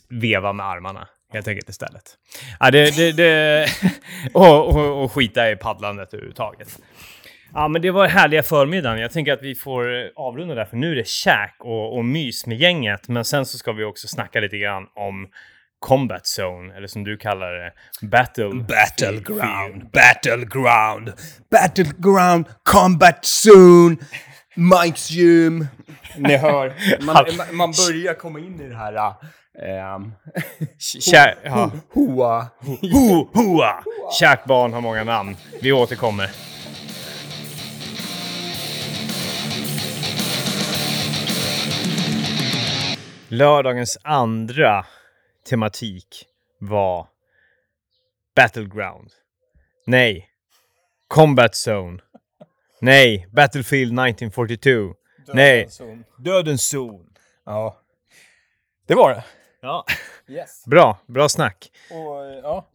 veva 0.09 0.53
med 0.53 0.65
armarna. 0.65 1.07
Helt 1.33 1.47
enkelt 1.47 1.69
istället. 1.69 2.03
Ja, 2.59 2.71
det, 2.71 2.97
det, 2.97 3.11
det, 3.11 3.67
och, 4.33 4.67
och, 4.75 5.03
och 5.03 5.11
skita 5.11 5.51
i 5.51 5.55
paddlandet 5.55 6.13
överhuvudtaget. 6.13 6.79
Ja, 7.53 7.67
men 7.67 7.81
det 7.81 7.91
var 7.91 8.07
härliga 8.07 8.43
förmiddagen. 8.43 8.99
Jag 8.99 9.11
tänker 9.11 9.33
att 9.33 9.41
vi 9.41 9.55
får 9.55 10.11
avrunda 10.15 10.55
där, 10.55 10.65
för 10.65 10.77
nu 10.77 10.91
är 10.91 10.95
det 10.95 11.07
käk 11.07 11.55
och, 11.59 11.97
och 11.97 12.05
mys 12.05 12.45
med 12.45 12.57
gänget. 12.57 13.07
Men 13.07 13.25
sen 13.25 13.45
så 13.45 13.57
ska 13.57 13.71
vi 13.71 13.83
också 13.83 14.07
snacka 14.07 14.39
lite 14.39 14.57
grann 14.57 14.83
om 14.95 15.27
Combat 15.79 16.23
Zone, 16.39 16.75
eller 16.75 16.87
som 16.87 17.03
du 17.03 17.17
kallar 17.17 17.51
det, 17.53 17.73
Battle... 18.07 18.49
Battleground, 18.49 19.89
battleground, 19.91 21.13
battleground, 21.51 22.45
combat 22.63 23.25
zone, 23.45 23.95
Mike's 24.55 25.11
gym. 25.11 25.67
Ni 26.17 26.37
hör, 26.37 26.73
man, 27.05 27.15
man- 27.37 27.55
man 27.55 27.71
börjar 27.71 28.13
komma 28.13 28.39
in 28.39 28.61
i 28.61 28.69
det 28.69 28.75
här... 28.77 29.13
Um, 29.61 30.13
hoa. 31.93 32.47
Ho, 32.81 33.29
hoa! 33.33 33.83
Käkbarn 34.19 34.73
har 34.73 34.81
många 34.81 35.03
namn. 35.03 35.35
Vi 35.61 35.71
återkommer. 35.71 36.29
Lördagens 43.29 43.97
andra 44.03 44.85
tematik 45.49 46.25
var 46.59 47.07
Battleground. 48.35 49.11
Nej. 49.85 50.29
Combat 51.07 51.55
Zone. 51.67 51.99
Nej. 52.81 53.27
Battlefield 53.31 53.99
1942. 53.99 54.93
Nej. 55.33 55.67
Dödens 56.17 56.69
zon. 56.69 57.09
Ja, 57.45 57.77
det 58.87 58.95
var 58.95 59.09
det. 59.09 59.23
Ja. 59.61 59.85
Yes. 60.27 60.63
Bra. 60.65 60.99
Bra 61.07 61.29
snack. 61.29 61.71
Och, 61.91 62.25
ja. 62.43 62.67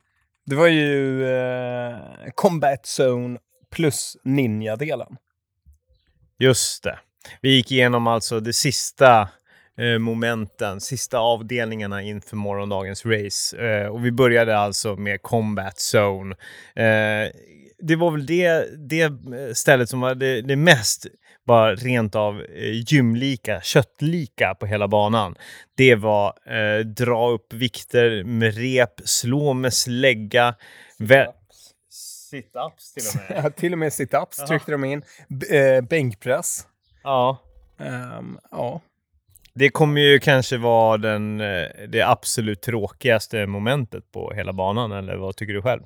Det 0.46 0.56
var 0.56 0.66
ju 0.66 1.26
eh, 1.26 1.96
combat 2.34 2.86
zone 3.00 3.38
plus 3.70 4.16
ninja-delen. 4.24 5.16
Just 6.38 6.84
det. 6.84 6.98
Vi 7.40 7.54
gick 7.54 7.72
igenom 7.72 8.06
alltså 8.06 8.40
de 8.40 8.52
sista 8.52 9.28
eh, 9.78 9.98
momenten, 9.98 10.80
sista 10.80 11.18
avdelningarna 11.18 12.02
inför 12.02 12.36
morgondagens 12.36 13.06
race. 13.06 13.66
Eh, 13.66 13.86
och 13.86 14.04
vi 14.04 14.12
började 14.12 14.58
alltså 14.58 14.96
med 14.96 15.22
Combat 15.22 15.76
Zone. 15.94 16.36
Eh, 16.74 17.30
det 17.78 17.96
var 17.96 18.10
väl 18.10 18.26
det, 18.26 18.66
det 18.88 19.02
eh, 19.02 19.52
stället 19.54 19.88
som 19.88 20.00
var 20.00 20.14
det, 20.14 20.42
det 20.42 20.56
mest 20.56 21.06
bara 21.46 21.74
rent 21.74 22.14
av 22.14 22.40
eh, 22.42 22.92
gymlika, 22.92 23.60
köttlika 23.60 24.54
på 24.54 24.66
hela 24.66 24.88
banan. 24.88 25.34
Det 25.76 25.94
var 25.94 26.34
eh, 26.46 26.78
dra 26.84 27.30
upp 27.30 27.52
vikter 27.52 28.24
med 28.24 28.54
rep, 28.56 29.00
slå 29.04 29.52
med 29.52 29.74
slägga. 29.74 30.54
Sit-ups 32.32 32.94
till 32.94 33.02
och 33.08 33.30
med. 33.30 33.42
Ja, 33.44 33.50
till 33.50 33.72
och 33.72 33.78
med 33.78 33.88
sit-ups 33.92 34.46
tryckte 34.46 34.72
de 34.72 34.84
in. 34.84 35.02
B- 35.28 35.56
eh, 35.58 35.82
bänkpress. 35.82 36.66
ja. 37.02 37.38
Ehm, 37.78 38.38
ja. 38.50 38.80
Det 39.54 39.68
kommer 39.70 40.00
ju 40.00 40.18
kanske 40.18 40.56
vara 40.56 40.96
den, 40.98 41.40
eh, 41.40 41.66
det 41.88 42.02
absolut 42.02 42.62
tråkigaste 42.62 43.46
momentet 43.46 44.12
på 44.12 44.32
hela 44.32 44.52
banan, 44.52 44.92
eller 44.92 45.16
vad 45.16 45.36
tycker 45.36 45.52
du 45.52 45.62
själv? 45.62 45.82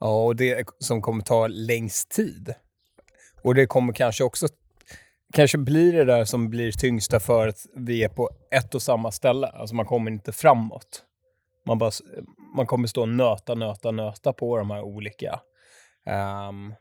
Ja, 0.00 0.24
och 0.24 0.36
det 0.36 0.68
som 0.78 1.02
kommer 1.02 1.22
ta 1.22 1.46
längst 1.46 2.10
tid. 2.10 2.54
Och 3.46 3.54
det 3.54 3.66
kommer 3.66 3.92
kanske 3.92 4.24
också 4.24 4.46
kanske 5.34 5.58
blir 5.58 5.92
det 5.92 6.04
där 6.04 6.24
som 6.24 6.50
blir 6.50 6.72
tyngsta 6.72 7.20
för 7.20 7.48
att 7.48 7.58
vi 7.76 8.02
är 8.04 8.08
på 8.08 8.30
ett 8.54 8.74
och 8.74 8.82
samma 8.82 9.10
ställe. 9.12 9.46
Alltså 9.46 9.74
man 9.74 9.86
kommer 9.86 10.10
inte 10.10 10.32
framåt. 10.32 11.02
Man, 11.66 11.78
bara, 11.78 11.90
man 12.56 12.66
kommer 12.66 12.88
stå 12.88 13.00
och 13.02 13.08
nöta, 13.08 13.54
nöta, 13.54 13.90
nöta 13.90 14.32
på 14.32 14.58
de 14.58 14.70
här 14.70 14.82
olika. 14.82 15.40
Ehm, 16.06 16.74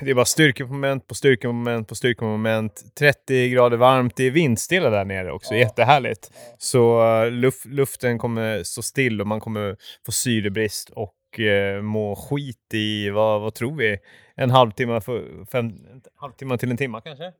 Det 0.00 0.10
är 0.10 0.14
bara 0.14 0.24
styrkemoment 0.24 1.06
på 1.08 1.14
styrkemoment 1.14 1.88
på 1.88 1.94
styrkemoment. 1.94 2.84
30 2.98 3.48
grader 3.48 3.76
varmt, 3.76 4.16
det 4.16 4.24
är 4.24 4.30
vindstilla 4.30 4.90
där 4.90 5.04
nere 5.04 5.32
också, 5.32 5.54
Ja. 5.54 5.60
jättehärligt. 5.60 6.30
Så 6.58 7.02
uh, 7.24 7.30
luft, 7.30 7.64
luften 7.64 8.18
kommer 8.18 8.62
stå 8.62 8.82
still 8.82 9.20
och 9.20 9.26
man 9.26 9.40
kommer 9.40 9.76
få 10.06 10.12
syrebrist 10.12 10.90
och 10.90 11.12
uh, 11.40 11.82
må 11.82 12.14
skit 12.14 12.74
i, 12.74 13.10
vad, 13.10 13.40
vad 13.40 13.54
tror 13.54 13.76
vi, 13.76 13.98
en 14.34 14.50
halvtimme, 14.50 15.00
för, 15.00 15.44
fem, 15.52 15.66
en 15.66 16.02
halvtimme 16.16 16.58
till 16.58 16.70
en 16.70 16.76
timme 16.76 17.00
kanske? 17.04 17.32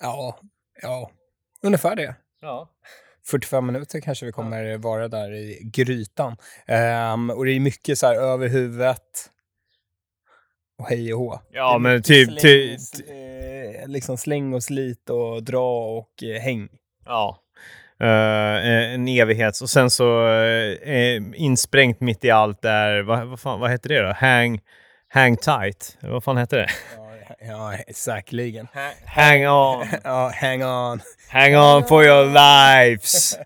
ja, 0.00 0.38
ja, 0.82 1.10
ungefär 1.62 1.96
det. 1.96 2.14
Ja. 2.40 2.70
45 3.26 3.66
minuter 3.66 4.00
kanske 4.00 4.26
vi 4.26 4.32
kommer 4.32 4.76
vara 4.78 5.08
där 5.08 5.32
i 5.34 5.60
grytan. 5.72 6.36
Ehm, 6.66 7.30
och 7.30 7.44
det 7.44 7.52
är 7.52 7.60
mycket 7.60 7.98
så 7.98 8.06
här 8.06 8.14
över 8.14 8.48
huvudet 8.48 9.30
och 10.78 10.86
hej 10.88 11.14
och 11.14 11.20
hå. 11.20 11.40
Ja, 11.50 11.78
men 11.78 11.92
mycket 11.92 12.06
typ- 12.06 12.26
släng, 12.28 12.38
ty- 12.38 12.74
s- 12.74 13.00
eh, 13.00 13.88
liksom 13.88 14.16
släng 14.16 14.54
och 14.54 14.62
slit 14.62 15.10
och 15.10 15.42
dra 15.42 15.96
och 15.98 16.22
eh, 16.22 16.40
häng. 16.40 16.68
Ja. 17.04 17.42
Eh, 18.00 18.94
en 18.94 19.08
evighet. 19.08 19.60
Och 19.60 19.70
sen 19.70 19.90
så 19.90 20.28
uh, 20.28 21.22
insprängt 21.34 22.00
mitt 22.00 22.24
i 22.24 22.30
allt 22.30 22.62
där, 22.62 23.02
vad, 23.02 23.26
vad, 23.26 23.40
fan, 23.40 23.60
vad 23.60 23.70
heter 23.70 23.88
det 23.88 24.02
då? 24.02 24.12
Hang, 24.12 24.60
hang 25.08 25.36
tight? 25.36 25.98
Vad 26.00 26.24
fan 26.24 26.36
heter 26.38 26.56
det? 26.56 26.68
Ja, 27.40 27.72
ja 27.72 27.78
säkerligen. 27.94 28.68
Hang 29.06 29.48
on! 29.48 29.86
Ja, 30.04 30.32
hang 30.40 30.64
on. 30.64 31.00
Hang 31.30 31.56
on 31.56 31.84
for 31.84 32.04
your 32.04 32.24
lives! 32.24 33.38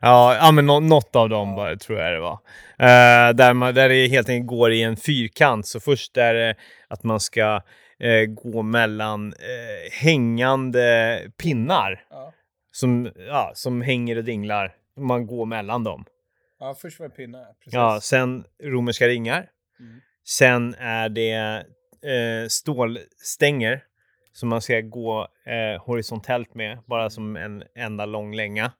Ja, 0.00 0.36
ja 0.36 0.50
men 0.52 0.66
nå- 0.66 0.80
något 0.80 1.16
av 1.16 1.28
dem 1.28 1.54
bara, 1.54 1.76
tror 1.76 1.98
jag 1.98 2.12
det 2.12 2.20
var. 2.20 2.38
Eh, 2.78 3.32
där, 3.34 3.52
man, 3.52 3.74
där 3.74 3.88
det 3.88 4.06
helt 4.08 4.28
enkelt 4.28 4.48
går 4.48 4.72
i 4.72 4.82
en 4.82 4.96
fyrkant. 4.96 5.66
Så 5.66 5.80
först 5.80 6.16
är 6.16 6.34
det 6.34 6.54
att 6.88 7.02
man 7.04 7.20
ska 7.20 7.62
eh, 8.00 8.26
gå 8.26 8.62
mellan 8.62 9.32
eh, 9.32 9.92
hängande 10.04 11.18
pinnar 11.42 12.02
Ja. 12.10 12.32
Som, 12.72 13.12
ja, 13.16 13.52
som 13.54 13.82
hänger 13.82 14.16
och 14.16 14.24
dinglar. 14.24 14.74
Man 14.96 15.26
går 15.26 15.46
mellan 15.46 15.84
dem. 15.84 16.04
Ja, 16.60 16.74
först 16.74 17.00
var 17.00 17.08
det 17.08 17.14
pinnar. 17.14 17.44
Precis. 17.44 17.72
Ja, 17.72 18.00
sen 18.02 18.44
romerska 18.62 19.08
ringar. 19.08 19.50
Mm. 19.80 20.00
Sen 20.24 20.74
är 20.74 21.08
det 21.08 21.64
eh, 22.02 22.48
stålstänger 22.48 23.84
som 24.32 24.48
man 24.48 24.62
ska 24.62 24.80
gå 24.80 25.28
eh, 25.46 25.82
horisontellt 25.82 26.54
med, 26.54 26.78
bara 26.86 27.10
som 27.10 27.36
en 27.36 27.62
enda 27.74 28.06
lång 28.06 28.34
länga. 28.34 28.72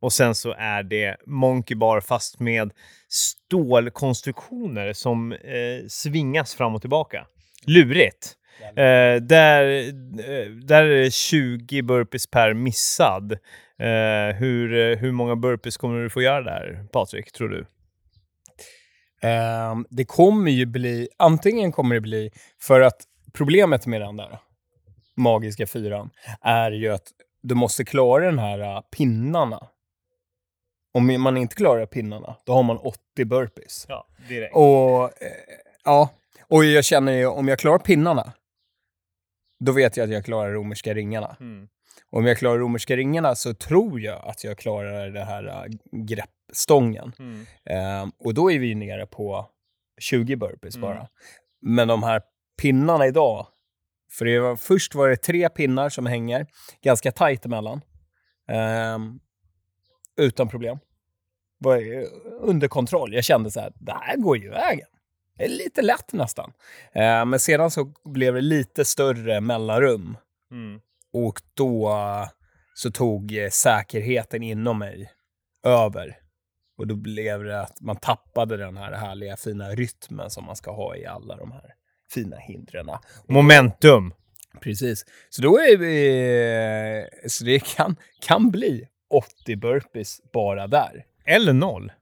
Och 0.00 0.12
sen 0.12 0.34
så 0.34 0.54
är 0.58 0.82
det 0.82 1.16
monkey 1.26 1.76
bar 1.76 2.00
fast 2.00 2.40
med 2.40 2.72
stålkonstruktioner 3.08 4.92
som 4.92 5.32
eh, 5.32 5.86
svingas 5.88 6.54
fram 6.54 6.74
och 6.74 6.80
tillbaka. 6.80 7.26
Lurigt. 7.66 8.36
Eh, 8.62 9.22
där, 9.22 9.88
eh, 10.18 10.50
där 10.50 10.84
är 10.84 11.02
det 11.02 11.10
20 11.10 11.82
burpees 11.82 12.26
per 12.26 12.54
missad. 12.54 13.32
Eh, 13.78 14.36
hur, 14.36 14.74
eh, 14.74 14.98
hur 14.98 15.12
många 15.12 15.36
burpees 15.36 15.76
kommer 15.76 16.02
du 16.02 16.10
få 16.10 16.22
göra 16.22 16.42
där, 16.42 16.86
Patrik, 16.92 17.32
tror 17.32 17.48
du? 17.48 17.66
Ehm, 19.22 19.86
det 19.90 20.04
kommer 20.04 20.50
ju 20.50 20.66
bli, 20.66 21.08
antingen 21.16 21.72
kommer 21.72 21.94
det 21.94 22.00
bli, 22.00 22.30
för 22.60 22.80
att 22.80 23.02
problemet 23.32 23.86
med 23.86 24.00
den 24.00 24.16
där, 24.16 24.38
magiska 25.16 25.66
fyran, 25.66 26.10
är 26.40 26.70
ju 26.70 26.88
att 26.88 27.06
du 27.42 27.54
måste 27.54 27.84
klara 27.84 28.24
den 28.24 28.38
här 28.38 28.58
äh, 28.58 28.80
pinnarna. 28.96 29.68
Om 30.94 31.22
man 31.22 31.36
inte 31.36 31.54
klarar 31.54 31.86
pinnarna, 31.86 32.36
då 32.44 32.52
har 32.52 32.62
man 32.62 32.76
80 32.76 33.24
burpees. 33.24 33.86
Ja, 33.88 34.06
direkt. 34.28 34.54
Och 34.54 35.04
eh, 35.04 35.32
ja, 35.84 36.08
och 36.48 36.64
jag 36.64 36.84
känner 36.84 37.12
ju 37.12 37.26
om 37.26 37.48
jag 37.48 37.58
klarar 37.58 37.78
pinnarna, 37.78 38.32
då 39.64 39.72
vet 39.72 39.96
jag 39.96 40.04
att 40.04 40.10
jag 40.10 40.24
klarar 40.24 40.52
romerska 40.52 40.94
ringarna. 40.94 41.36
Mm. 41.40 41.68
Och 42.10 42.18
om 42.18 42.26
jag 42.26 42.38
klarar 42.38 42.58
romerska 42.58 42.96
ringarna 42.96 43.34
så 43.34 43.54
tror 43.54 44.00
jag 44.00 44.28
att 44.28 44.44
jag 44.44 44.58
klarar 44.58 45.10
det 45.10 45.24
här 45.24 45.46
äh, 45.46 45.64
greppstången. 46.06 47.12
Mm. 47.18 47.46
Ehm, 47.64 48.12
och 48.18 48.34
då 48.34 48.52
är 48.52 48.58
vi 48.58 48.74
nere 48.74 49.06
på 49.06 49.50
20 50.00 50.36
burpees 50.36 50.76
Mm. 50.76 50.88
bara. 50.88 51.08
Men 51.60 51.88
de 51.88 52.02
här 52.02 52.22
pinnarna 52.62 53.06
idag, 53.06 53.46
för 54.18 54.24
det 54.24 54.40
var, 54.40 54.56
först 54.56 54.94
var 54.94 55.08
det 55.08 55.16
tre 55.16 55.48
pinnar 55.48 55.88
som 55.88 56.06
hänger 56.06 56.46
ganska 56.84 57.12
tajt 57.12 57.44
emellan. 57.44 57.80
Ehm, 58.48 59.20
utan 60.16 60.48
problem. 60.48 60.78
Var 61.58 61.76
ju 61.76 62.06
under 62.40 62.68
kontroll. 62.68 63.14
Jag 63.14 63.24
kände 63.24 63.50
så 63.50 63.60
här, 63.60 63.72
det 63.74 63.92
här 63.92 64.16
går 64.16 64.36
ju 64.36 64.50
vägen. 64.50 64.86
Är 65.42 65.48
lite 65.48 65.82
lätt 65.82 66.12
nästan. 66.12 66.52
Ehm, 66.92 67.30
men 67.30 67.40
sedan 67.40 67.70
så 67.70 67.92
blev 68.04 68.34
det 68.34 68.40
lite 68.40 68.84
större 68.84 69.40
mellanrum. 69.40 70.16
Mm. 70.50 70.80
Och 71.12 71.40
då 71.54 71.90
eh, 71.90 72.28
så 72.74 72.90
tog 72.90 73.36
eh, 73.36 73.48
säkerheten 73.50 74.42
inom 74.42 74.78
mig 74.78 75.10
över. 75.64 76.18
Och 76.78 76.86
då 76.86 76.94
blev 76.94 77.44
det 77.44 77.60
att 77.60 77.80
man 77.80 77.96
tappade 77.96 78.56
den 78.56 78.76
här 78.76 78.92
härliga 78.92 79.36
fina 79.36 79.70
rytmen 79.70 80.30
som 80.30 80.44
man 80.44 80.56
ska 80.56 80.72
ha 80.72 80.96
i 80.96 81.06
alla 81.06 81.36
de 81.36 81.52
här 81.52 81.74
fina 82.14 82.36
hindren. 82.36 82.90
Momentum. 83.28 84.14
Precis. 84.60 85.04
Så 85.30 85.42
då 85.42 85.58
är 85.58 85.76
vi... 85.76 87.28
Så 87.28 87.44
det 87.44 87.76
kan, 87.76 87.96
kan 88.20 88.50
bli 88.50 88.88
80 89.10 89.56
burpees 89.56 90.20
bara 90.32 90.66
där. 90.66 91.04
Eller 91.24 91.52
noll. 91.52 91.92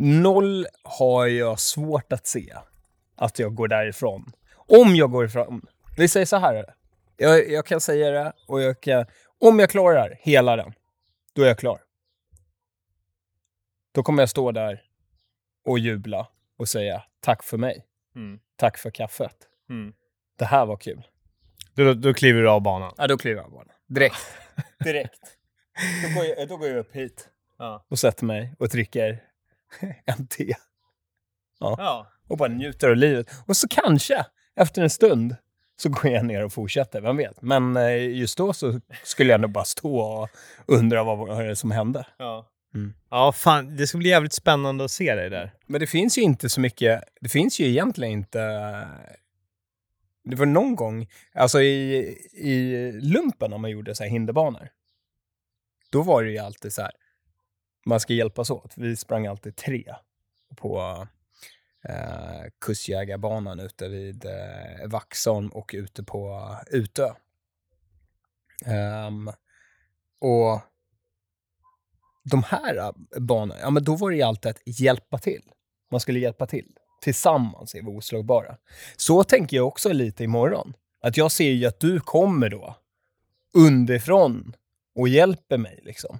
Noll 0.00 0.66
har 0.82 1.26
jag 1.26 1.60
svårt 1.60 2.12
att 2.12 2.26
se 2.26 2.54
att 3.16 3.38
jag 3.38 3.54
går 3.54 3.68
därifrån. 3.68 4.32
Om 4.54 4.96
jag 4.96 5.10
går 5.10 5.24
ifrån... 5.24 5.66
Vi 5.96 6.08
säger 6.08 6.26
så 6.26 6.36
här. 6.36 6.74
Jag, 7.16 7.50
jag 7.50 7.66
kan 7.66 7.80
säga 7.80 8.10
det 8.10 8.32
och 8.48 8.62
jag 8.62 8.80
kan... 8.80 9.06
Om 9.40 9.58
jag 9.58 9.70
klarar 9.70 10.18
hela 10.20 10.56
den, 10.56 10.72
då 11.34 11.42
är 11.42 11.46
jag 11.46 11.58
klar. 11.58 11.80
Då 13.94 14.02
kommer 14.02 14.22
jag 14.22 14.30
stå 14.30 14.52
där 14.52 14.82
och 15.64 15.78
jubla 15.78 16.28
och 16.58 16.68
säga 16.68 17.02
tack 17.20 17.42
för 17.42 17.58
mig. 17.58 17.86
Mm. 18.16 18.40
Tack 18.56 18.78
för 18.78 18.90
kaffet. 18.90 19.36
Mm. 19.70 19.92
Det 20.38 20.44
här 20.44 20.66
var 20.66 20.76
kul. 20.76 21.06
Då, 21.74 21.94
då 21.94 22.14
kliver 22.14 22.40
du 22.42 22.50
av 22.50 22.60
banan. 22.60 22.94
Ja, 22.98 23.06
då 23.06 23.18
kliver 23.18 23.36
jag 23.36 23.44
av 23.44 23.50
banan. 23.52 23.74
Direkt. 23.88 24.26
Direkt. 24.84 25.36
Då 26.02 26.20
går, 26.20 26.24
jag, 26.28 26.48
då 26.48 26.56
går 26.56 26.68
jag 26.68 26.78
upp 26.78 26.92
hit 26.96 27.28
Ja. 27.58 27.86
och 27.88 27.98
sätter 27.98 28.24
mig 28.24 28.54
och 28.58 28.68
dricker 28.68 29.22
en 30.04 30.26
te. 30.26 30.54
ja. 31.60 32.06
och 32.28 32.36
bara 32.36 32.48
njuter 32.48 32.88
av 32.88 32.96
livet. 32.96 33.30
Och 33.46 33.56
så 33.56 33.68
kanske, 33.68 34.26
efter 34.56 34.82
en 34.82 34.90
stund, 34.90 35.36
så 35.76 35.88
går 35.88 36.12
jag 36.12 36.24
ner 36.24 36.44
och 36.44 36.52
fortsätter, 36.52 37.00
vem 37.00 37.16
vet. 37.16 37.42
Men 37.42 37.76
eh, 37.76 38.10
just 38.10 38.38
då 38.38 38.52
så 38.52 38.80
skulle 39.04 39.32
jag 39.32 39.40
nog 39.40 39.50
bara 39.50 39.64
stå 39.64 40.00
och 40.00 40.28
undra 40.66 41.04
vad 41.04 41.58
som 41.58 41.70
hände. 41.70 42.06
Ja. 42.18 42.48
Mm. 42.74 42.94
Ja, 43.10 43.32
fan. 43.32 43.76
Det 43.76 43.86
ska 43.86 43.98
bli 43.98 44.08
jävligt 44.08 44.32
spännande 44.32 44.84
att 44.84 44.90
se 44.90 45.14
dig 45.14 45.30
där. 45.30 45.54
Men 45.66 45.80
det 45.80 45.86
finns 45.86 46.18
ju 46.18 46.22
inte 46.22 46.48
så 46.48 46.60
mycket, 46.60 47.02
det 47.20 47.28
finns 47.28 47.60
ju 47.60 47.66
egentligen 47.66 48.12
inte... 48.12 48.38
Det 50.24 50.36
var 50.36 50.46
någon 50.46 50.76
gång, 50.76 51.08
alltså 51.34 51.60
i, 51.60 51.96
i 52.32 52.90
lumpen 52.92 53.50
när 53.50 53.58
man 53.58 53.70
gjorde 53.70 53.94
så 53.94 54.02
här 54.02 54.10
hinderbanor, 54.10 54.68
då 55.90 56.02
var 56.02 56.24
det 56.24 56.30
ju 56.30 56.38
alltid 56.38 56.72
så 56.72 56.82
här, 56.82 56.90
man 57.86 58.00
ska 58.00 58.12
hjälpas 58.12 58.50
åt. 58.50 58.72
Vi 58.76 58.96
sprang 58.96 59.26
alltid 59.26 59.56
tre 59.56 59.94
på 60.56 61.06
eh, 61.88 62.50
kustjägarbanan 62.60 63.60
ute 63.60 63.88
vid 63.88 64.24
eh, 64.24 64.88
Vaxholm 64.88 65.48
och 65.48 65.70
ute 65.74 66.04
på 66.04 66.50
Utö. 66.70 67.14
Um, 69.06 69.32
och 70.20 70.60
de 72.24 72.42
här 72.42 72.76
eh, 72.76 73.20
banorna, 73.20 73.60
ja 73.60 73.70
men 73.70 73.84
då 73.84 73.96
var 73.96 74.10
det 74.10 74.16
ju 74.16 74.22
alltid 74.22 74.50
att 74.50 74.80
hjälpa 74.80 75.18
till. 75.18 75.42
Man 75.90 76.00
skulle 76.00 76.18
hjälpa 76.18 76.46
till. 76.46 76.76
Tillsammans 77.02 77.74
är 77.74 77.82
vi 77.82 77.86
oslagbara. 77.86 78.56
Så 78.96 79.24
tänker 79.24 79.56
jag 79.56 79.66
också 79.66 79.92
lite 79.92 80.24
imorgon. 80.24 80.74
Att 81.00 81.16
jag 81.16 81.32
ser 81.32 81.50
ju 81.50 81.66
att 81.66 81.80
du 81.80 82.00
kommer 82.00 82.48
då 82.48 82.76
underifrån 83.54 84.56
och 84.94 85.08
hjälper 85.08 85.58
mig 85.58 85.80
liksom. 85.82 86.18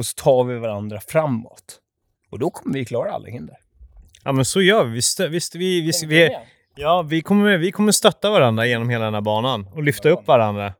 Och 0.00 0.06
så 0.06 0.14
tar 0.14 0.44
vi 0.44 0.58
varandra 0.58 1.00
framåt. 1.08 1.78
Och 2.30 2.38
då 2.38 2.50
kommer 2.50 2.78
vi 2.78 2.84
klara 2.84 3.12
alla 3.12 3.28
hinder. 3.28 3.56
Ja, 4.24 4.32
men 4.32 4.44
så 4.44 4.62
gör 4.62 4.84
vi. 4.84 4.90
Vi, 4.90 5.00
stö- 5.00 5.28
vi, 5.28 5.80
vi, 5.80 5.92
vi, 6.06 6.36
ja, 6.76 7.02
vi, 7.02 7.20
kommer, 7.20 7.58
vi 7.58 7.72
kommer 7.72 7.92
stötta 7.92 8.30
varandra 8.30 8.66
genom 8.66 8.90
hela 8.90 9.04
den 9.04 9.14
här 9.14 9.20
banan 9.20 9.66
och 9.74 9.82
lyfta 9.82 10.08
upp 10.08 10.26
varandra. 10.26 10.74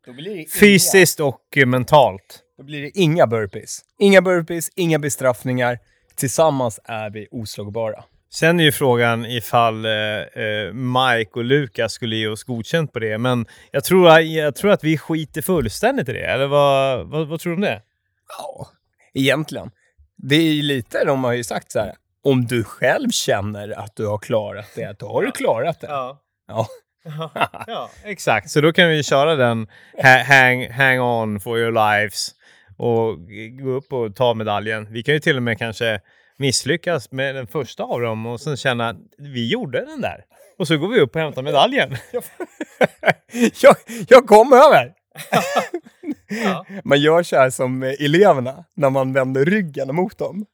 Fysiskt 0.60 1.20
och 1.20 1.40
eh, 1.56 1.66
mentalt. 1.66 2.40
Då 2.58 2.64
blir 2.64 2.82
det 2.82 2.90
inga 2.94 3.26
burpees. 3.26 3.80
Inga 3.98 4.22
burpees, 4.22 4.70
inga 4.76 4.98
bestraffningar. 4.98 5.78
Tillsammans 6.16 6.80
är 6.84 7.10
vi 7.10 7.28
oslagbara. 7.30 8.04
Sen 8.30 8.60
är 8.60 8.64
ju 8.64 8.72
frågan 8.72 9.26
ifall 9.26 9.84
eh, 9.84 9.92
eh, 9.92 10.72
Mike 10.72 11.30
och 11.34 11.44
Lukas 11.44 11.92
skulle 11.92 12.16
ge 12.16 12.28
oss 12.28 12.44
godkänt 12.44 12.92
på 12.92 12.98
det. 12.98 13.18
Men 13.18 13.46
jag 13.70 13.84
tror, 13.84 14.20
jag 14.20 14.54
tror 14.54 14.70
att 14.70 14.84
vi 14.84 14.98
skiter 14.98 15.42
fullständigt 15.42 16.08
i 16.08 16.12
det. 16.12 16.26
Eller 16.26 16.46
vad, 16.46 17.08
vad, 17.08 17.28
vad 17.28 17.40
tror 17.40 17.50
du 17.50 17.54
om 17.54 17.60
det? 17.60 17.82
Ja, 18.38 18.66
egentligen. 19.14 19.70
Det 20.16 20.36
är 20.36 20.52
ju 20.52 20.62
lite, 20.62 21.04
de 21.04 21.24
har 21.24 21.32
ju 21.32 21.44
sagt 21.44 21.72
så 21.72 21.78
här, 21.78 21.94
om 22.24 22.46
du 22.46 22.64
själv 22.64 23.11
känner 23.11 23.78
att 23.78 23.96
du 23.96 24.06
har 24.06 24.18
klarat 24.18 24.66
det, 24.74 24.98
då 24.98 25.08
har 25.08 25.22
du 25.22 25.30
klarat 25.30 25.80
det. 25.80 25.86
Ja. 25.86 26.20
Ja. 26.48 26.66
ja, 27.66 27.90
exakt. 28.04 28.50
Så 28.50 28.61
då 28.61 28.72
kan 28.72 28.88
vi 28.88 29.02
köra 29.02 29.36
den 29.36 29.66
ha- 30.02 30.22
hang, 30.22 30.70
hang 30.70 31.00
on 31.00 31.40
for 31.40 31.58
your 31.58 31.72
lives 31.72 32.30
och 32.76 33.18
gå 33.64 33.70
upp 33.70 33.92
och 33.92 34.16
ta 34.16 34.34
medaljen. 34.34 34.92
Vi 34.92 35.02
kan 35.02 35.14
ju 35.14 35.20
till 35.20 35.36
och 35.36 35.42
med 35.42 35.58
kanske 35.58 36.00
misslyckas 36.36 37.11
med 37.12 37.34
den 37.34 37.46
första 37.46 37.82
av 37.82 38.00
dem 38.00 38.26
och 38.26 38.40
sen 38.40 38.56
känna 38.56 38.88
att 38.88 38.96
vi 39.18 39.48
gjorde 39.48 39.84
den 39.86 40.00
där. 40.00 40.24
Och 40.58 40.66
så 40.66 40.76
går 40.76 40.88
vi 40.88 41.00
upp 41.00 41.14
och 41.14 41.20
hämtar 41.20 41.42
medaljen. 41.42 41.96
jag, 43.62 43.76
jag 44.08 44.26
kom 44.26 44.52
över! 44.52 44.92
Man 46.85 47.01
gör 47.01 47.22
så 47.22 47.37
här 47.37 47.51
som 47.51 47.83
eleverna, 47.83 48.64
när 48.74 48.91
man 48.91 49.12
vänder 49.12 49.45
ryggen 49.45 49.95
mot 49.95 50.18
dem. 50.18 50.47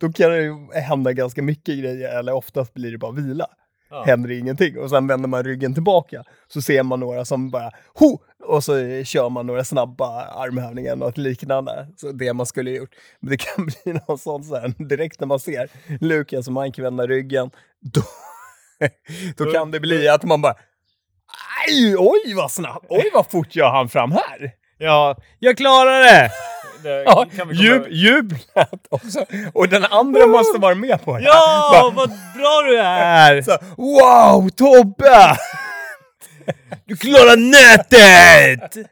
Då 0.00 0.12
kan 0.12 0.30
det 0.30 0.42
ju 0.42 0.72
hända 0.72 1.12
ganska 1.12 1.42
mycket 1.42 1.78
grejer, 1.78 2.18
eller 2.18 2.32
oftast 2.32 2.74
blir 2.74 2.92
det 2.92 2.98
bara 2.98 3.12
vila. 3.12 3.46
Ja. 3.90 4.04
Händer 4.04 4.30
ingenting. 4.30 4.78
Och 4.78 4.90
sen 4.90 5.06
vänder 5.06 5.28
man 5.28 5.44
ryggen 5.44 5.74
tillbaka, 5.74 6.24
så 6.48 6.62
ser 6.62 6.82
man 6.82 7.00
några 7.00 7.24
som 7.24 7.50
bara 7.50 7.70
ho! 7.94 8.18
Och 8.44 8.64
så 8.64 9.04
kör 9.04 9.28
man 9.28 9.46
några 9.46 9.64
snabba 9.64 10.24
armhävningar, 10.24 10.96
något 10.96 11.18
liknande. 11.18 11.88
Så 11.96 12.12
det 12.12 12.32
man 12.32 12.46
skulle 12.46 12.70
ha 12.70 12.76
gjort. 12.76 12.94
Men 13.20 13.30
det 13.30 13.36
kan 13.36 13.66
bli 13.84 14.00
något 14.08 14.20
sånt 14.20 14.46
så 14.46 14.56
här, 14.56 14.74
direkt 14.88 15.20
när 15.20 15.26
man 15.26 15.40
ser 15.40 15.70
Lukas 16.00 16.48
och 16.48 16.52
Mike 16.52 16.82
vända 16.82 17.06
ryggen, 17.06 17.50
då, 17.80 18.02
då 19.36 19.52
kan 19.52 19.70
det 19.70 19.80
bli 19.80 20.08
att 20.08 20.24
man 20.24 20.42
bara 20.42 20.54
Aj, 21.66 21.96
oj 21.98 22.34
vad 22.36 22.50
snabbt! 22.50 22.86
Oj 22.88 23.10
vad 23.14 23.30
fort 23.30 23.56
jag 23.56 23.72
hann 23.72 23.88
fram 23.88 24.12
här! 24.12 24.61
Ja, 24.82 25.16
jag 25.38 25.56
klarar 25.56 26.00
det! 26.00 26.30
Ja, 27.04 27.26
jub, 27.52 27.86
jublet 27.90 28.86
också. 28.88 29.26
Och 29.54 29.68
den 29.68 29.84
andra 29.84 30.26
måste 30.26 30.58
vara 30.58 30.74
med 30.74 31.04
på 31.04 31.18
det. 31.18 31.24
Ja, 31.24 31.92
vad 31.94 32.08
bra 32.08 32.62
du 32.66 32.78
är! 32.78 33.42
Så, 33.42 33.58
wow, 33.76 34.48
Tobbe! 34.48 35.36
Du 36.84 36.96
klarar 36.96 37.36
nätet! 37.36 38.88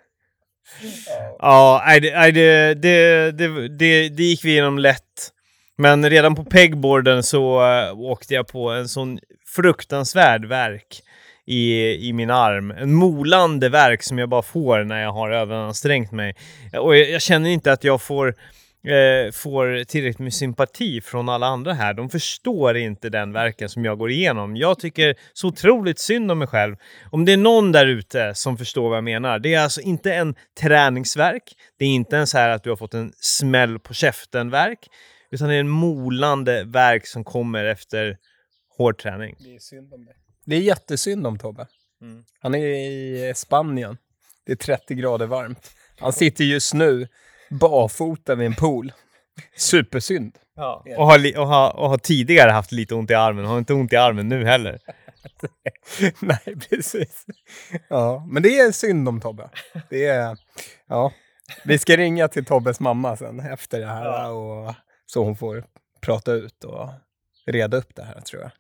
Ja, 1.39 1.83
nej, 1.87 2.01
det, 2.01 2.31
det, 2.31 2.75
det, 2.75 3.69
det, 3.69 4.09
det, 4.09 4.23
gick 4.23 4.45
vi 4.45 4.51
igenom 4.51 4.79
lätt. 4.79 5.31
Men 5.79 6.11
redan 6.11 6.35
på 6.35 6.45
pegboarden 6.45 7.23
så 7.23 7.71
äh, 7.71 8.01
åkte 8.01 8.35
jag 8.35 8.49
på 8.49 8.71
en 8.71 8.89
sån 8.89 9.19
fruktansvärd 9.57 10.45
verk 10.45 11.03
i, 11.51 11.97
i 12.09 12.13
min 12.13 12.31
arm. 12.31 12.71
En 12.71 12.95
molande 12.95 13.69
verk 13.69 14.03
som 14.03 14.19
jag 14.19 14.29
bara 14.29 14.43
får 14.43 14.85
när 14.85 15.03
jag 15.03 15.13
har 15.13 15.31
överansträngt 15.31 16.13
mig. 16.13 16.35
Och 16.73 16.97
jag, 16.97 17.11
jag 17.11 17.23
känner 17.23 17.51
inte 17.51 17.73
att 17.73 17.85
jag 17.85 18.03
får, 18.03 18.29
eh, 18.29 19.33
får 19.33 19.85
tillräckligt 19.85 20.19
med 20.19 20.35
sympati 20.35 21.01
från 21.01 21.29
alla 21.29 21.47
andra 21.47 21.73
här. 21.73 21.95
De 21.95 22.11
förstår 22.11 22.77
inte 22.77 23.09
den 23.09 23.33
verken 23.33 23.69
som 23.69 23.85
jag 23.85 23.99
går 23.99 24.11
igenom. 24.11 24.57
Jag 24.57 24.79
tycker 24.79 25.15
så 25.33 25.49
otroligt 25.49 25.99
synd 25.99 26.31
om 26.31 26.39
mig 26.39 26.49
själv. 26.49 26.77
Om 27.11 27.25
det 27.25 27.33
är 27.33 27.37
någon 27.37 27.73
där 27.73 27.87
ute 27.87 28.35
som 28.35 28.59
förstår 28.59 28.89
vad 28.89 28.97
jag 28.97 29.05
menar. 29.05 29.39
Det 29.39 29.55
är 29.55 29.61
alltså 29.61 29.81
inte 29.81 30.15
en 30.15 30.35
träningsverk. 30.61 31.43
Det 31.79 31.85
är 31.85 31.89
inte 31.89 32.17
en 32.17 32.27
så 32.27 32.39
här 32.39 32.49
att 32.49 32.65
du 32.65 32.71
har 32.71 32.77
fått 32.77 32.95
en 32.95 33.13
smäll 33.17 33.79
på 33.79 33.95
käften-verk. 33.95 34.79
Utan 35.31 35.49
det 35.49 35.55
är 35.55 35.61
en 35.61 35.69
molande 35.69 36.65
verk 36.65 37.07
som 37.07 37.25
kommer 37.25 37.65
efter 37.65 38.17
hård 38.77 38.99
träning. 38.99 39.37
Det 39.39 39.55
är 39.55 39.59
synd 39.59 39.95
om 39.95 40.05
det. 40.05 40.13
Det 40.45 40.57
är 40.57 40.61
jättesynd 40.61 41.27
om 41.27 41.39
Tobbe. 41.39 41.67
Han 42.41 42.55
är 42.55 42.59
i 42.59 43.33
Spanien. 43.37 43.97
Det 44.47 44.53
är 44.53 44.57
30 44.57 44.95
grader 44.95 45.27
varmt. 45.27 45.71
Han 45.99 46.13
sitter 46.13 46.45
just 46.45 46.75
nu 46.75 47.09
barfota 47.51 48.35
vid 48.35 48.47
en 48.47 48.55
pool. 48.55 48.93
Supersynd. 49.57 50.39
Och 50.97 51.07
har, 51.07 51.39
och, 51.39 51.47
har, 51.47 51.77
och 51.77 51.89
har 51.89 51.99
tidigare 51.99 52.51
haft 52.51 52.73
lite 52.73 52.95
ont 52.95 53.11
i 53.11 53.15
armen. 53.15 53.45
Har 53.45 53.59
inte 53.59 53.75
ont 53.75 53.93
i 53.93 53.97
armen 53.97 54.29
nu 54.29 54.45
heller. 54.45 54.79
Nej, 56.21 56.57
precis. 56.71 57.27
Ja, 57.89 58.27
men 58.29 58.43
det 58.43 58.59
är 58.59 58.73
synd 58.73 59.09
om 59.09 59.21
Tobbe. 59.21 59.51
Det 59.89 60.05
är, 60.07 60.39
ja. 60.87 61.13
Vi 61.65 61.79
ska 61.79 61.97
ringa 61.97 62.29
till 62.29 62.45
Tobbes 62.45 62.81
mamma 62.81 63.17
sen 63.17 63.41
efter 63.41 63.81
det 63.81 63.87
här 63.87 64.31
och 64.31 64.75
så 65.07 65.25
hon 65.25 65.37
får 65.37 65.65
prata 66.01 66.33
ut 66.33 66.65
och 66.65 66.89
reda 67.47 67.77
upp 67.77 67.97
det 67.97 68.03
här 68.03 68.21
tror 68.21 68.43
jag. 68.43 68.51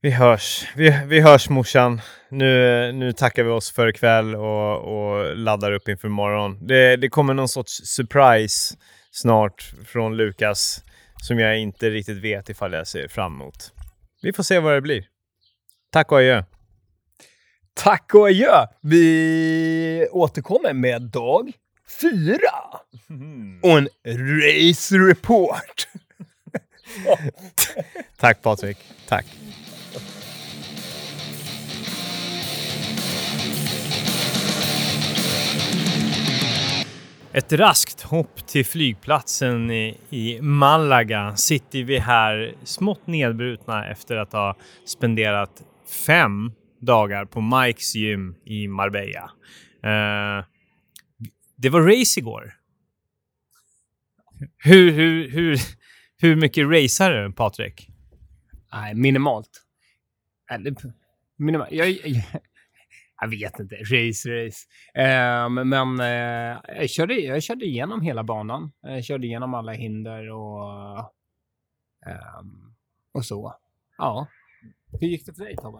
Vi 0.00 0.10
hörs. 0.10 0.68
Vi, 0.76 1.00
vi 1.06 1.20
hörs 1.20 1.48
morsan. 1.48 2.00
Nu, 2.28 2.92
nu 2.92 3.12
tackar 3.12 3.44
vi 3.44 3.50
oss 3.50 3.70
för 3.70 3.88
ikväll 3.88 4.34
och, 4.34 4.76
och 4.78 5.36
laddar 5.36 5.72
upp 5.72 5.88
inför 5.88 6.08
imorgon. 6.08 6.66
Det, 6.66 6.96
det 6.96 7.08
kommer 7.08 7.34
någon 7.34 7.48
sorts 7.48 7.72
surprise 7.84 8.76
snart 9.10 9.72
från 9.86 10.16
Lukas 10.16 10.84
som 11.22 11.38
jag 11.38 11.58
inte 11.58 11.90
riktigt 11.90 12.18
vet 12.18 12.48
ifall 12.48 12.72
jag 12.72 12.86
ser 12.86 13.08
fram 13.08 13.34
emot. 13.34 13.72
Vi 14.22 14.32
får 14.32 14.42
se 14.42 14.58
vad 14.58 14.74
det 14.74 14.80
blir. 14.80 15.04
Tack 15.92 16.12
och 16.12 16.18
adjö. 16.18 16.44
Tack 17.74 18.14
och 18.14 18.26
adjö! 18.26 18.66
Vi 18.82 20.08
återkommer 20.10 20.72
med 20.72 21.02
dag 21.02 21.52
fyra 22.00 22.80
och 23.62 23.78
en 23.78 23.88
race 24.42 24.94
report. 24.94 25.88
Tack 28.16 28.42
Patrik. 28.42 28.76
Tack. 29.08 29.26
Ett 37.34 37.52
raskt 37.52 38.02
hopp 38.02 38.46
till 38.46 38.66
flygplatsen 38.66 39.70
i, 39.70 40.38
Malaga 40.42 41.36
sitter 41.36 41.82
vi 41.82 41.98
här 41.98 42.54
smått 42.64 43.06
nedbrutna 43.06 43.86
efter 43.90 44.16
att 44.16 44.32
ha 44.32 44.56
spenderat 44.84 45.62
fem 46.06 46.52
dagar 46.80 47.24
på 47.24 47.40
Mikes 47.40 47.94
gym 47.94 48.34
i 48.44 48.68
Marbella. 48.68 49.30
Eh, 49.82 50.44
det 51.56 51.68
var 51.68 51.80
race 51.80 52.20
igår. 52.20 52.54
Hur, 54.58 54.92
hur, 54.92 55.28
hur, 55.28 55.58
hur 56.22 56.36
mycket 56.36 56.66
racear 56.68 57.10
du, 57.10 57.32
Patrik? 57.32 57.88
Nej, 58.72 58.94
minimalt. 58.94 59.62
Eller, 60.50 60.74
minimalt. 61.36 61.72
Jag, 61.72 61.90
jag, 61.90 62.02
jag 63.20 63.28
vet 63.28 63.60
inte. 63.60 63.74
Race, 63.76 64.28
race. 64.28 64.66
Ehm, 64.94 65.54
men 65.54 66.00
eh, 66.00 66.60
jag, 66.80 66.90
körde, 66.90 67.14
jag 67.14 67.42
körde 67.42 67.64
igenom 67.64 68.00
hela 68.00 68.24
banan. 68.24 68.72
Jag 68.80 69.04
körde 69.04 69.26
igenom 69.26 69.54
alla 69.54 69.72
hinder 69.72 70.30
och, 70.30 70.98
ehm, 72.06 72.74
och 73.12 73.24
så. 73.24 73.54
Ja. 73.98 74.26
Hur 75.00 75.08
gick 75.08 75.26
det 75.26 75.34
för 75.34 75.44
dig, 75.44 75.56
Tobbe? 75.56 75.78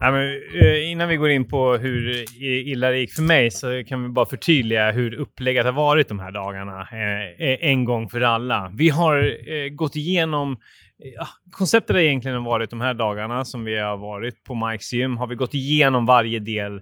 Nej, 0.00 0.12
men, 0.12 0.42
eh, 0.62 0.90
innan 0.90 1.08
vi 1.08 1.16
går 1.16 1.30
in 1.30 1.48
på 1.48 1.76
hur 1.76 2.24
illa 2.42 2.90
det 2.90 2.98
gick 2.98 3.12
för 3.12 3.22
mig 3.22 3.50
så 3.50 3.84
kan 3.84 4.02
vi 4.02 4.08
bara 4.08 4.26
förtydliga 4.26 4.92
hur 4.92 5.14
upplägget 5.14 5.64
har 5.64 5.72
varit 5.72 6.08
de 6.08 6.18
här 6.18 6.32
dagarna. 6.32 6.88
Eh, 6.92 7.48
eh, 7.48 7.58
en 7.60 7.84
gång 7.84 8.08
för 8.08 8.20
alla. 8.20 8.72
Vi 8.74 8.88
har 8.88 9.68
gått 9.68 9.96
igenom 9.96 10.56
Ja, 11.02 11.26
konceptet 11.50 11.96
har 11.96 12.00
egentligen 12.00 12.44
varit 12.44 12.70
de 12.70 12.80
här 12.80 12.94
dagarna 12.94 13.44
som 13.44 13.64
vi 13.64 13.78
har 13.78 13.96
varit 13.96 14.44
på 14.44 14.54
Mikes 14.54 14.92
gym 14.92 15.16
har 15.16 15.26
vi 15.26 15.34
gått 15.34 15.54
igenom 15.54 16.06
varje 16.06 16.38
del 16.38 16.74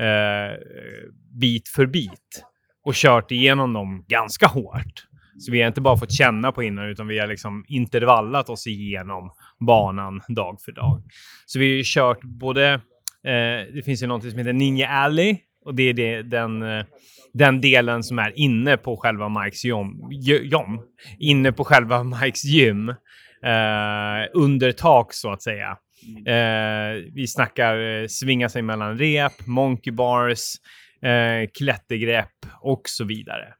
eh, 0.00 0.58
bit 1.40 1.68
för 1.68 1.86
bit 1.86 2.44
och 2.84 2.94
kört 2.94 3.30
igenom 3.30 3.72
dem 3.72 4.04
ganska 4.08 4.46
hårt. 4.46 5.06
Så 5.38 5.52
vi 5.52 5.60
har 5.60 5.68
inte 5.68 5.80
bara 5.80 5.96
fått 5.96 6.12
känna 6.12 6.52
på 6.52 6.62
innan 6.62 6.88
utan 6.88 7.08
vi 7.08 7.18
har 7.18 7.26
liksom 7.26 7.64
intervallat 7.68 8.48
oss 8.48 8.66
igenom 8.66 9.30
banan 9.66 10.20
dag 10.28 10.60
för 10.60 10.72
dag. 10.72 11.02
Så 11.46 11.58
vi 11.58 11.76
har 11.76 11.84
kört 11.84 12.22
både, 12.22 12.72
eh, 13.24 13.74
det 13.74 13.84
finns 13.84 14.02
ju 14.02 14.06
något 14.06 14.30
som 14.30 14.38
heter 14.38 14.52
Ninja 14.52 14.88
Alley 14.88 15.38
och 15.64 15.74
det 15.74 15.82
är 15.82 15.92
det, 15.92 16.22
den, 16.22 16.62
eh, 16.62 16.84
den 17.32 17.60
delen 17.60 18.02
som 18.02 18.18
är 18.18 18.38
inne 18.38 18.76
på 18.76 18.96
själva 18.96 19.28
Mikes 19.28 19.64
gym, 19.64 19.86
gym 20.10 20.80
inne 21.18 21.52
på 21.52 21.64
själva 21.64 22.02
Mikes 22.22 22.44
gym, 22.44 22.88
eh, 22.88 24.28
under 24.32 24.72
tak 24.72 25.14
så 25.14 25.32
att 25.32 25.42
säga. 25.42 25.76
Eh, 26.26 27.02
vi 27.14 27.26
snackar 27.26 28.02
eh, 28.02 28.06
svinga 28.06 28.48
sig 28.48 28.62
mellan 28.62 28.98
rep, 28.98 29.46
monkey 29.46 29.92
bars, 29.92 30.40
eh, 31.02 31.48
klättergrepp 31.58 32.46
och 32.60 32.82
så 32.84 33.04
vidare. 33.04 33.54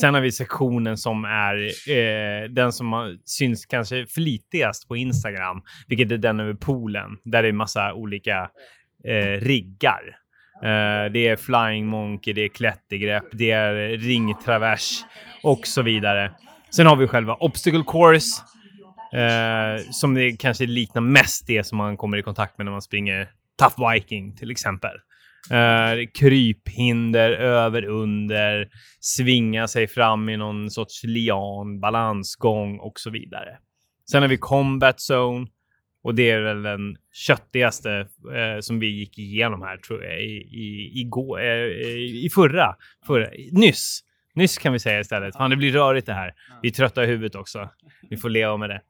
Sen 0.00 0.14
har 0.14 0.20
vi 0.20 0.32
sektionen 0.32 0.96
som 0.96 1.24
är 1.24 1.56
eh, 1.90 2.50
den 2.50 2.72
som 2.72 2.92
har, 2.92 3.16
syns 3.24 3.66
kanske 3.66 4.06
flitigast 4.06 4.88
på 4.88 4.96
Instagram, 4.96 5.62
vilket 5.88 6.12
är 6.12 6.18
den 6.18 6.40
över 6.40 6.54
poolen, 6.54 7.10
där 7.24 7.42
det 7.42 7.48
är 7.48 7.52
massa 7.52 7.94
olika 7.94 8.50
eh, 9.04 9.40
riggar. 9.40 10.16
Eh, 10.62 11.12
det 11.12 11.28
är 11.28 11.36
flying 11.36 11.86
monkey, 11.86 12.32
det 12.32 12.44
är 12.44 12.48
klättergrepp, 12.48 13.24
det 13.32 13.50
är 13.50 13.98
ringtravers 13.98 15.04
och 15.42 15.66
så 15.66 15.82
vidare. 15.82 16.32
Sen 16.70 16.86
har 16.86 16.96
vi 16.96 17.06
själva 17.06 17.34
obstacle 17.34 17.84
course, 17.86 18.42
eh, 19.12 19.82
som 19.90 20.14
det 20.14 20.32
kanske 20.32 20.66
liknar 20.66 21.02
mest 21.02 21.46
det 21.46 21.64
som 21.64 21.78
man 21.78 21.96
kommer 21.96 22.16
i 22.16 22.22
kontakt 22.22 22.58
med 22.58 22.64
när 22.64 22.72
man 22.72 22.82
springer 22.82 23.28
Tough 23.58 23.92
Viking 23.92 24.36
till 24.36 24.50
exempel. 24.50 24.90
Uh, 25.50 26.06
kryphinder, 26.14 27.30
över, 27.30 27.84
under, 27.84 28.68
svinga 29.00 29.68
sig 29.68 29.86
fram 29.86 30.28
i 30.28 30.36
någon 30.36 30.70
sorts 30.70 31.04
lian, 31.04 31.80
balansgång 31.80 32.78
och 32.78 33.00
så 33.00 33.10
vidare. 33.10 33.58
Sen 34.10 34.22
har 34.22 34.28
vi 34.28 34.36
Combat 34.36 34.96
Zone 35.10 35.46
och 36.02 36.14
det 36.14 36.30
är 36.30 36.40
väl 36.40 36.62
den 36.62 36.96
köttigaste 37.12 37.90
uh, 37.90 38.60
som 38.60 38.78
vi 38.78 38.86
gick 38.86 39.18
igenom 39.18 39.62
här 39.62 39.76
tror 39.76 40.04
jag 40.04 40.22
i, 40.22 40.36
i, 40.36 41.00
igår, 41.00 41.40
uh, 41.40 42.24
i 42.24 42.28
förra, 42.34 42.76
förra, 43.06 43.28
nyss. 43.52 44.00
Nyss 44.34 44.58
kan 44.58 44.72
vi 44.72 44.78
säga 44.78 45.00
istället. 45.00 45.36
Fan, 45.36 45.50
det 45.50 45.56
blir 45.56 45.72
rörigt 45.72 46.06
det 46.06 46.14
här. 46.14 46.34
Vi 46.62 46.68
är 46.68 46.72
trötta 46.72 47.04
i 47.04 47.06
huvudet 47.06 47.34
också. 47.34 47.70
Vi 48.10 48.16
får 48.16 48.28
leva 48.30 48.56
med 48.56 48.70
det. 48.70 48.80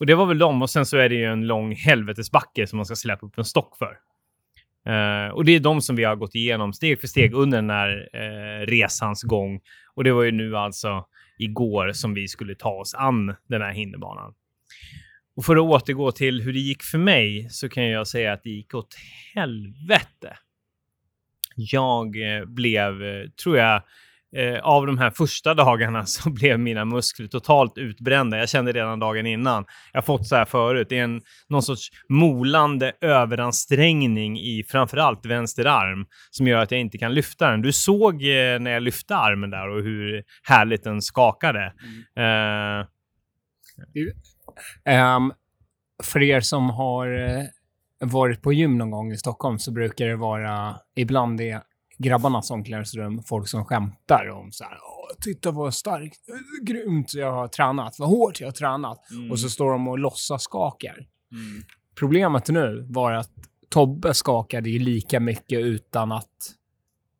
Och 0.00 0.06
det 0.06 0.14
var 0.14 0.26
väl 0.26 0.38
dem. 0.38 0.62
Och 0.62 0.70
sen 0.70 0.86
så 0.86 0.96
är 0.96 1.08
det 1.08 1.14
ju 1.14 1.24
en 1.24 1.46
lång 1.46 1.74
helvetesbacke 1.74 2.66
som 2.66 2.76
man 2.76 2.86
ska 2.86 2.96
släppa 2.96 3.26
upp 3.26 3.38
en 3.38 3.44
stock 3.44 3.76
för. 3.78 3.98
Eh, 4.88 5.34
och 5.34 5.44
det 5.44 5.52
är 5.52 5.60
de 5.60 5.80
som 5.80 5.96
vi 5.96 6.04
har 6.04 6.16
gått 6.16 6.34
igenom 6.34 6.72
steg 6.72 7.00
för 7.00 7.06
steg 7.06 7.34
under 7.34 7.58
den 7.58 7.70
här 7.70 8.08
eh, 8.12 8.66
resans 8.66 9.22
gång. 9.22 9.60
Och 9.94 10.04
det 10.04 10.12
var 10.12 10.22
ju 10.22 10.32
nu 10.32 10.56
alltså 10.56 11.04
igår 11.38 11.92
som 11.92 12.14
vi 12.14 12.28
skulle 12.28 12.54
ta 12.54 12.70
oss 12.70 12.94
an 12.94 13.34
den 13.48 13.62
här 13.62 13.72
hinderbanan. 13.72 14.34
Och 15.36 15.44
för 15.44 15.56
att 15.56 15.62
återgå 15.62 16.12
till 16.12 16.42
hur 16.42 16.52
det 16.52 16.58
gick 16.58 16.82
för 16.82 16.98
mig 16.98 17.48
så 17.50 17.68
kan 17.68 17.84
jag 17.84 18.08
säga 18.08 18.32
att 18.32 18.42
det 18.42 18.50
gick 18.50 18.74
åt 18.74 18.94
helvete. 19.34 20.38
Jag 21.56 22.36
eh, 22.36 22.44
blev, 22.44 22.92
tror 23.42 23.58
jag, 23.58 23.82
eh, 24.36 24.58
av 24.62 24.86
de 24.86 24.98
här 24.98 25.10
första 25.10 25.54
dagarna 25.54 26.06
så 26.06 26.30
blev 26.30 26.58
mina 26.58 26.84
muskler 26.84 27.26
totalt 27.26 27.78
utbrända. 27.78 28.38
Jag 28.38 28.48
kände 28.48 28.72
redan 28.72 28.98
dagen 28.98 29.26
innan. 29.26 29.64
Jag 29.92 30.00
har 30.00 30.04
fått 30.04 30.26
så 30.26 30.36
här 30.36 30.44
förut. 30.44 30.86
Det 30.90 30.98
är 30.98 31.04
en, 31.04 31.20
någon 31.48 31.62
sorts 31.62 31.88
molande 32.08 32.92
överansträngning 33.00 34.38
i 34.38 34.64
framförallt 34.68 35.26
vänster 35.26 35.64
arm 35.64 36.06
som 36.30 36.46
gör 36.46 36.58
att 36.58 36.70
jag 36.70 36.80
inte 36.80 36.98
kan 36.98 37.14
lyfta 37.14 37.50
den. 37.50 37.62
Du 37.62 37.72
såg 37.72 38.14
eh, 38.14 38.58
när 38.60 38.70
jag 38.70 38.82
lyfte 38.82 39.16
armen 39.16 39.50
där 39.50 39.68
och 39.68 39.82
hur 39.82 40.22
härligt 40.42 40.84
den 40.84 41.02
skakade. 41.02 41.72
Eh, 42.16 42.86
Ehm, 44.84 45.32
för 46.02 46.22
er 46.22 46.40
som 46.40 46.70
har 46.70 47.08
eh, 47.08 47.44
varit 48.00 48.42
på 48.42 48.52
gym 48.52 48.78
någon 48.78 48.90
gång 48.90 49.12
i 49.12 49.16
Stockholm 49.16 49.58
så 49.58 49.72
brukar 49.72 50.06
det 50.06 50.16
vara, 50.16 50.76
ibland 50.96 51.40
grabbarnas 51.98 52.50
omklädningsrum, 52.50 53.22
folk 53.22 53.48
som 53.48 53.64
skämtar 53.64 54.28
om 54.28 54.52
så 54.52 54.64
här, 54.64 54.78
titta 55.20 55.50
vad 55.50 55.74
starkt, 55.74 56.20
grymt 56.62 57.14
jag 57.14 57.32
har 57.32 57.48
tränat, 57.48 57.98
vad 57.98 58.08
hårt 58.08 58.40
jag 58.40 58.46
har 58.48 58.52
tränat. 58.52 58.98
Och 59.30 59.40
så 59.40 59.50
står 59.50 59.72
de 59.72 59.88
och 59.88 59.98
låtsas 59.98 60.42
skakar. 60.42 61.06
Problemet 61.94 62.48
nu 62.48 62.86
var 62.90 63.12
att 63.12 63.30
Tobbe 63.68 64.14
skakade 64.14 64.70
ju 64.70 64.78
lika 64.78 65.20
mycket 65.20 65.58
utan 65.58 66.12
att 66.12 66.54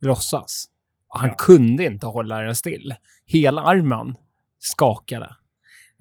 låtsas. 0.01 0.67
Han 1.09 1.35
kunde 1.35 1.85
inte 1.85 2.07
hålla 2.07 2.41
den 2.41 2.55
still. 2.55 2.95
Hela 3.27 3.63
armen 3.63 4.15
skakade. 4.59 5.37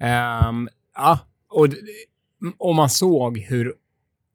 Ehm, 0.00 0.68
ja, 0.94 1.18
och, 1.48 1.68
och 2.58 2.74
man 2.74 2.90
såg 2.90 3.38
hur 3.38 3.74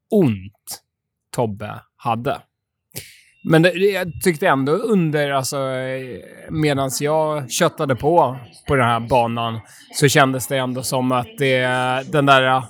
ont 0.09 0.83
Tobbe 1.31 1.81
hade. 1.95 2.41
Men 3.45 3.61
det, 3.61 3.69
jag 3.73 4.21
tyckte 4.21 4.47
ändå 4.47 4.71
under, 4.71 5.31
alltså 5.31 5.57
medan 6.49 6.91
jag 6.99 7.51
köttade 7.51 7.95
på 7.95 8.37
på 8.67 8.75
den 8.75 8.85
här 8.85 8.99
banan 8.99 9.59
så 9.93 10.07
kändes 10.07 10.47
det 10.47 10.57
ändå 10.57 10.83
som 10.83 11.11
att 11.11 11.27
det, 11.37 11.61
den 12.11 12.25
där 12.25 12.43
äh, 12.43 12.63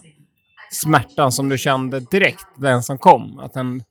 smärtan 0.71 1.31
som 1.31 1.49
du 1.49 1.57
kände 1.57 1.99
direkt, 1.99 2.45
den 2.57 2.83
som 2.83 2.97
kom, 2.97 3.39
att 3.39 3.53
den, 3.53 3.83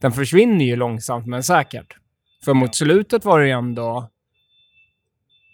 den 0.00 0.12
försvinner 0.12 0.64
ju 0.64 0.76
långsamt 0.76 1.26
men 1.26 1.42
säkert. 1.42 1.96
För 2.44 2.54
mot 2.54 2.74
slutet 2.74 3.24
var 3.24 3.40
du 3.40 3.50
ändå 3.50 4.08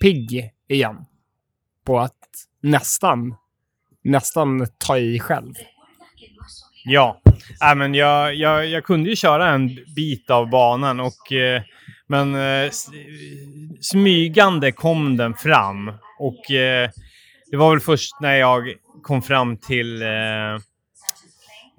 pigg 0.01 0.51
igen. 0.69 1.05
På 1.85 1.99
att 1.99 2.19
nästan, 2.63 3.35
nästan 4.05 4.67
ta 4.79 4.99
i 4.99 5.21
själv. 5.21 5.55
Ja, 6.85 7.21
äh, 7.63 7.75
men 7.75 7.95
jag, 7.95 8.35
jag, 8.35 8.67
jag 8.67 8.85
kunde 8.85 9.11
ju 9.11 9.17
köra 9.17 9.51
en 9.51 9.79
bit 9.97 10.31
av 10.31 10.51
banan 10.51 11.01
och 11.01 11.33
eh, 11.33 11.63
men 12.07 12.35
eh, 12.35 12.71
smygande 13.81 14.73
kom 14.73 15.17
den 15.17 15.35
fram 15.35 15.93
och 16.19 16.51
eh, 16.51 16.91
det 17.51 17.57
var 17.57 17.71
väl 17.71 17.81
först 17.81 18.21
när 18.21 18.35
jag 18.35 18.75
kom 19.03 19.23
fram 19.23 19.57
till 19.57 20.03
eh, 20.03 20.55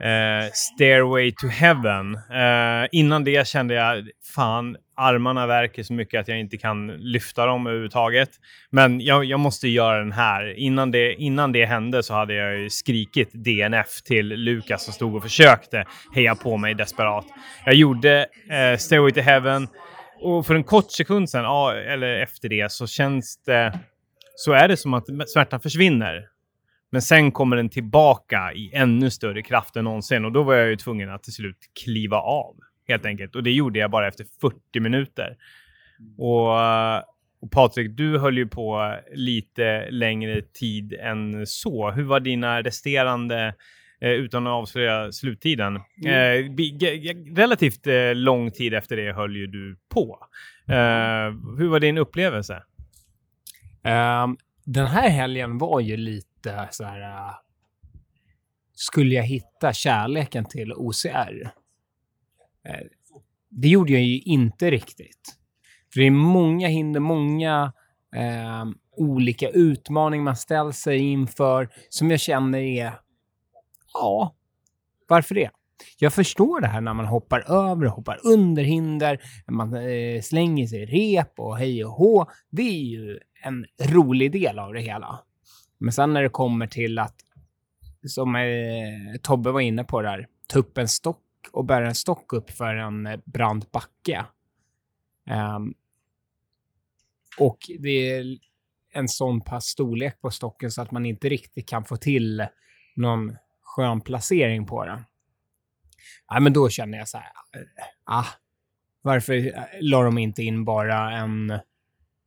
eh, 0.10 0.52
Stairway 0.54 1.32
to 1.32 1.48
Heaven. 1.48 2.16
Eh, 2.16 2.88
innan 2.92 3.24
det 3.24 3.48
kände 3.48 3.74
jag 3.74 4.10
fan 4.36 4.78
armarna 5.00 5.48
värker 5.48 5.84
så 5.84 5.94
mycket 5.94 6.20
att 6.20 6.28
jag 6.28 6.40
inte 6.40 6.58
kan 6.58 6.88
lyfta 6.88 7.46
dem 7.46 7.68
överhuvudtaget. 7.68 8.30
Men 8.70 9.02
jag, 9.02 9.26
jag 9.26 9.40
måste 9.40 9.68
göra 9.68 10.00
den 10.00 10.12
här. 10.12 10.60
Innan 10.60 10.92
det, 10.92 11.14
innan 11.14 11.52
det 11.52 11.66
hände 11.66 12.04
så 12.04 12.14
hade 12.14 12.34
jag 12.34 12.58
ju 12.58 12.70
skrikit 12.70 13.30
DNF 13.34 14.02
till 14.02 14.28
Lukas 14.28 14.84
som 14.84 14.94
stod 14.94 15.16
och 15.16 15.24
försökte 15.24 15.86
heja 16.16 16.36
på 16.36 16.58
mig 16.58 16.74
desperat. 16.74 17.26
Jag 17.66 17.76
gjorde 17.76 18.28
eh, 18.50 18.78
Stairway 18.78 19.12
to 19.12 19.20
Heaven 19.20 19.68
och 20.22 20.46
för 20.46 20.56
en 20.56 20.64
kort 20.64 20.92
sekund 20.92 21.30
sen, 21.30 21.44
ja, 21.44 21.74
eller 21.74 22.08
efter 22.08 22.50
det, 22.50 22.72
så 22.72 22.88
känns 22.88 23.44
det... 23.44 23.80
Så 24.36 24.52
är 24.52 24.68
det 24.68 24.78
som 24.78 24.94
att 24.94 25.06
smärtan 25.30 25.60
försvinner. 25.60 26.26
Men 26.92 27.02
sen 27.02 27.32
kommer 27.32 27.56
den 27.56 27.70
tillbaka 27.70 28.52
i 28.54 28.72
ännu 28.74 29.12
större 29.12 29.42
kraft 29.42 29.76
än 29.76 29.84
någonsin 29.84 30.26
och 30.26 30.32
då 30.32 30.44
var 30.44 30.54
jag 30.54 30.70
ju 30.70 30.76
tvungen 30.76 31.10
att 31.10 31.24
till 31.24 31.34
slut 31.34 31.58
kliva 31.84 32.18
av 32.18 32.56
helt 32.90 33.06
enkelt. 33.06 33.36
Och 33.36 33.44
det 33.44 33.52
gjorde 33.52 33.80
jag 33.80 33.92
bara 33.92 34.08
efter 34.08 34.26
40 34.42 34.80
minuter. 34.80 35.38
Och, 36.18 36.60
eh, 36.62 37.02
och 37.42 37.52
Patrik, 37.52 37.98
du 37.98 38.18
höll 38.20 38.38
ju 38.38 38.48
på 38.48 38.96
lite 39.14 39.88
längre 39.92 40.42
tid 40.42 40.94
än 40.94 41.48
så. 41.48 41.92
Hur 41.92 42.04
var 42.04 42.20
dina 42.20 42.62
resterande, 42.62 43.56
eh, 44.02 44.10
utan 44.12 44.48
att 44.48 44.52
avslöja 44.52 45.12
sluttiden, 45.12 45.76
eh, 46.06 46.52
ge- 46.58 46.96
ge- 46.96 47.34
relativt 47.36 47.88
eh, 47.88 48.16
lång 48.16 48.52
tid 48.52 48.74
efter 48.74 48.96
det 48.98 49.14
höll 49.14 49.36
ju 49.36 49.48
du 49.48 49.78
på. 49.94 50.20
Eh, 50.68 51.32
hur 51.58 51.68
var 51.68 51.80
din 51.80 51.98
upplevelse? 51.98 52.64
Ehm, 53.84 54.38
den 54.66 54.86
här 54.88 55.10
helgen 55.10 55.58
var 55.58 55.80
ju 55.80 55.98
lite 55.98 56.68
så 56.72 56.84
här... 56.84 57.02
äh, 57.02 57.34
skulle 58.74 59.16
jag 59.16 59.24
hitta 59.24 59.74
kärleken 59.74 60.46
till 60.46 60.74
OCR? 60.74 61.50
Eh, 62.68 62.88
det 63.50 63.68
gjorde 63.68 63.94
jag 63.94 64.02
ju 64.02 64.20
inte 64.20 64.72
riktigt. 64.72 65.36
För 65.94 66.00
det 66.00 66.08
är 66.08 66.12
många 66.12 66.68
hinder, 66.68 67.00
många 67.00 67.74
eh, 68.16 68.66
olika 68.98 69.50
utmaningar 69.50 70.24
man 70.24 70.36
ställs 70.36 70.78
sig 70.78 70.98
inför 71.00 71.70
som 71.90 72.12
jag 72.12 72.20
känner 72.20 72.60
är... 72.60 72.94
Ja, 73.94 74.36
varför 75.08 75.36
det? 75.36 75.50
Jag 75.98 76.14
förstår 76.14 76.62
det 76.62 76.68
här 76.68 76.82
när 76.82 76.94
man 76.94 77.06
hoppar 77.06 77.40
över 77.52 77.86
och 77.86 77.92
hoppar 77.92 78.20
under 78.24 78.64
hinder, 78.64 79.22
man 79.48 79.74
eh, 79.74 80.22
slänger 80.22 80.68
sig 80.68 80.82
i 80.82 80.86
rep 80.86 81.40
och 81.40 81.58
hej 81.58 81.86
och 81.86 81.92
hå. 81.92 82.26
Det 82.50 82.62
är 82.62 82.84
ju 82.84 83.20
en 83.44 83.66
rolig 83.82 84.32
del 84.32 84.60
av 84.60 84.74
det 84.74 84.82
hela. 84.82 85.20
Men 85.78 85.94
sen 85.94 86.14
när 86.14 86.24
det 86.24 86.30
kommer 86.30 86.68
till 86.68 87.00
att, 87.00 87.16
som 88.08 88.36
eh, 88.36 88.42
Tobbe 89.22 89.52
var 89.52 89.62
inne 89.62 89.84
på 89.84 90.02
där, 90.02 90.28
ta 90.48 90.60
upp 90.60 90.78
en 90.78 90.88
stock 90.88 91.22
och 91.52 91.66
bära 91.66 91.88
en 91.88 91.96
stock 91.96 92.34
upp 92.34 92.52
för 92.52 92.76
en 92.76 93.08
eh, 93.08 93.20
brant 93.26 93.72
backe. 93.72 94.26
Um, 95.56 95.74
och 97.38 97.58
det 97.80 98.12
är 98.12 98.38
en 98.94 99.08
sån 99.08 99.42
pass 99.42 99.66
storlek 99.66 100.22
på 100.22 100.32
stocken 100.32 100.72
så 100.72 100.82
att 100.82 100.92
man 100.92 101.06
inte 101.06 101.30
riktigt 101.30 101.70
kan 101.70 101.86
få 101.86 101.98
till 101.98 102.48
någon 102.96 103.36
skön 103.62 104.02
placering 104.02 104.66
på 104.66 104.86
den. 104.86 105.04
Ja, 106.28 106.40
men 106.40 106.54
då 106.54 106.70
känner 106.70 106.98
jag 106.98 107.08
så 107.08 107.18
här, 107.18 107.26
eh, 107.56 107.62
ah, 108.04 108.28
varför 109.02 109.34
eh, 109.34 109.64
la 109.82 110.04
de 110.04 110.18
inte 110.18 110.44
in 110.44 110.66
bara 110.66 111.12
en 111.12 111.60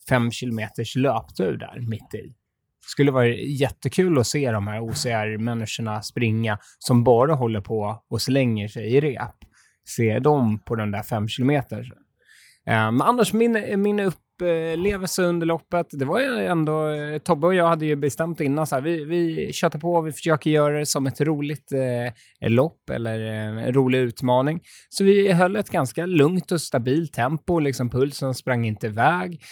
fem 0.08 0.30
kilometers 0.30 0.96
löptur 0.96 1.56
där 1.56 1.80
mitt 1.80 2.14
i? 2.14 2.34
Skulle 2.86 3.10
vara 3.10 3.28
jättekul 3.28 4.18
att 4.18 4.26
se 4.26 4.50
de 4.50 4.66
här 4.66 4.80
OCR-människorna 4.80 6.02
springa 6.02 6.58
som 6.78 7.04
bara 7.04 7.34
håller 7.34 7.60
på 7.60 8.02
och 8.10 8.22
slänger 8.22 8.68
sig 8.68 8.96
i 8.96 9.00
rep. 9.00 9.36
Se 9.88 10.18
dem 10.18 10.58
på 10.58 10.74
den 10.74 10.90
där 10.90 11.02
fem 11.02 11.28
kilometer. 11.28 11.92
Men 12.66 13.02
annars, 13.02 13.32
min, 13.32 13.82
min 13.82 14.00
upplevelse 14.00 15.22
under 15.22 15.46
loppet, 15.46 15.86
det 15.90 16.04
var 16.04 16.20
ju 16.20 16.46
ändå... 16.46 16.88
Tobbe 17.24 17.46
och 17.46 17.54
jag 17.54 17.68
hade 17.68 17.86
ju 17.86 17.96
bestämt 17.96 18.40
innan 18.40 18.66
så 18.66 18.74
här, 18.74 18.82
vi, 18.82 19.04
vi 19.04 19.52
köttar 19.52 19.78
på, 19.78 20.00
vi 20.00 20.12
försöker 20.12 20.50
göra 20.50 20.78
det 20.78 20.86
som 20.86 21.06
ett 21.06 21.20
roligt 21.20 21.72
eh, 21.72 22.50
lopp 22.50 22.90
eller 22.90 23.26
eh, 23.26 23.66
en 23.66 23.74
rolig 23.74 23.98
utmaning. 23.98 24.60
Så 24.88 25.04
vi 25.04 25.32
höll 25.32 25.56
ett 25.56 25.70
ganska 25.70 26.06
lugnt 26.06 26.52
och 26.52 26.60
stabilt 26.60 27.12
tempo, 27.12 27.58
liksom 27.58 27.90
pulsen 27.90 28.34
sprang 28.34 28.66
inte 28.66 28.86
iväg. 28.86 29.42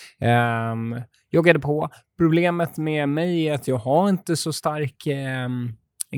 Um, 0.72 1.00
joggade 1.30 1.58
på. 1.60 1.88
Problemet 2.18 2.76
med 2.76 3.08
mig 3.08 3.48
är 3.48 3.54
att 3.54 3.68
jag 3.68 3.76
har 3.76 4.08
inte 4.08 4.36
så 4.36 4.52
stark 4.52 5.06
eh, 5.06 5.48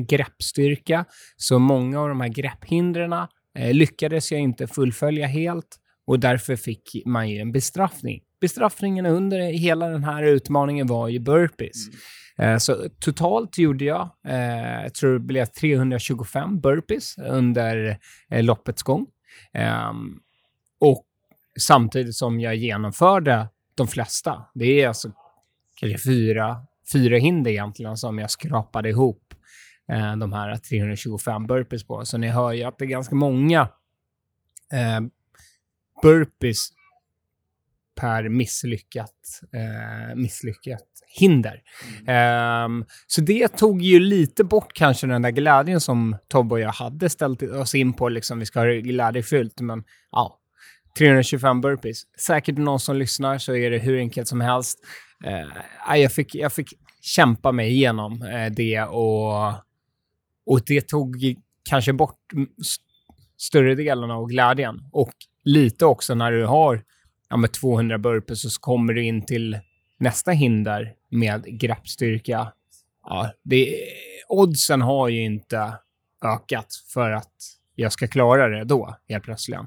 greppstyrka, 0.08 1.04
så 1.36 1.58
många 1.58 2.00
av 2.00 2.08
de 2.08 2.20
här 2.20 2.28
grepphindren 2.28 3.12
eh, 3.58 3.74
lyckades 3.74 4.32
jag 4.32 4.40
inte 4.40 4.66
fullfölja 4.66 5.26
helt 5.26 5.78
och 6.06 6.20
därför 6.20 6.56
fick 6.56 7.02
man 7.06 7.28
ju 7.30 7.38
en 7.38 7.52
bestraffning. 7.52 8.20
Bestraffningen 8.40 9.06
under 9.06 9.38
hela 9.38 9.88
den 9.88 10.04
här 10.04 10.22
utmaningen 10.22 10.86
var 10.86 11.08
ju 11.08 11.18
burpees. 11.18 11.88
Eh, 12.38 12.56
Så 12.56 12.88
totalt 13.00 13.58
gjorde 13.58 13.84
jag, 13.84 14.10
eh, 14.28 14.82
jag 14.82 14.94
tror 14.94 15.12
det 15.12 15.18
blev 15.18 15.44
325 15.46 16.60
burpees 16.60 17.18
under 17.18 17.98
eh, 18.30 18.42
loppets 18.44 18.82
gång. 18.82 19.06
Ehm, 19.54 20.18
och 20.80 21.04
samtidigt 21.60 22.14
som 22.14 22.40
jag 22.40 22.56
genomförde 22.56 23.48
de 23.74 23.88
flesta. 23.88 24.44
Det 24.54 24.82
är 24.82 24.88
alltså 24.88 25.12
kanske 25.76 26.10
fyra, 26.10 26.66
fyra 26.92 27.16
hinder 27.18 27.50
egentligen 27.50 27.96
som 27.96 28.18
jag 28.18 28.30
skrapade 28.30 28.88
ihop 28.88 29.34
eh, 29.92 30.16
de 30.16 30.32
här 30.32 30.56
325 30.56 31.46
burpees 31.46 31.86
på. 31.86 32.04
Så 32.04 32.18
ni 32.18 32.28
hör 32.28 32.52
ju 32.52 32.64
att 32.64 32.78
det 32.78 32.84
är 32.84 32.88
ganska 32.88 33.14
många 33.14 33.60
eh, 34.72 35.00
burpees 36.02 36.68
per 37.94 38.28
misslyckat, 38.28 39.40
eh, 39.52 40.16
misslyckat 40.16 40.88
hinder. 41.18 41.62
Ehm, 42.06 42.84
så 43.06 43.20
det 43.20 43.48
tog 43.48 43.82
ju 43.82 43.98
lite 43.98 44.44
bort 44.44 44.72
kanske 44.72 45.06
den 45.06 45.22
där 45.22 45.30
glädjen 45.30 45.80
som 45.80 46.16
Tobbe 46.28 46.54
och 46.54 46.60
jag 46.60 46.72
hade 46.72 47.10
ställt 47.10 47.42
oss 47.42 47.74
in 47.74 47.92
på. 47.92 48.08
Liksom, 48.08 48.38
vi 48.38 48.46
ska 48.46 48.60
ha 48.60 48.66
det 48.66 48.80
glädjefyllt, 48.80 49.60
men 49.60 49.84
ja. 50.10 50.38
325 50.98 51.60
burpees. 51.60 52.02
Säkert 52.18 52.58
någon 52.58 52.80
som 52.80 52.96
lyssnar 52.96 53.38
så 53.38 53.54
är 53.54 53.70
det 53.70 53.78
hur 53.78 53.98
enkelt 53.98 54.28
som 54.28 54.40
helst. 54.40 54.78
Eh, 55.24 56.00
jag, 56.00 56.12
fick, 56.12 56.34
jag 56.34 56.52
fick 56.52 56.68
kämpa 57.00 57.52
mig 57.52 57.70
igenom 57.70 58.22
eh, 58.22 58.52
det 58.52 58.82
och, 58.82 59.52
och 60.46 60.60
det 60.66 60.88
tog 60.88 61.16
kanske 61.70 61.92
bort 61.92 62.18
st- 62.60 62.84
större 63.36 63.74
delen 63.74 64.10
av 64.10 64.26
glädjen. 64.26 64.80
Och 64.92 65.12
lite 65.44 65.86
också 65.86 66.14
när 66.14 66.32
du 66.32 66.46
har 66.46 66.82
ja, 67.28 67.36
med 67.36 67.52
200 67.52 67.98
burpees 67.98 68.54
så 68.54 68.60
kommer 68.60 68.92
du 68.92 69.04
in 69.04 69.26
till 69.26 69.58
nästa 69.98 70.30
hinder 70.30 70.94
med 71.08 71.60
greppstyrka. 71.60 72.52
Ja, 73.04 73.32
det, 73.42 73.76
oddsen 74.28 74.82
har 74.82 75.08
ju 75.08 75.24
inte 75.24 75.72
ökat 76.24 76.66
för 76.92 77.10
att 77.10 77.32
jag 77.74 77.92
ska 77.92 78.06
klara 78.06 78.48
det 78.48 78.64
då, 78.64 78.96
helt 79.08 79.24
plötsligt. 79.24 79.58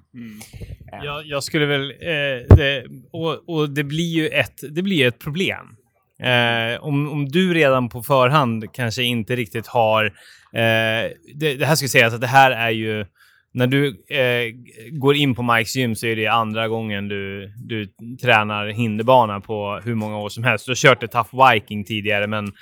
Jag, 1.03 1.25
jag 1.25 1.43
skulle 1.43 1.65
väl... 1.65 1.91
Eh, 1.91 2.55
det, 2.57 2.85
och, 3.11 3.49
och 3.49 3.69
det 3.69 3.83
blir 3.83 4.15
ju 4.15 4.27
ett, 4.27 4.63
det 4.69 4.81
blir 4.81 5.07
ett 5.07 5.19
problem. 5.19 5.75
Eh, 6.19 6.83
om, 6.83 7.11
om 7.11 7.25
du 7.29 7.53
redan 7.53 7.89
på 7.89 8.03
förhand 8.03 8.73
kanske 8.73 9.03
inte 9.03 9.35
riktigt 9.35 9.67
har... 9.67 10.05
Eh, 10.53 11.11
det, 11.35 11.55
det 11.55 11.65
här 11.65 11.75
ska 11.75 11.87
sägas 11.87 12.13
att 12.13 12.21
det 12.21 12.27
här 12.27 12.51
är 12.51 12.69
ju... 12.69 13.05
När 13.53 13.67
du 13.67 13.87
eh, 14.09 14.53
går 14.91 15.15
in 15.15 15.35
på 15.35 15.43
Mikes 15.43 15.75
gym 15.75 15.95
så 15.95 16.07
är 16.07 16.15
det 16.15 16.27
andra 16.27 16.67
gången 16.67 17.07
du, 17.07 17.53
du 17.57 17.87
tränar 18.21 18.67
hinderbana 18.67 19.39
på 19.41 19.81
hur 19.83 19.95
många 19.95 20.17
år 20.17 20.29
som 20.29 20.43
helst. 20.43 20.65
Du 20.65 20.69
har 20.71 20.75
kört 20.75 21.03
ett 21.03 21.11
Tough 21.11 21.51
Viking 21.53 21.85
tidigare, 21.85 22.27
men, 22.27 22.53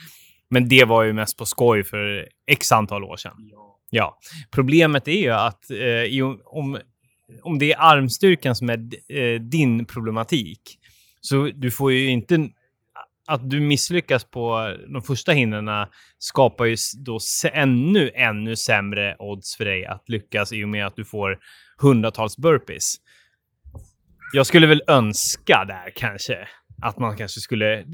men 0.50 0.70
det 0.70 0.86
var 0.86 1.04
ju 1.04 1.14
mest 1.14 1.38
på 1.38 1.46
skoj 1.46 1.84
för 1.84 2.28
x 2.52 2.72
antal 2.72 3.04
år 3.04 3.18
sedan. 3.18 3.36
Ja. 3.52 3.73
Ja, 3.96 4.20
Problemet 4.52 5.08
är 5.08 5.22
ju 5.22 5.30
att 5.30 5.72
eh, 5.72 6.26
om, 6.46 6.80
om 7.42 7.60
det 7.60 7.74
är 7.74 7.80
armstyrkan 7.80 8.56
som 8.56 8.70
är 8.70 8.80
eh, 9.10 9.42
din 9.42 9.86
problematik, 9.86 10.62
så 11.22 11.50
du 11.56 11.72
får 11.72 11.92
ju 11.92 12.10
inte 12.10 12.50
att 13.28 13.50
du 13.50 13.60
misslyckas 13.60 14.24
på 14.24 14.76
de 14.94 15.02
första 15.02 15.32
hindren 15.32 15.88
skapar 16.18 16.66
ju 16.66 16.76
då 17.06 17.20
ännu, 17.54 18.12
ännu 18.16 18.56
sämre 18.56 19.16
odds 19.20 19.58
för 19.58 19.66
dig 19.66 19.86
att 19.86 20.10
lyckas 20.10 20.54
i 20.54 20.64
och 20.64 20.70
med 20.70 20.88
att 20.88 20.96
du 20.96 21.06
får 21.06 21.40
hundratals 21.78 22.38
burpees. 22.38 22.96
Jag 24.34 24.48
skulle 24.48 24.68
väl 24.68 24.82
önska 24.88 25.66
där 25.68 25.92
kanske 25.96 26.48
att 26.82 27.00
man 27.00 27.18
kanske 27.18 27.40
skulle... 27.40 27.86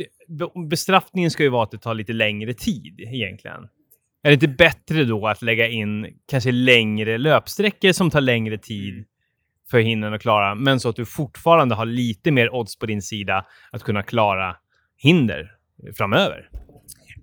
Bestraffningen 0.70 1.32
ska 1.32 1.44
ju 1.44 1.50
vara 1.50 1.64
att 1.64 1.72
det 1.72 1.78
tar 1.78 1.94
lite 1.94 2.14
längre 2.14 2.54
tid 2.54 3.00
egentligen. 3.00 3.68
Är 4.24 4.30
det 4.30 4.34
inte 4.34 4.48
bättre 4.48 5.04
då 5.04 5.28
att 5.28 5.42
lägga 5.42 5.68
in 5.68 6.08
kanske 6.30 6.52
längre 6.52 7.18
löpsträckor 7.18 7.92
som 7.92 8.10
tar 8.10 8.22
längre 8.22 8.58
tid 8.58 9.06
för 9.72 9.80
hindren 9.80 10.14
att 10.14 10.22
klara, 10.22 10.56
men 10.56 10.80
så 10.80 10.90
att 10.90 10.96
du 10.96 11.06
fortfarande 11.06 11.76
har 11.76 11.86
lite 11.86 12.32
mer 12.32 12.56
odds 12.56 12.80
på 12.80 12.86
din 12.86 13.02
sida 13.02 13.46
att 13.72 13.84
kunna 13.84 14.04
klara 14.04 14.56
hinder 14.98 15.52
framöver? 15.98 16.50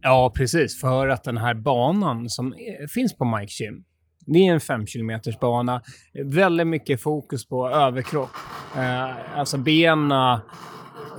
Ja, 0.02 0.32
precis. 0.36 0.80
För 0.80 1.08
att 1.08 1.24
den 1.24 1.36
här 1.36 1.54
banan 1.54 2.28
som 2.28 2.52
är- 2.52 2.86
finns 2.88 3.16
på 3.16 3.24
Mike 3.24 3.64
Gym, 3.64 3.84
det 4.26 4.38
är 4.46 4.52
en 4.52 4.60
5 4.60 4.86
km 4.86 5.20
bana. 5.40 5.82
Väldigt 6.24 6.66
mycket 6.66 7.02
fokus 7.02 7.48
på 7.48 7.68
överkropp. 7.70 8.30
Eh, 8.76 9.38
alltså 9.38 9.58
benen 9.58 10.38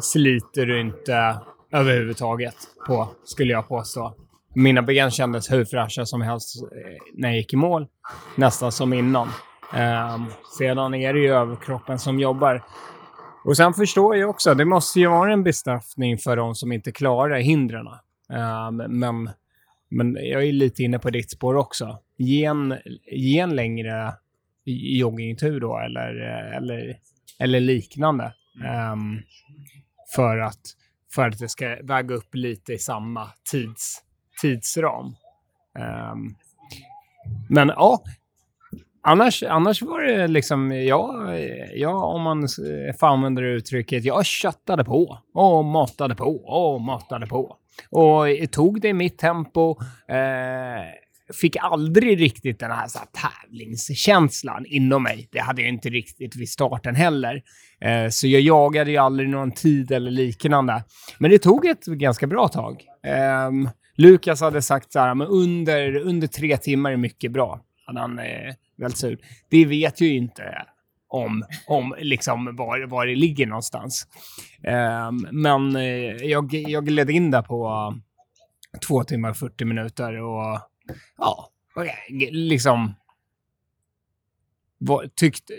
sliter 0.02 0.66
du 0.66 0.82
inte 0.82 1.36
överhuvudtaget 1.72 2.56
på, 2.88 3.10
skulle 3.24 3.54
jag 3.54 3.68
påstå. 3.68 4.16
Mina 4.54 4.82
ben 4.82 5.12
kändes 5.12 5.52
hur 5.52 5.66
fräscha 5.66 6.06
som 6.06 6.22
helst 6.22 6.64
eh, 6.64 6.68
när 7.14 7.30
jag 7.30 7.38
gick 7.38 7.54
i 7.54 7.56
mål. 7.56 7.88
Nästan 8.36 8.72
som 8.72 8.94
innan. 8.94 9.28
Eh, 9.74 10.18
sedan 10.58 10.94
är 10.94 11.14
det 11.14 11.20
ju 11.20 11.34
överkroppen 11.34 12.00
som 12.00 12.20
jobbar. 12.20 12.64
Och 13.48 13.58
sen 13.58 13.74
förstår 13.74 14.16
jag 14.16 14.30
också, 14.30 14.54
det 14.54 14.66
måste 14.66 15.00
ju 15.00 15.08
vara 15.08 15.34
en 15.34 15.44
bestraffning 15.44 16.18
för 16.18 16.36
de 16.36 16.56
som 16.56 16.72
inte 16.72 16.92
klarar 16.92 17.40
hindren. 17.40 17.88
Um, 18.30 19.00
men, 19.00 19.30
men 19.90 20.16
jag 20.16 20.44
är 20.44 20.52
lite 20.52 20.84
inne 20.84 21.00
på 21.00 21.10
ditt 21.10 21.32
spår 21.32 21.56
också. 21.56 22.00
Ge 22.18 22.46
en, 22.46 22.78
ge 23.12 23.40
en 23.40 23.56
längre 23.56 24.14
joggingtur 24.66 25.60
då, 25.60 25.80
eller, 25.80 26.14
eller, 26.58 26.98
eller 27.40 27.60
liknande. 27.60 28.34
Um, 28.94 29.22
för, 30.16 30.38
att, 30.38 30.62
för 31.16 31.28
att 31.28 31.40
det 31.40 31.50
ska 31.50 31.78
väga 31.84 32.16
upp 32.16 32.36
lite 32.36 32.74
i 32.74 32.78
samma 32.78 33.30
tids, 33.52 34.04
tidsram. 34.42 35.06
Um, 36.16 36.36
men 37.50 37.68
ja, 37.68 38.04
Annars, 39.10 39.44
annars 39.44 39.82
var 39.82 40.02
det 40.02 40.28
liksom, 40.28 40.72
ja, 40.72 41.36
ja, 41.74 42.06
om 42.06 42.22
man 42.22 42.44
eh, 42.44 42.96
får 43.00 43.08
använda 43.08 43.42
det 43.42 43.48
uttrycket, 43.48 44.06
jag 44.06 44.26
köttade 44.26 44.84
på 44.84 45.18
och 45.34 45.66
matade 45.66 46.16
på 46.16 46.36
och 46.36 46.82
matade 46.82 47.28
på. 47.28 47.58
Och 47.90 48.52
tog 48.52 48.82
det 48.82 48.88
i 48.88 48.94
mitt 48.94 49.18
tempo. 49.18 49.76
Eh, 50.10 50.84
fick 51.42 51.56
aldrig 51.60 52.22
riktigt 52.22 52.60
den 52.60 52.72
här, 52.72 52.88
så 52.88 53.00
här 53.00 53.08
tävlingskänslan 53.08 54.66
inom 54.68 55.04
mig. 55.04 55.30
Det 55.32 55.40
hade 55.40 55.62
jag 55.62 55.70
inte 55.70 55.90
riktigt 55.90 56.36
vid 56.36 56.50
starten 56.50 56.96
heller. 56.96 57.42
Eh, 57.82 58.10
så 58.10 58.28
jag 58.28 58.42
jagade 58.42 58.92
ju 58.92 58.98
aldrig 58.98 59.30
någon 59.30 59.52
tid 59.52 59.92
eller 59.92 60.12
liknande. 60.12 60.84
Men 61.20 61.32
det 61.32 61.40
tog 61.40 61.66
ett 61.66 61.86
ganska 61.86 62.28
bra 62.28 62.48
tag. 62.48 62.84
Eh, 63.06 63.52
Lukas 63.98 64.42
hade 64.42 64.62
sagt 64.62 64.92
så 64.92 65.00
här, 65.00 65.16
men 65.16 65.28
under, 65.28 65.96
under 65.96 66.28
tre 66.28 66.58
timmar 66.58 66.92
är 66.92 66.98
mycket 66.98 67.32
bra. 67.32 67.62
Hade 67.86 68.00
han 68.00 68.20
eh, 68.20 68.54
vält 68.78 69.04
ut. 69.04 69.22
Det 69.50 69.66
vet 69.66 70.02
ju 70.02 70.16
inte 70.16 70.66
om, 71.08 71.44
om 71.68 71.96
liksom 72.00 72.56
var, 72.56 72.88
var 72.88 73.06
det 73.06 73.16
ligger 73.16 73.46
någonstans. 73.46 74.08
Ehm, 74.64 75.28
men 75.32 75.76
eh, 75.76 76.16
jag, 76.16 76.54
jag 76.54 76.86
gled 76.86 77.10
in 77.10 77.32
där 77.32 77.42
på 77.42 77.68
uh, 77.68 78.80
två 78.88 79.04
timmar 79.04 79.30
och 79.30 79.38
40 79.38 79.66
minuter 79.66 80.22
och 80.22 80.60
ja, 81.18 81.50
liksom 82.32 82.96
var, 84.78 85.10
tyckte, 85.16 85.54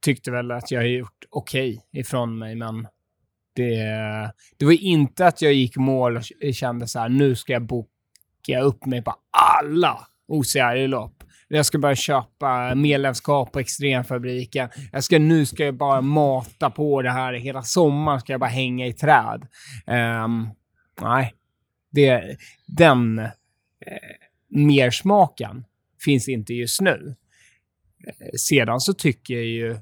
tyckte 0.00 0.30
väl 0.30 0.50
att 0.50 0.70
jag 0.70 0.80
har 0.80 0.86
gjort 0.86 1.24
okej 1.30 1.82
ifrån 1.92 2.38
mig, 2.38 2.54
men 2.54 2.88
det, 3.58 4.32
det 4.56 4.64
var 4.64 4.82
inte 4.82 5.26
att 5.26 5.42
jag 5.42 5.52
gick 5.52 5.76
i 5.76 5.80
mål 5.80 6.16
och 6.16 6.54
kände 6.54 6.86
så 6.86 6.98
här, 6.98 7.08
nu 7.08 7.36
ska 7.36 7.52
jag 7.52 7.66
boka 7.66 8.60
upp 8.62 8.86
mig 8.86 9.02
på 9.02 9.14
alla 9.30 10.06
OCR-lopp. 10.28 11.24
Jag 11.48 11.66
ska 11.66 11.78
börja 11.78 11.94
köpa 11.94 12.74
medlemskap 12.74 13.52
på 13.52 13.58
Extremfabriken. 13.58 14.68
Jag 14.92 15.04
ska, 15.04 15.18
nu 15.18 15.46
ska 15.46 15.64
jag 15.64 15.76
bara 15.76 16.00
mata 16.00 16.70
på 16.70 17.02
det 17.02 17.10
här. 17.10 17.32
Hela 17.32 17.62
sommaren 17.62 18.20
ska 18.20 18.32
jag 18.32 18.40
bara 18.40 18.50
hänga 18.50 18.86
i 18.86 18.92
träd. 18.92 19.46
Um, 19.86 20.48
nej, 21.00 21.34
det, 21.90 22.36
den 22.66 23.18
eh, 23.18 23.28
mersmaken 24.48 25.64
finns 26.04 26.28
inte 26.28 26.54
just 26.54 26.80
nu. 26.80 27.16
Eh, 28.06 28.36
sedan 28.38 28.80
så 28.80 28.94
tycker 28.94 29.34
jag 29.34 29.44
ju 29.44 29.76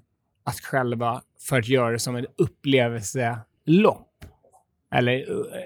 att 0.45 0.61
själva, 0.61 1.23
för 1.49 1.59
att 1.59 1.69
göra 1.69 1.91
det 1.91 1.99
som 1.99 2.17
en 2.17 2.27
upplevelse 2.39 3.39
upplevelselopp, 3.67 4.25
eller 4.95 5.19
eh, 5.19 5.63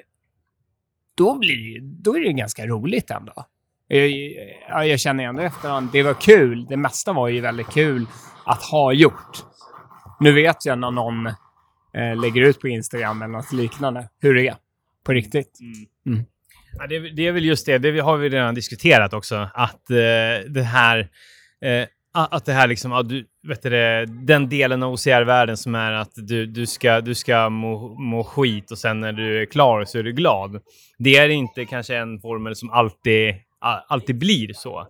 då, 1.15 1.39
blir 1.39 1.81
då 1.81 2.17
är 2.17 2.21
det 2.21 2.33
ganska 2.33 2.67
roligt 2.67 3.11
ändå. 3.11 3.33
Jag, 3.89 4.09
ja, 4.69 4.85
jag 4.85 5.01
känner 5.01 5.25
ändå 5.25 5.43
efterhand, 5.43 5.89
det 5.93 6.03
var 6.03 6.15
kul. 6.15 6.67
Det 6.69 6.77
mesta 6.77 7.13
var 7.13 7.29
ju 7.29 7.41
väldigt 7.41 7.71
kul 7.71 8.07
att 8.45 8.63
ha 8.63 8.93
gjort. 8.93 9.45
Nu 10.21 10.33
vet 10.33 10.65
jag 10.65 10.79
när 10.79 10.91
någon 10.91 11.27
eh, 11.95 12.21
lägger 12.23 12.43
ut 12.43 12.61
på 12.61 12.69
Instagram 12.69 13.23
eller 13.23 13.33
något 13.33 13.53
liknande 13.53 14.09
hur 14.21 14.35
det 14.35 14.49
är 14.49 14.57
på 15.05 15.13
riktigt. 15.13 15.59
Ja, 16.79 16.87
det, 16.87 16.99
det 16.99 17.27
är 17.27 17.33
väl 17.33 17.45
just 17.45 17.67
det, 17.67 17.79
det 17.79 18.01
har 18.01 18.17
vi 18.17 18.29
redan 18.29 18.55
diskuterat 18.55 19.13
också, 19.13 19.51
att 19.55 19.91
eh, 19.91 19.97
det 20.49 20.63
här 20.63 20.99
eh, 21.65 21.89
att 22.13 22.45
det 22.45 22.53
här 22.53 22.69
liksom, 22.69 22.93
ja, 22.93 23.03
du, 23.03 23.27
vet 23.49 23.63
du, 23.63 24.07
den 24.07 24.49
delen 24.49 24.83
av 24.83 24.93
OCR-världen 24.93 25.57
som 25.57 25.75
är 25.75 25.93
att 25.93 26.13
du, 26.15 26.47
du 26.47 26.67
ska, 26.67 27.01
du 27.01 27.15
ska 27.15 27.49
må, 27.49 27.89
må 27.89 28.25
skit 28.25 28.71
och 28.71 28.79
sen 28.79 29.01
när 29.01 29.13
du 29.13 29.43
är 29.43 29.47
klar 29.47 29.85
så 29.85 29.99
är 29.99 30.03
du 30.03 30.13
glad. 30.13 30.61
Det 30.99 31.17
är 31.17 31.29
inte 31.29 31.65
kanske 31.65 31.97
en 31.97 32.21
formel 32.21 32.57
som 32.57 32.71
alltid, 32.71 33.35
alltid 33.89 34.19
blir 34.19 34.53
så. 34.53 34.81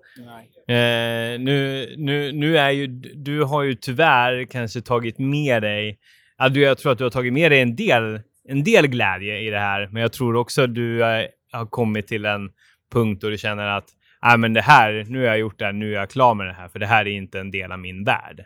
Eh, 0.68 1.40
nu, 1.40 1.88
nu, 1.96 2.32
nu 2.32 2.58
är 2.58 2.70
ju, 2.70 2.86
du 3.14 3.42
har 3.42 3.62
ju 3.62 3.74
tyvärr 3.74 4.44
kanske 4.44 4.80
tagit 4.80 5.18
med 5.18 5.62
dig, 5.62 5.98
ja, 6.38 6.48
du, 6.48 6.60
jag 6.60 6.78
tror 6.78 6.92
att 6.92 6.98
du 6.98 7.04
har 7.04 7.10
tagit 7.10 7.32
med 7.32 7.52
dig 7.52 7.60
en 7.60 7.76
del, 7.76 8.20
en 8.48 8.64
del 8.64 8.86
glädje 8.86 9.40
i 9.40 9.50
det 9.50 9.58
här, 9.58 9.88
men 9.92 10.02
jag 10.02 10.12
tror 10.12 10.36
också 10.36 10.62
att 10.62 10.74
du 10.74 11.04
eh, 11.04 11.26
har 11.52 11.66
kommit 11.66 12.06
till 12.06 12.24
en 12.24 12.50
punkt 12.92 13.20
då 13.22 13.28
du 13.28 13.38
känner 13.38 13.66
att 13.66 13.88
Nej, 14.22 14.38
men 14.38 14.52
det 14.52 14.60
här, 14.60 15.04
nu 15.08 15.18
har 15.18 15.26
jag 15.26 15.38
gjort 15.38 15.58
det 15.58 15.64
här, 15.64 15.72
nu 15.72 15.94
är 15.94 15.98
jag 15.98 16.10
klar 16.10 16.34
med 16.34 16.46
det 16.46 16.52
här, 16.52 16.68
för 16.68 16.78
det 16.78 16.86
här 16.86 17.06
är 17.06 17.10
inte 17.10 17.40
en 17.40 17.50
del 17.50 17.72
av 17.72 17.78
min 17.78 18.04
värld. 18.04 18.40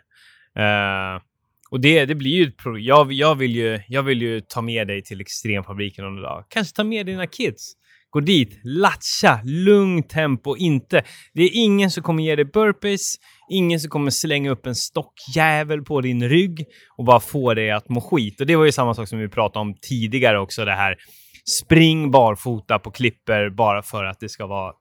Uh, 0.59 1.21
och 1.71 1.79
det, 1.79 2.05
det 2.05 2.15
blir 2.15 2.31
ju 2.31 2.43
ett 2.43 2.57
problem. 2.57 2.83
jag, 2.83 3.11
jag, 3.11 3.35
vill 3.35 3.55
ju, 3.55 3.79
jag 3.87 4.03
vill 4.03 4.21
ju 4.21 4.41
ta 4.41 4.61
med 4.61 4.87
dig 4.87 5.03
till 5.03 5.21
extremfabriken 5.21 6.05
någon 6.05 6.21
dag. 6.21 6.45
Kanske 6.49 6.75
ta 6.75 6.83
med 6.83 7.05
dina 7.05 7.27
kids. 7.27 7.73
Gå 8.09 8.19
dit, 8.19 8.59
latcha, 8.63 9.39
lugnt 9.43 10.09
tempo, 10.09 10.55
inte. 10.57 11.03
Det 11.33 11.41
är 11.41 11.49
ingen 11.53 11.91
som 11.91 12.03
kommer 12.03 12.23
ge 12.23 12.35
dig 12.35 12.45
burpees, 12.45 13.15
ingen 13.51 13.79
som 13.79 13.89
kommer 13.89 14.11
slänga 14.11 14.51
upp 14.51 14.65
en 14.65 14.75
stockjävel 14.75 15.81
på 15.81 16.01
din 16.01 16.29
rygg 16.29 16.65
och 16.97 17.05
bara 17.05 17.19
få 17.19 17.53
dig 17.53 17.71
att 17.71 17.89
må 17.89 18.01
skit. 18.01 18.41
Och 18.41 18.47
det 18.47 18.55
var 18.55 18.65
ju 18.65 18.71
samma 18.71 18.93
sak 18.93 19.07
som 19.07 19.19
vi 19.19 19.29
pratade 19.29 19.61
om 19.61 19.75
tidigare 19.81 20.39
också, 20.39 20.65
det 20.65 20.71
här 20.71 20.95
spring 21.61 22.11
barfota 22.11 22.79
på 22.79 22.91
klipper 22.91 23.49
bara 23.49 23.81
för 23.81 24.03
att 24.03 24.19
det 24.19 24.29
ska 24.29 24.47
vara 24.47 24.73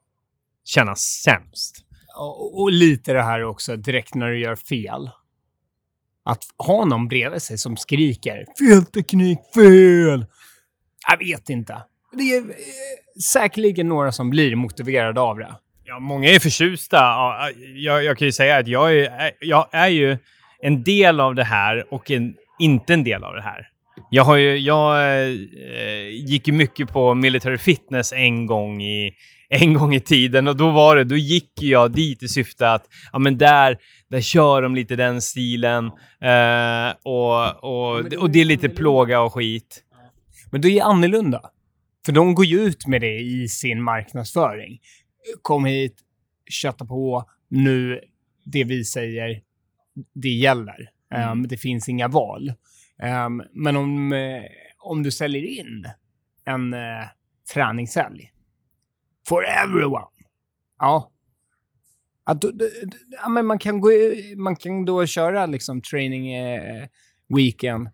kännas 0.65 1.01
sämst. 1.01 1.77
Och, 2.17 2.61
och 2.63 2.73
lite 2.73 3.13
det 3.13 3.23
här 3.23 3.45
också, 3.45 3.77
direkt 3.77 4.15
när 4.15 4.27
du 4.27 4.41
gör 4.41 4.57
fel. 4.57 5.11
Att 6.25 6.45
ha 6.59 6.85
någon 6.85 7.09
bredvid 7.09 7.43
sig 7.43 7.59
som 7.59 7.77
skriker 7.77 8.45
fel 8.59 8.85
teknik, 8.85 9.39
fel! 9.55 10.27
Jag 11.11 11.19
vet 11.19 11.51
inte. 11.51 11.83
Det 12.13 12.23
är 12.23 12.41
eh, 12.41 12.45
säkerligen 13.23 13.89
några 13.89 14.13
som 14.13 14.31
blir 14.31 14.57
motiverade 14.57 15.21
av 15.21 15.39
det. 15.39 15.55
Ja, 15.85 15.99
många 15.99 16.29
är 16.29 16.39
förtjusta. 16.39 16.97
Ja, 16.97 17.51
Jag, 17.75 18.05
jag 18.05 18.19
kan 18.19 18.27
ju 18.27 18.33
säga 18.33 18.57
att 18.57 18.69
jag 18.69 18.99
är, 18.99 19.33
jag 19.41 19.69
är 19.73 19.89
ju 19.89 20.19
en 20.61 20.83
del 20.83 21.21
av 21.21 21.35
det 21.35 21.45
här 21.45 21.95
och 21.95 22.11
en, 22.11 22.35
inte 22.59 22.95
en 22.95 23.05
del 23.05 23.25
av 23.25 23.35
det 23.35 23.43
här. 23.43 23.69
Jag, 24.11 24.25
har 24.25 24.37
ju, 24.37 24.59
jag 24.59 25.13
eh, 25.23 25.29
gick 26.09 26.49
ju 26.49 26.53
mycket 26.53 26.89
på 26.89 27.15
military 27.15 27.59
fitness 27.59 28.13
en 28.13 28.47
gång 28.47 28.83
i 28.83 29.15
en 29.63 29.75
gång 29.75 29.95
i 29.95 30.01
tiden 30.01 30.49
och 30.49 30.57
då 30.57 30.71
var 30.71 30.97
det, 30.97 31.05
då 31.05 31.17
gick 31.17 31.63
jag 31.63 31.93
dit 31.93 32.23
i 32.23 32.29
syfte 32.29 32.71
att, 32.71 32.89
ja 33.13 33.19
men 33.19 33.39
där, 33.39 33.79
där 34.09 34.21
kör 34.21 34.63
de 34.63 34.75
lite 34.75 34.97
den 34.97 35.23
stilen 35.23 35.87
eh, 36.21 36.95
och, 37.03 37.65
och, 37.65 38.13
och 38.15 38.31
det 38.31 38.41
är 38.41 38.45
lite 38.45 38.69
plåga 38.69 39.21
och 39.21 39.35
skit. 39.35 39.85
Men 40.51 40.61
det 40.61 40.79
är 40.79 40.85
annorlunda. 40.85 41.41
För 42.07 42.13
de 42.13 42.35
går 42.35 42.45
ju 42.45 42.61
ut 42.61 42.87
med 42.87 43.01
det 43.01 43.21
i 43.21 43.49
sin 43.49 43.83
marknadsföring. 43.83 44.81
Kom 45.43 45.65
hit, 45.65 45.97
kötta 46.51 46.85
på, 46.85 47.31
nu, 47.49 48.01
det 48.45 48.65
vi 48.65 48.85
säger, 48.85 49.41
det 50.15 50.29
gäller. 50.29 50.89
Um, 51.33 51.49
det 51.49 51.57
finns 51.57 51.89
inga 51.89 52.09
val. 52.09 52.53
Um, 53.27 53.43
men 53.53 53.77
om, 53.77 54.13
eh, 54.13 54.43
om 54.79 55.03
du 55.03 55.11
säljer 55.11 55.43
in 55.43 55.89
en 56.45 56.75
eh, 56.75 57.07
träningshelg. 57.55 58.34
For 59.29 59.45
everyone. 59.45 60.07
Ja. 60.79 61.11
Att, 62.25 62.45
ja, 63.23 63.29
men 63.29 63.47
man, 63.47 63.59
kan 63.59 63.81
gå, 63.81 63.91
man 64.37 64.57
kan 64.57 64.85
då 64.85 65.07
köra 65.07 65.47
liksom 65.47 65.83
training 65.83 66.33
eh, 66.33 66.87
weekend 67.29 67.89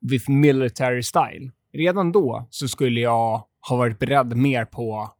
with 0.00 0.30
military 0.30 1.02
style. 1.02 1.50
Redan 1.72 2.12
då 2.12 2.48
så 2.50 2.68
skulle 2.68 3.00
jag 3.00 3.46
ha 3.68 3.76
varit 3.76 3.98
beredd 3.98 4.36
mer 4.36 4.64
på 4.64 5.10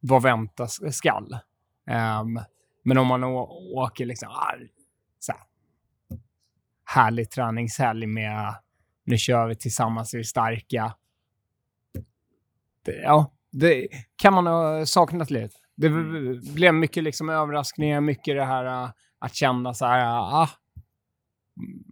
vad 0.00 0.22
väntas 0.22 0.96
skall. 0.96 1.38
Um, 1.90 2.40
men 2.84 2.98
om 2.98 3.06
man 3.06 3.24
åker 3.74 4.06
liksom 4.06 4.28
ah, 4.28 4.54
så 5.18 5.32
här, 5.32 5.40
härlig 6.84 7.30
träningshelg 7.30 8.06
med 8.06 8.54
nu 9.04 9.18
kör 9.18 9.46
vi 9.46 9.56
tillsammans, 9.56 10.14
vi 10.14 10.18
är 10.18 10.22
starka. 10.22 10.94
Det, 12.84 12.92
ja, 12.92 13.32
det 13.58 13.88
kan 14.22 14.34
man 14.34 14.46
ha 14.46 14.86
saknat 14.86 15.30
lite. 15.30 15.54
Det 15.76 15.86
Mm. 15.86 16.40
blev 16.54 16.74
mycket 16.74 17.02
liksom 17.02 17.28
överraskningar, 17.28 18.00
mycket 18.00 18.36
det 18.36 18.44
här 18.44 18.64
äh, 18.84 18.90
att 19.18 19.34
känna 19.34 19.74
så 19.74 19.86
här, 19.86 20.06
ah, 20.42 20.48
mm, 21.60 21.82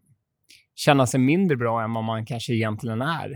känna 0.75 1.07
sig 1.07 1.21
mindre 1.21 1.57
bra 1.57 1.83
än 1.83 1.93
vad 1.93 2.05
man 2.05 2.27
kanske 2.27 2.53
egentligen 2.55 3.03
är. 3.03 3.31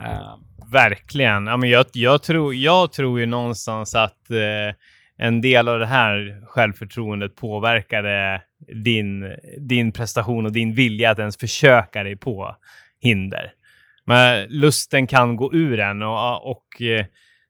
Eh, 0.00 0.36
Verkligen. 0.72 1.46
Ja, 1.46 1.56
men 1.56 1.70
jag, 1.70 1.86
jag, 1.92 2.22
tror, 2.22 2.54
jag 2.54 2.92
tror 2.92 3.20
ju 3.20 3.26
någonstans 3.26 3.94
att 3.94 4.30
eh, 4.30 4.74
en 5.16 5.40
del 5.40 5.68
av 5.68 5.78
det 5.78 5.86
här 5.86 6.42
självförtroendet 6.46 7.36
påverkade 7.36 8.42
din, 8.84 9.36
din 9.58 9.92
prestation 9.92 10.46
och 10.46 10.52
din 10.52 10.74
vilja 10.74 11.10
att 11.10 11.18
ens 11.18 11.36
försöka 11.36 12.02
dig 12.02 12.16
på 12.16 12.56
hinder. 13.00 13.52
Men 14.06 14.46
lusten 14.48 15.06
kan 15.06 15.36
gå 15.36 15.54
ur 15.54 15.80
en 15.80 16.02
och, 16.02 16.50
och 16.50 16.82
eh, 16.82 17.06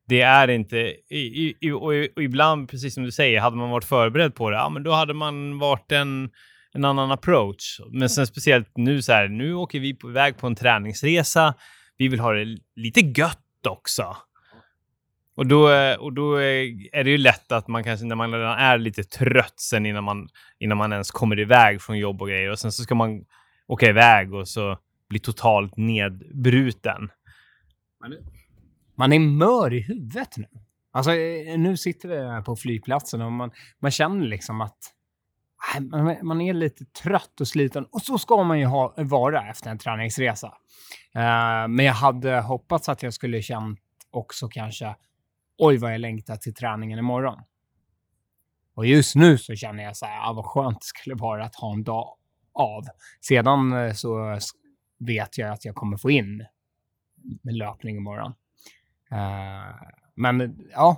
det 0.09 0.21
är 0.21 0.49
inte... 0.49 0.77
I, 1.11 1.55
i, 1.61 1.71
och, 1.71 1.95
ibland, 2.23 2.69
precis 2.71 2.95
som 2.95 3.03
du 3.05 3.13
säger, 3.13 3.41
hade 3.41 3.57
man 3.57 3.71
varit 3.71 3.85
förberedd 3.85 4.35
på 4.35 4.51
det, 4.51 4.57
ja, 4.57 4.69
men 4.69 4.83
då 4.83 4.93
hade 4.93 5.15
man 5.15 5.59
varit 5.59 5.93
en, 5.93 6.31
en 6.75 6.85
annan 6.85 7.11
approach. 7.11 7.81
Men 7.91 8.11
sen 8.11 8.27
speciellt 8.27 8.77
nu 8.77 9.03
så 9.03 9.13
här, 9.13 9.29
nu 9.29 9.55
åker 9.55 9.81
vi 9.81 9.95
på 9.95 10.09
väg 10.09 10.39
på 10.39 10.47
en 10.47 10.55
träningsresa. 10.55 11.55
Vi 11.97 12.09
vill 12.09 12.21
ha 12.21 12.33
det 12.33 12.59
lite 12.77 13.01
gött 13.01 13.67
också. 13.69 14.17
Och 15.37 15.47
då, 15.47 15.71
eh, 15.71 15.97
och 15.97 16.13
då 16.13 16.39
eh, 16.39 16.67
är 16.93 17.05
det 17.05 17.11
ju 17.11 17.19
lätt 17.19 17.53
att 17.53 17.69
man 17.69 17.85
kanske 17.85 18.07
när 18.07 18.17
man 18.17 18.33
redan 18.33 18.59
är 18.59 18.79
lite 18.79 19.05
trött 19.05 19.61
sen 19.61 19.87
innan 19.87 20.05
man, 20.05 20.29
innan 20.59 20.79
man 20.79 20.93
ens 20.93 21.11
kommer 21.11 21.41
iväg 21.41 21.83
från 21.83 21.99
jobb 21.99 22.23
och 22.23 22.29
grejer 22.29 22.51
och 22.51 22.59
sen 22.59 22.73
så 22.73 22.83
ska 22.83 22.95
man 22.95 23.25
åka 23.69 23.89
iväg 23.89 24.35
och 24.35 24.49
så 24.49 24.79
bli 25.13 25.21
totalt 25.21 25.77
nedbruten. 25.77 27.11
man 28.95 29.13
är 29.13 29.19
mör 29.19 29.73
i 29.73 29.81
huvudet 29.81 30.37
nu. 30.37 30.47
Alltså, 30.93 31.13
eh, 31.13 31.59
nu 31.59 31.77
sitter 31.77 32.09
vi 32.09 32.17
här 32.17 32.43
på 32.43 32.57
flygplatsen 32.57 33.23
och 33.23 33.33
man, 33.33 33.51
man 33.79 33.91
känner 33.91 34.27
liksom 34.27 34.61
att 34.61 34.79
man, 35.81 36.17
man 36.23 36.41
är 36.41 36.55
lite 36.55 36.85
trött 36.85 37.41
och 37.41 37.49
sliten. 37.49 37.87
Och 37.91 38.03
så 38.03 38.19
ska 38.19 38.43
man 38.43 38.59
ju 38.59 38.67
ha, 38.67 38.95
vara 38.97 39.51
efter 39.51 39.71
en 39.71 39.79
träningsresa. 39.79 40.47
Eh, 41.15 41.69
men 41.69 41.79
jag 41.79 41.93
hade 41.93 42.41
hoppats 42.41 42.89
att 42.89 43.03
jag 43.03 43.15
skulle 43.15 43.43
känt 43.43 43.81
också 44.11 44.49
kanske, 44.49 44.97
oj 45.59 45.77
vad 45.77 45.93
jag 45.93 46.01
längtar 46.01 46.37
till 46.37 46.55
träningen 46.55 46.99
imorgon. 46.99 47.39
Och 48.75 48.87
just 48.87 49.15
nu 49.15 49.39
så 49.39 49.55
känner 49.55 49.85
jag 49.85 49.97
så 49.97 50.07
här, 50.07 50.31
ah, 50.31 50.33
vad 50.33 50.45
skönt 50.45 50.81
det 50.81 50.87
skulle 50.87 51.15
vara 51.15 51.45
att 51.45 51.55
ha 51.55 51.73
en 51.73 51.85
dag 51.85 52.17
av. 52.55 52.85
Sedan 53.21 53.73
eh, 53.73 53.93
så 53.93 54.39
vet 55.07 55.39
jag 55.39 55.53
att 55.53 55.65
jag 55.65 55.75
kommer 55.75 55.97
få 55.97 56.11
in 56.11 56.47
med 57.43 57.55
löpning 57.55 57.97
imorgon. 57.97 58.33
Uh, 59.13 59.83
men 60.15 60.67
ja. 60.73 60.97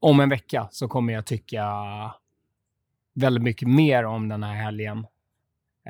Om 0.00 0.20
en 0.20 0.28
vecka 0.28 0.68
så 0.70 0.88
kommer 0.88 1.12
jag 1.12 1.26
tycka 1.26 1.64
väldigt 3.14 3.42
mycket 3.42 3.68
mer 3.68 4.04
om 4.04 4.28
den 4.28 4.42
här 4.42 4.54
helgen. 4.54 5.06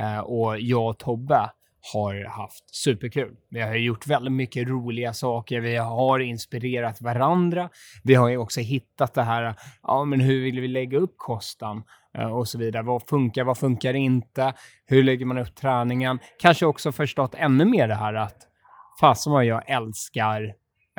Uh, 0.00 0.18
och 0.18 0.60
jag 0.60 0.88
och 0.88 0.98
Tobbe 0.98 1.50
har 1.92 2.24
haft 2.24 2.74
superkul. 2.74 3.36
Vi 3.50 3.60
har 3.60 3.74
gjort 3.74 4.06
väldigt 4.06 4.32
mycket 4.32 4.68
roliga 4.68 5.12
saker. 5.12 5.60
Vi 5.60 5.76
har 5.76 6.18
inspirerat 6.18 7.02
varandra. 7.02 7.70
Vi 8.02 8.14
har 8.14 8.28
ju 8.28 8.36
också 8.36 8.60
hittat 8.60 9.14
det 9.14 9.22
här, 9.22 9.54
ja 9.82 10.04
men 10.04 10.20
hur 10.20 10.44
vill 10.44 10.60
vi 10.60 10.68
lägga 10.68 10.98
upp 10.98 11.14
kosten 11.16 11.82
eh, 12.18 12.36
och 12.36 12.48
så 12.48 12.58
vidare. 12.58 12.82
Vad 12.82 13.02
funkar, 13.08 13.44
vad 13.44 13.58
funkar 13.58 13.94
inte? 13.94 14.52
Hur 14.86 15.02
lägger 15.02 15.26
man 15.26 15.38
upp 15.38 15.54
träningen? 15.54 16.18
Kanske 16.40 16.66
också 16.66 16.92
förstått 16.92 17.34
ännu 17.34 17.64
mer 17.64 17.88
det 17.88 17.94
här 17.94 18.14
att 18.14 18.38
fasen 19.00 19.32
vad 19.32 19.44
jag 19.44 19.70
älskar 19.70 20.42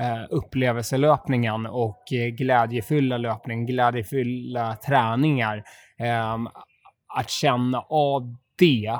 eh, 0.02 0.24
upplevelselöpningen 0.30 1.66
och 1.66 2.14
eh, 2.14 2.28
glädjefulla 2.28 3.18
löpning, 3.18 3.66
glädjefulla 3.66 4.76
träningar. 4.76 5.64
Ehm, 6.00 6.48
att 7.16 7.30
känna 7.30 7.80
av 7.90 8.36
det 8.58 9.00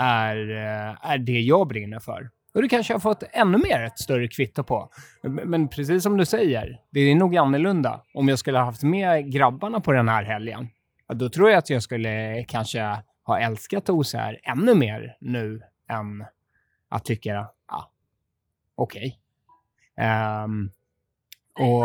är, 0.00 0.50
eh, 0.50 1.10
är 1.10 1.18
det 1.18 1.40
jag 1.40 1.68
brinner 1.68 1.98
för. 1.98 2.30
Och 2.54 2.62
det 2.62 2.68
kanske 2.68 2.92
jag 2.92 2.98
har 2.98 3.00
fått 3.00 3.22
ännu 3.32 3.58
mer 3.58 3.82
ett 3.82 3.98
större 3.98 4.28
kvitto 4.28 4.62
på. 4.62 4.90
Men 5.22 5.68
precis 5.68 6.02
som 6.02 6.16
du 6.16 6.24
säger, 6.24 6.80
det 6.90 7.00
är 7.00 7.14
nog 7.14 7.36
annorlunda. 7.36 8.00
Om 8.14 8.28
jag 8.28 8.38
skulle 8.38 8.58
ha 8.58 8.64
haft 8.64 8.82
med 8.82 9.32
grabbarna 9.32 9.80
på 9.80 9.92
den 9.92 10.08
här 10.08 10.24
helgen, 10.24 10.68
då 11.12 11.28
tror 11.28 11.50
jag 11.50 11.58
att 11.58 11.70
jag 11.70 11.82
skulle 11.82 12.44
kanske 12.48 12.96
ha 13.24 13.40
älskat 13.40 13.90
OCR 13.90 14.38
ännu 14.42 14.74
mer 14.74 15.16
nu 15.20 15.62
än 15.88 16.24
att 16.88 17.04
tycka, 17.04 17.48
ja, 17.68 17.90
okej. 18.74 19.18
Ehm, 19.96 20.70
och 21.58 21.84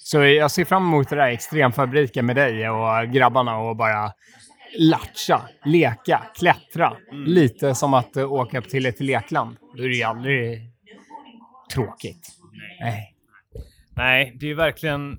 så 0.00 0.24
jag 0.24 0.50
ser 0.50 0.64
fram 0.64 0.82
emot 0.82 1.08
det 1.08 1.16
där 1.16 1.28
extremfabriken 1.28 2.26
med 2.26 2.36
dig 2.36 2.70
och 2.70 3.08
grabbarna 3.12 3.58
och 3.58 3.76
bara 3.76 4.12
latcha, 4.78 5.48
leka, 5.64 6.22
klättra. 6.38 6.96
Lite 7.26 7.74
som 7.74 7.94
att 7.94 8.16
uh, 8.16 8.32
åka 8.32 8.58
upp 8.58 8.68
till 8.68 8.86
ett 8.86 9.00
lekland. 9.00 9.56
Då 9.76 9.82
är 9.82 9.88
det 9.88 9.94
ju 9.94 10.02
aldrig 10.02 10.70
tråkigt. 11.72 12.28
Nej. 12.80 13.14
Nej, 13.96 14.36
det 14.40 14.50
är 14.50 14.54
verkligen... 14.54 15.18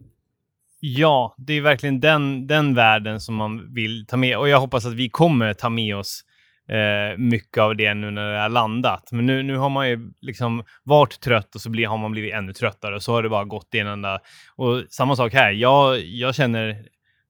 Ja, 0.80 1.36
det 1.38 1.54
är 1.54 1.62
verkligen 1.62 2.00
den, 2.00 2.48
den 2.48 2.76
världen 2.76 3.20
som 3.20 3.36
man 3.36 3.74
vill 3.74 4.06
ta 4.08 4.18
med. 4.18 4.38
Och 4.38 4.50
jag 4.50 4.60
hoppas 4.60 4.86
att 4.86 4.94
vi 4.94 5.10
kommer 5.10 5.54
ta 5.54 5.70
med 5.70 5.96
oss 5.96 6.24
eh, 6.70 7.18
mycket 7.18 7.58
av 7.58 7.76
det 7.76 7.94
nu 7.94 8.12
när 8.12 8.34
det 8.34 8.40
har 8.40 8.50
landat. 8.50 9.10
Men 9.12 9.26
nu, 9.26 9.44
nu 9.44 9.58
har 9.58 9.70
man 9.70 9.90
ju 9.90 10.12
liksom 10.22 10.64
varit 10.84 11.20
trött 11.20 11.56
och 11.56 11.62
så 11.62 11.70
blir, 11.70 11.88
har 11.88 11.98
man 11.98 12.12
blivit 12.12 12.34
ännu 12.34 12.54
tröttare 12.54 12.96
och 12.96 13.04
så 13.04 13.14
har 13.14 13.24
det 13.24 13.30
bara 13.30 13.44
gått 13.46 13.76
i 13.76 13.80
en 13.80 13.88
enda... 13.88 14.20
Och 14.56 14.84
samma 14.90 15.16
sak 15.16 15.34
här. 15.34 15.52
Jag, 15.52 16.00
jag 16.00 16.36
känner 16.36 16.86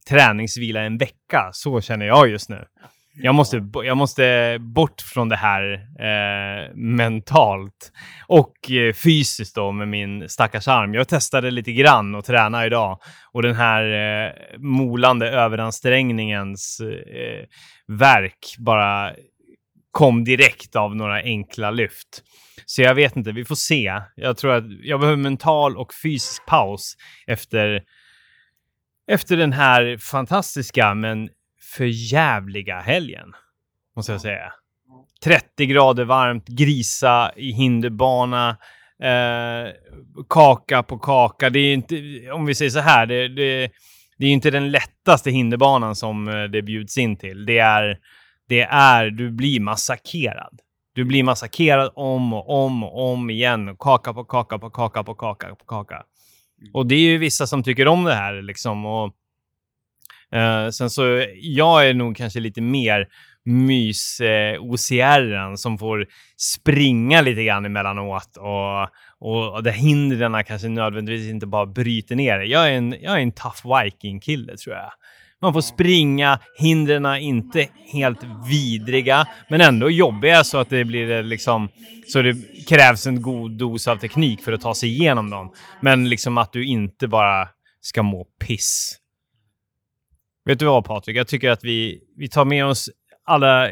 träningsvila 0.10 0.82
en 0.82 0.98
vecka. 0.98 1.50
Så 1.52 1.82
känner 1.82 2.06
jag 2.06 2.30
just 2.30 2.50
nu. 2.50 2.66
Jag 3.18 3.36
måste, 3.36 3.70
jag 3.74 3.98
måste 3.98 4.58
bort 4.60 5.02
från 5.02 5.30
det 5.30 5.36
här 5.36 5.74
eh, 6.00 6.76
mentalt 6.76 7.92
och 8.28 8.72
eh, 8.72 8.94
fysiskt 8.94 9.56
då 9.56 9.72
med 9.72 9.88
min 9.88 10.30
stackars 10.30 10.68
arm. 10.68 10.94
Jag 10.94 11.08
testade 11.08 11.52
lite 11.52 11.72
grann 11.72 12.16
och 12.16 12.26
träna 12.26 12.66
idag 12.66 13.00
och 13.32 13.42
den 13.42 13.56
här 13.56 13.84
eh, 13.84 14.32
molande 14.58 15.30
överansträngningens 15.30 16.80
eh, 16.80 17.46
verk 17.88 18.56
bara 18.58 19.14
kom 19.92 20.24
direkt 20.24 20.76
av 20.76 20.96
några 20.96 21.16
enkla 21.16 21.72
lyft. 21.72 22.24
Så 22.66 22.82
jag 22.82 22.96
vet 22.96 23.16
inte, 23.16 23.32
vi 23.32 23.46
får 23.46 23.56
se. 23.56 24.02
Jag 24.16 24.38
tror 24.38 24.54
att 24.54 24.64
jag 24.84 25.00
behöver 25.00 25.18
mental 25.18 25.78
och 25.78 25.94
fysisk 26.04 26.46
paus 26.46 26.96
efter, 27.28 27.82
efter 29.08 29.38
den 29.38 29.54
här 29.54 29.98
fantastiska 29.98 30.94
men 30.94 31.30
förjävliga 31.78 32.80
helgen, 32.80 33.34
måste 33.96 34.12
jag 34.12 34.22
säga. 34.22 34.54
30 35.24 35.66
grader 35.66 36.06
varmt, 36.06 36.48
grisa 36.48 37.32
i 37.36 37.52
hinderbana, 37.52 38.58
eh, 39.02 39.74
kaka 40.30 40.84
på 40.84 41.00
kaka. 41.00 41.50
Det 41.50 41.60
är 41.60 41.74
inte, 41.74 41.96
om 42.32 42.46
vi 42.46 42.56
säger 42.56 42.72
så 42.72 42.80
här, 42.80 43.06
det, 43.06 43.28
det, 43.28 43.72
det 44.18 44.26
är 44.26 44.32
inte 44.32 44.52
den 44.52 44.72
lättaste 44.72 45.32
hinderbanan 45.32 45.96
som 45.96 46.28
eh, 46.28 46.44
det 46.44 46.62
bjuds 46.62 46.98
in 46.98 47.18
till. 47.18 47.46
Det 47.46 47.60
är, 47.60 47.98
det 48.50 48.62
är, 48.62 49.10
du 49.10 49.32
blir 49.32 49.60
massakrerad. 49.60 50.60
Du 50.94 51.06
blir 51.06 51.24
massakrerad 51.24 51.92
om 51.96 52.34
och 52.34 52.66
om 52.66 52.84
och 52.84 53.12
om 53.12 53.30
igen. 53.30 53.76
Kaka 53.80 54.14
på 54.14 54.24
kaka 54.24 54.60
på 54.60 54.70
kaka 54.70 55.04
på 55.04 55.16
kaka 55.16 55.56
på 55.56 55.66
kaka. 55.66 56.04
Och 56.74 56.88
det 56.88 56.96
är 56.96 57.00
ju 57.00 57.18
vissa 57.18 57.48
som 57.48 57.64
tycker 57.64 57.88
om 57.88 58.04
det 58.04 58.14
här 58.14 58.42
liksom. 58.42 58.86
Och, 58.86 59.14
eh, 60.32 60.70
sen 60.70 60.90
så, 60.90 61.26
jag 61.42 61.90
är 61.90 61.94
nog 61.94 62.18
kanske 62.18 62.40
lite 62.40 62.62
mer 62.62 63.08
mys 63.46 64.20
eh, 64.20 64.62
OCR 64.62 65.56
som 65.56 65.78
får 65.78 66.06
springa 66.38 67.22
lite 67.22 67.44
grann 67.44 67.66
emellanåt 67.66 68.38
och, 68.38 68.82
och, 69.20 69.54
och 69.54 69.64
där 69.64 69.72
hindren 69.72 70.44
kanske 70.44 70.68
nödvändigtvis 70.68 71.30
inte 71.30 71.48
bara 71.48 71.66
bryter 71.66 72.16
ner 72.16 72.40
det. 72.40 72.46
Jag 72.46 72.70
är 72.70 72.74
en, 72.74 72.96
jag 73.02 73.14
är 73.14 73.20
en 73.20 73.32
tough 73.32 73.84
viking-kille 73.84 74.58
tror 74.58 74.76
jag. 74.76 74.92
Man 75.42 75.54
får 75.54 75.62
springa, 75.62 76.40
hindren 76.58 77.06
är 77.06 77.18
inte 77.18 77.68
helt 77.94 78.20
vidriga, 78.50 79.28
men 79.50 79.62
ändå 79.62 79.90
jobbiga 79.90 80.44
så 80.44 80.58
att 80.58 80.70
det 80.70 80.86
blir 80.86 81.12
eh, 81.12 81.24
liksom... 81.24 81.70
Så 82.08 82.22
det 82.22 82.36
krävs 82.68 83.08
en 83.08 83.22
god 83.22 83.52
dos 83.52 83.88
av 83.88 83.98
teknik 83.98 84.42
för 84.42 84.54
att 84.54 84.62
ta 84.62 84.76
sig 84.76 84.90
igenom 84.90 85.30
dem. 85.30 85.54
Men 85.82 86.10
liksom 86.10 86.38
att 86.38 86.54
du 86.54 86.66
inte 86.66 87.08
bara 87.08 87.48
ska 87.82 88.04
må 88.04 88.26
piss. 88.48 88.98
Vet 90.46 90.60
du 90.60 90.66
vad 90.66 90.86
Patrik? 90.86 91.18
Jag 91.18 91.28
tycker 91.28 91.50
att 91.50 91.64
vi, 91.64 92.00
vi 92.18 92.30
tar 92.30 92.46
med 92.46 92.66
oss 92.66 92.90
alla 93.26 93.72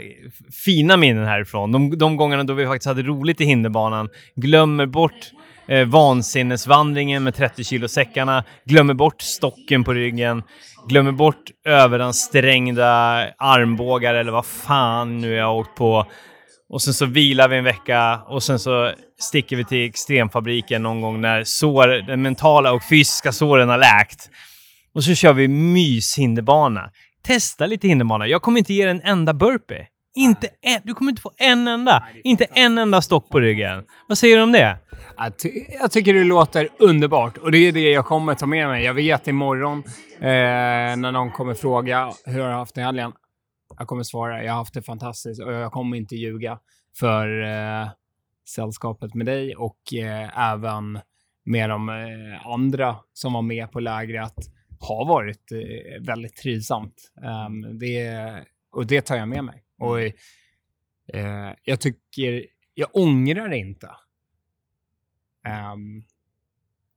fina 0.65 0.97
minnen 0.97 1.25
härifrån. 1.25 1.71
De, 1.71 1.97
de 1.97 2.17
gångerna 2.17 2.43
då 2.43 2.53
vi 2.53 2.65
faktiskt 2.65 2.87
hade 2.87 3.03
roligt 3.03 3.41
i 3.41 3.45
hinderbanan. 3.45 4.09
Glömmer 4.35 4.85
bort 4.85 5.31
eh, 5.67 5.87
vansinnesvandringen 5.87 7.23
med 7.23 7.35
30 7.35 7.63
kilo 7.63 7.87
säckarna. 7.87 8.43
Glömmer 8.65 8.93
bort 8.93 9.21
stocken 9.21 9.83
på 9.83 9.93
ryggen. 9.93 10.43
Glömmer 10.87 11.11
bort 11.11 11.51
överansträngda 11.65 12.87
armbågar 13.37 14.13
eller 14.13 14.31
vad 14.31 14.45
fan 14.45 15.21
nu 15.21 15.33
jag 15.33 15.45
har 15.45 15.53
åkt 15.53 15.75
på. 15.75 16.05
Och 16.69 16.81
sen 16.81 16.93
så 16.93 17.05
vilar 17.05 17.47
vi 17.47 17.57
en 17.57 17.63
vecka 17.63 18.21
och 18.27 18.43
sen 18.43 18.59
så 18.59 18.91
sticker 19.19 19.55
vi 19.55 19.65
till 19.65 19.89
extremfabriken 19.89 20.83
någon 20.83 21.01
gång 21.01 21.21
när 21.21 21.43
sår, 21.43 21.87
den 22.07 22.21
mentala 22.21 22.73
och 22.73 22.83
fysiska 22.89 23.31
såren 23.31 23.69
har 23.69 23.77
läkt. 23.77 24.29
Och 24.95 25.03
så 25.03 25.15
kör 25.15 25.33
vi 25.33 25.47
myshinderbana. 25.47 26.89
Testa 27.25 27.65
lite 27.65 27.87
hinderbana. 27.87 28.27
Jag 28.27 28.41
kommer 28.41 28.59
inte 28.59 28.73
ge 28.73 28.85
dig 28.85 28.91
en 28.91 29.01
enda 29.01 29.33
burpee. 29.33 29.87
Inte 30.15 30.47
en, 30.61 30.81
du 30.83 30.93
kommer 30.93 31.11
inte 31.11 31.21
få 31.21 31.31
en 31.37 31.67
enda. 31.67 32.03
Inte 32.23 32.45
en 32.45 32.77
enda 32.77 33.01
stock 33.01 33.29
på 33.29 33.39
ryggen. 33.39 33.83
Vad 34.07 34.17
säger 34.17 34.37
du 34.37 34.43
om 34.43 34.51
det? 34.51 34.77
Jag, 35.17 35.37
ty 35.37 35.49
jag 35.79 35.91
tycker 35.91 36.13
det 36.13 36.23
låter 36.23 36.69
underbart 36.79 37.37
och 37.37 37.51
det 37.51 37.57
är 37.57 37.71
det 37.71 37.91
jag 37.91 38.05
kommer 38.05 38.35
ta 38.35 38.45
med 38.45 38.67
mig. 38.67 38.83
Jag 38.83 38.93
vet 38.93 39.27
imorgon 39.27 39.83
eh, 40.19 40.97
när 40.97 41.11
någon 41.11 41.31
kommer 41.31 41.53
fråga 41.53 42.11
hur 42.25 42.39
har 42.39 42.49
du 42.49 42.55
haft 42.55 42.75
det 42.75 42.81
i 42.81 42.83
helgen? 42.83 43.11
Jag 43.77 43.87
kommer 43.87 44.03
svara, 44.03 44.43
jag 44.43 44.51
har 44.51 44.57
haft 44.57 44.73
det 44.73 44.81
fantastiskt 44.81 45.41
och 45.41 45.53
jag 45.53 45.71
kommer 45.71 45.97
inte 45.97 46.15
ljuga 46.15 46.59
för 46.99 47.43
eh, 47.43 47.89
sällskapet 48.55 49.13
med 49.13 49.25
dig 49.25 49.55
och 49.55 49.93
eh, 49.93 50.51
även 50.51 50.99
med 51.45 51.69
de 51.69 51.89
eh, 51.89 52.47
andra 52.47 52.95
som 53.13 53.33
var 53.33 53.41
med 53.41 53.71
på 53.71 53.79
lägret 53.79 54.35
har 54.79 55.05
varit 55.05 55.51
eh, 55.51 56.05
väldigt 56.05 56.35
trivsamt. 56.35 57.11
Um, 57.47 57.79
det, 57.79 58.19
och 58.71 58.87
det 58.87 59.01
tar 59.01 59.15
jag 59.15 59.27
med 59.27 59.43
mig. 59.43 59.63
Och 59.79 59.99
eh, 59.99 61.53
jag 61.63 61.79
tycker, 61.79 62.45
jag 62.73 62.89
ångrar 62.93 63.53
inte 63.53 63.89
um, 65.73 66.03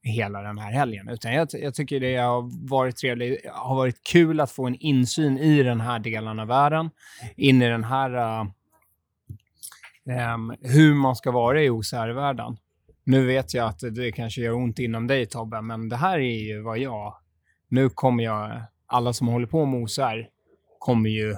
hela 0.02 0.42
den 0.42 0.58
här 0.58 0.72
helgen. 0.72 1.08
Utan 1.08 1.32
jag, 1.32 1.48
jag, 1.52 1.74
tycker 1.74 2.00
det 2.00 2.16
har 2.16 2.68
varit 2.68 2.96
trevligt, 2.96 3.46
har 3.52 3.76
varit 3.76 4.04
kul 4.04 4.40
att 4.40 4.50
få 4.50 4.66
en 4.66 4.74
insyn 4.74 5.38
i 5.38 5.62
den 5.62 5.80
här 5.80 5.98
delen 5.98 6.38
av 6.38 6.46
världen. 6.46 6.90
In 7.36 7.62
i 7.62 7.68
den 7.68 7.84
här, 7.84 8.40
uh, 8.40 8.46
um, 10.34 10.56
hur 10.60 10.94
man 10.94 11.16
ska 11.16 11.30
vara 11.30 11.62
i 11.62 11.70
OCR-världen. 11.70 12.56
Nu 13.04 13.26
vet 13.26 13.54
jag 13.54 13.68
att 13.68 13.80
det 13.94 14.12
kanske 14.12 14.40
gör 14.40 14.52
ont 14.52 14.78
inom 14.78 15.06
dig 15.06 15.26
Tobbe, 15.26 15.62
men 15.62 15.88
det 15.88 15.96
här 15.96 16.18
är 16.18 16.44
ju 16.44 16.62
vad 16.62 16.78
jag... 16.78 17.16
Nu 17.68 17.88
kommer 17.88 18.24
jag... 18.24 18.62
Alla 18.86 19.12
som 19.12 19.28
håller 19.28 19.46
på 19.46 19.66
med 19.66 19.82
OCR 19.82 20.28
kommer 20.78 21.10
ju... 21.10 21.36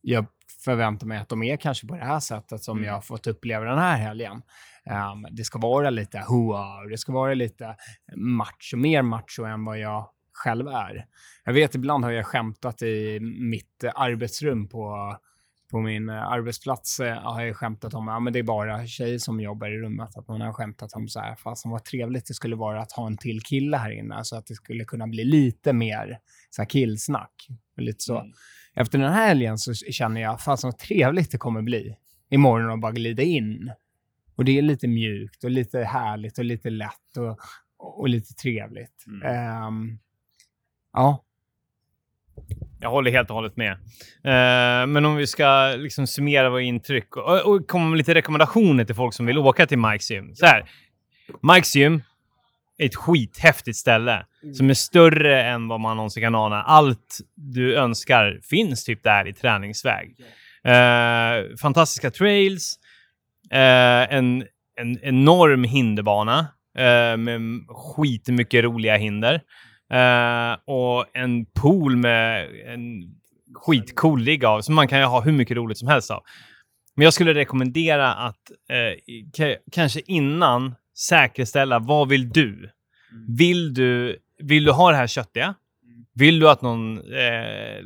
Jag 0.00 0.26
förväntar 0.64 1.06
mig 1.06 1.18
att 1.18 1.28
de 1.28 1.42
är 1.42 1.56
kanske 1.56 1.86
på 1.86 1.94
det 1.94 2.04
här 2.04 2.20
sättet 2.20 2.62
som 2.62 2.84
jag 2.84 2.92
har 2.92 3.00
fått 3.00 3.26
uppleva 3.26 3.64
den 3.64 3.78
här 3.78 3.96
helgen. 3.96 4.42
Um, 4.90 5.26
det 5.30 5.44
ska 5.44 5.58
vara 5.58 5.90
lite 5.90 6.18
hoa, 6.18 6.86
det 6.90 6.98
ska 6.98 7.12
vara 7.12 7.34
lite 7.34 7.76
macho, 8.16 8.76
mer 8.76 9.02
macho 9.02 9.44
än 9.44 9.64
vad 9.64 9.78
jag 9.78 10.08
själv 10.32 10.68
är. 10.68 11.06
Jag 11.44 11.52
vet 11.52 11.74
ibland 11.74 12.04
har 12.04 12.10
jag 12.10 12.26
skämtat 12.26 12.82
i 12.82 13.20
mitt 13.20 13.84
arbetsrum 13.94 14.68
på, 14.68 15.16
på 15.70 15.80
min 15.80 16.10
arbetsplats 16.10 17.00
eh, 17.00 17.22
har 17.22 17.42
jag 17.42 17.56
skämtat 17.56 17.94
om 17.94 18.08
att 18.08 18.24
ja, 18.24 18.30
det 18.30 18.38
är 18.38 18.42
bara 18.42 18.86
tjejer 18.86 19.18
som 19.18 19.40
jobbar 19.40 19.66
i 19.66 19.78
rummet. 19.78 20.16
Att 20.16 20.28
man 20.28 20.40
har 20.40 20.52
skämtat 20.52 20.92
om 20.92 21.08
så 21.08 21.20
här, 21.20 21.34
fast 21.34 21.66
vad 21.66 21.84
trevligt 21.84 22.26
det 22.26 22.34
skulle 22.34 22.56
vara 22.56 22.80
att 22.80 22.92
ha 22.92 23.06
en 23.06 23.16
till 23.16 23.40
kille 23.42 23.76
här 23.76 23.90
inne 23.90 24.24
så 24.24 24.36
att 24.36 24.46
det 24.46 24.54
skulle 24.54 24.84
kunna 24.84 25.06
bli 25.06 25.24
lite 25.24 25.72
mer 25.72 26.18
så 26.50 26.62
här, 26.62 26.68
killsnack. 26.68 27.48
Och 27.76 27.82
lite 27.82 28.00
så. 28.00 28.18
Mm. 28.18 28.32
Efter 28.74 28.98
den 28.98 29.12
här 29.12 29.28
helgen 29.28 29.58
så 29.58 29.74
känner 29.74 30.20
jag, 30.20 30.40
fan 30.40 30.58
så 30.58 30.72
trevligt 30.72 31.30
det 31.30 31.38
kommer 31.38 31.62
bli 31.62 31.96
imorgon 32.30 32.70
att 32.70 32.80
bara 32.80 32.92
glida 32.92 33.22
in 33.22 33.72
och 34.42 34.46
det 34.46 34.58
är 34.58 34.62
lite 34.62 34.88
mjukt 34.88 35.44
och 35.44 35.50
lite 35.50 35.78
härligt 35.78 36.38
och 36.38 36.44
lite 36.44 36.70
lätt 36.70 37.16
och, 37.18 37.38
och 37.78 38.08
lite 38.08 38.34
trevligt. 38.34 39.04
Mm. 39.06 39.66
Um, 39.66 39.98
ja. 40.92 41.24
Jag 42.80 42.90
håller 42.90 43.10
helt 43.10 43.30
och 43.30 43.36
hållet 43.36 43.56
med. 43.56 43.72
Uh, 43.72 44.86
men 44.86 45.04
om 45.04 45.16
vi 45.16 45.26
ska 45.26 45.74
liksom 45.78 46.06
summera 46.06 46.50
våra 46.50 46.62
intryck 46.62 47.16
och, 47.16 47.40
och 47.40 47.66
komma 47.66 47.88
med 47.88 47.98
lite 47.98 48.14
rekommendationer 48.14 48.84
till 48.84 48.94
folk 48.94 49.14
som 49.14 49.26
vill 49.26 49.38
åka 49.38 49.66
till 49.66 49.78
Mike's 49.78 50.12
Gym. 50.12 50.34
Så 50.34 50.46
här. 50.46 50.70
Mike's 51.42 51.76
Gym 51.76 52.02
är 52.78 52.86
ett 52.86 52.96
skithäftigt 52.96 53.76
ställe 53.76 54.26
mm. 54.42 54.54
som 54.54 54.70
är 54.70 54.74
större 54.74 55.42
än 55.42 55.68
vad 55.68 55.80
man 55.80 55.96
någonsin 55.96 56.22
kan 56.22 56.34
ana. 56.34 56.62
Allt 56.62 57.18
du 57.34 57.76
önskar 57.76 58.40
finns 58.42 58.84
typ 58.84 59.02
där 59.02 59.28
i 59.28 59.32
träningsväg. 59.32 60.16
Uh, 60.66 61.56
fantastiska 61.56 62.10
trails, 62.10 62.78
Eh, 63.52 64.14
en, 64.14 64.44
en 64.80 64.98
enorm 65.02 65.64
hinderbana 65.64 66.38
eh, 66.78 67.16
med 67.16 67.40
skitmycket 67.68 68.64
roliga 68.64 68.96
hinder. 68.96 69.34
Eh, 69.92 70.56
och 70.66 71.16
en 71.16 71.46
pool 71.46 71.96
med 71.96 72.48
en 72.66 73.02
skitcool 73.54 74.20
ligg 74.20 74.44
av, 74.44 74.60
som 74.60 74.74
man 74.74 74.88
kan 74.88 75.02
ha 75.02 75.20
hur 75.20 75.32
mycket 75.32 75.56
roligt 75.56 75.78
som 75.78 75.88
helst 75.88 76.10
av. 76.10 76.22
Men 76.96 77.04
jag 77.04 77.12
skulle 77.12 77.34
rekommendera 77.34 78.14
att 78.14 78.50
eh, 78.70 79.54
kanske 79.72 80.00
innan 80.06 80.74
säkerställa 80.98 81.78
vad 81.78 82.08
vill 82.08 82.30
du? 82.30 82.70
Vill 83.38 83.74
du, 83.74 84.18
vill 84.38 84.64
du 84.64 84.72
ha 84.72 84.90
det 84.90 84.96
här 84.96 85.06
köttiga? 85.06 85.54
Vill 86.14 86.40
du 86.40 86.50
att 86.50 86.62
någon, 86.62 86.98
eh, 86.98 87.82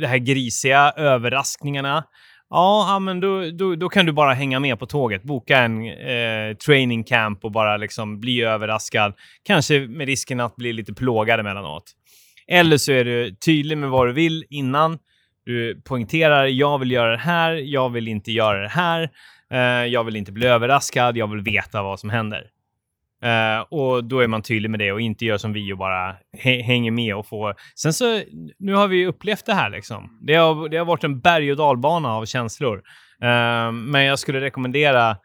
det 0.00 0.06
här 0.06 0.18
grisiga, 0.18 0.92
överraskningarna? 0.96 2.04
Ja, 2.50 2.98
men 2.98 3.20
då, 3.20 3.50
då, 3.50 3.74
då, 3.74 3.88
kan 3.88 4.06
du 4.06 4.12
bara 4.12 4.34
hänga 4.34 4.60
med 4.60 4.78
på 4.78 4.86
tåget. 4.86 5.22
Boka 5.22 5.58
en 5.58 5.86
eh, 5.86 6.56
training 6.56 7.04
camp 7.04 7.44
och 7.44 7.52
bara 7.52 7.76
liksom 7.76 8.20
bli 8.20 8.42
överraskad. 8.42 9.14
Kanske 9.42 9.80
med 9.80 10.06
risken 10.06 10.40
att 10.40 10.56
bli 10.56 10.72
lite 10.72 10.94
plågad 10.94 11.40
emellanåt. 11.40 11.92
Eller 12.48 12.76
så 12.76 12.92
är 12.92 13.04
du 13.04 13.34
tydlig 13.34 13.78
med 13.78 13.90
vad 13.90 14.06
du 14.06 14.12
vill 14.12 14.44
innan. 14.50 14.98
Du 15.44 15.80
poängterar, 15.84 16.46
jag 16.46 16.78
vill 16.78 16.90
göra 16.90 17.10
det 17.10 17.22
här, 17.22 17.52
jag 17.52 17.90
vill 17.90 18.08
inte 18.08 18.32
göra 18.32 18.62
det 18.62 18.68
här. 18.68 19.10
Eh, 19.50 19.86
jag 19.86 20.04
vill 20.04 20.16
inte 20.16 20.32
bli 20.32 20.46
överraskad, 20.46 21.16
jag 21.16 21.30
vill 21.30 21.40
veta 21.40 21.82
vad 21.82 22.00
som 22.00 22.10
händer. 22.10 22.46
Uh, 23.24 23.60
och 23.60 24.04
då 24.04 24.20
är 24.20 24.28
man 24.28 24.42
tydlig 24.42 24.70
med 24.70 24.80
det 24.80 24.92
och 24.92 25.00
inte 25.00 25.24
gör 25.24 25.38
som 25.38 25.52
vi 25.52 25.72
och 25.72 25.78
bara 25.78 26.16
hänger 26.38 26.90
med 26.90 27.16
och 27.16 27.26
får... 27.26 27.54
Sen 27.74 27.92
så, 27.92 28.22
nu 28.58 28.74
har 28.74 28.88
vi 28.88 29.06
upplevt 29.06 29.46
det 29.46 29.54
här 29.54 29.70
liksom. 29.70 30.18
Det 30.26 30.34
har, 30.34 30.68
det 30.68 30.76
har 30.76 30.84
varit 30.84 31.04
en 31.04 31.20
berg 31.20 31.50
och 31.50 31.56
dalbana 31.56 32.08
av 32.08 32.24
känslor. 32.24 32.76
Uh, 32.76 33.72
men 33.72 34.04
jag 34.04 34.18
skulle 34.18 34.40
rekommendera, 34.40 35.16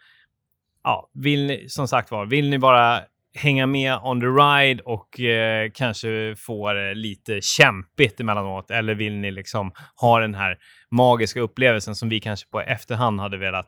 ja, 0.83 1.09
vill 1.13 1.45
ni, 1.45 1.69
som 1.69 1.87
sagt 1.87 2.11
var, 2.11 2.25
vill 2.25 2.49
ni 2.49 2.59
bara 2.59 3.01
hänga 3.37 3.67
med 3.67 3.97
on 4.03 4.21
the 4.21 4.27
ride 4.27 4.83
och 4.83 5.19
uh, 5.19 5.71
kanske 5.73 6.35
få 6.37 6.73
det 6.73 6.93
lite 6.93 7.41
kämpigt 7.41 8.19
emellanåt, 8.19 8.71
eller 8.71 8.95
vill 8.95 9.15
ni 9.15 9.31
liksom 9.31 9.71
ha 10.01 10.19
den 10.19 10.35
här 10.35 10.57
magiska 10.91 11.39
upplevelsen 11.39 11.95
som 11.95 12.09
vi 12.09 12.19
kanske 12.19 12.49
på 12.49 12.61
efterhand 12.61 13.19
hade 13.19 13.37
velat 13.37 13.67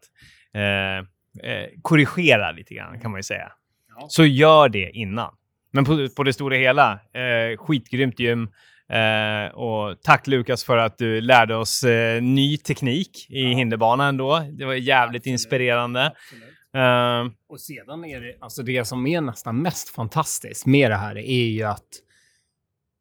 korrigera 1.82 2.52
lite 2.52 2.74
grann, 2.74 3.00
kan 3.00 3.12
man 3.12 3.20
ju 3.20 3.24
säga. 3.24 3.52
Så 4.08 4.26
gör 4.26 4.70
det 4.70 4.90
innan. 4.94 5.34
Men 5.72 5.86
på, 5.86 6.08
på 6.16 6.24
det 6.24 6.34
stora 6.34 6.56
hela, 6.56 6.92
eh, 6.94 7.58
skitgrymt 7.58 8.20
gym. 8.20 8.50
Eh, 8.90 9.56
och 9.56 10.02
tack 10.02 10.28
Lukas 10.28 10.64
för 10.64 10.78
att 10.78 10.98
du 10.98 11.22
lärde 11.22 11.56
oss 11.56 11.84
eh, 11.84 12.22
ny 12.22 12.58
teknik 12.58 13.30
i 13.30 13.44
ja. 13.44 13.50
hinderbanan 13.50 14.08
ändå. 14.08 14.40
Det 14.52 14.66
var 14.66 14.74
jävligt 14.74 15.22
Absolut. 15.22 15.34
inspirerande. 15.34 16.14
Uh, 16.76 17.32
och 17.50 17.62
sedan 17.62 18.06
är 18.06 18.22
det, 18.22 18.38
alltså 18.40 18.64
det 18.64 18.86
som 18.86 19.08
är 19.08 19.22
nästan 19.22 19.62
mest 19.62 19.90
fantastiskt 19.90 20.66
med 20.66 20.92
det 20.92 20.96
här 20.96 21.18
är 21.18 21.46
ju 21.46 21.64
att 21.64 21.88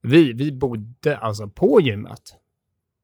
vi, 0.03 0.33
vi 0.33 0.53
bodde 0.53 1.19
alltså 1.19 1.49
på 1.49 1.81
gymmet. 1.81 2.23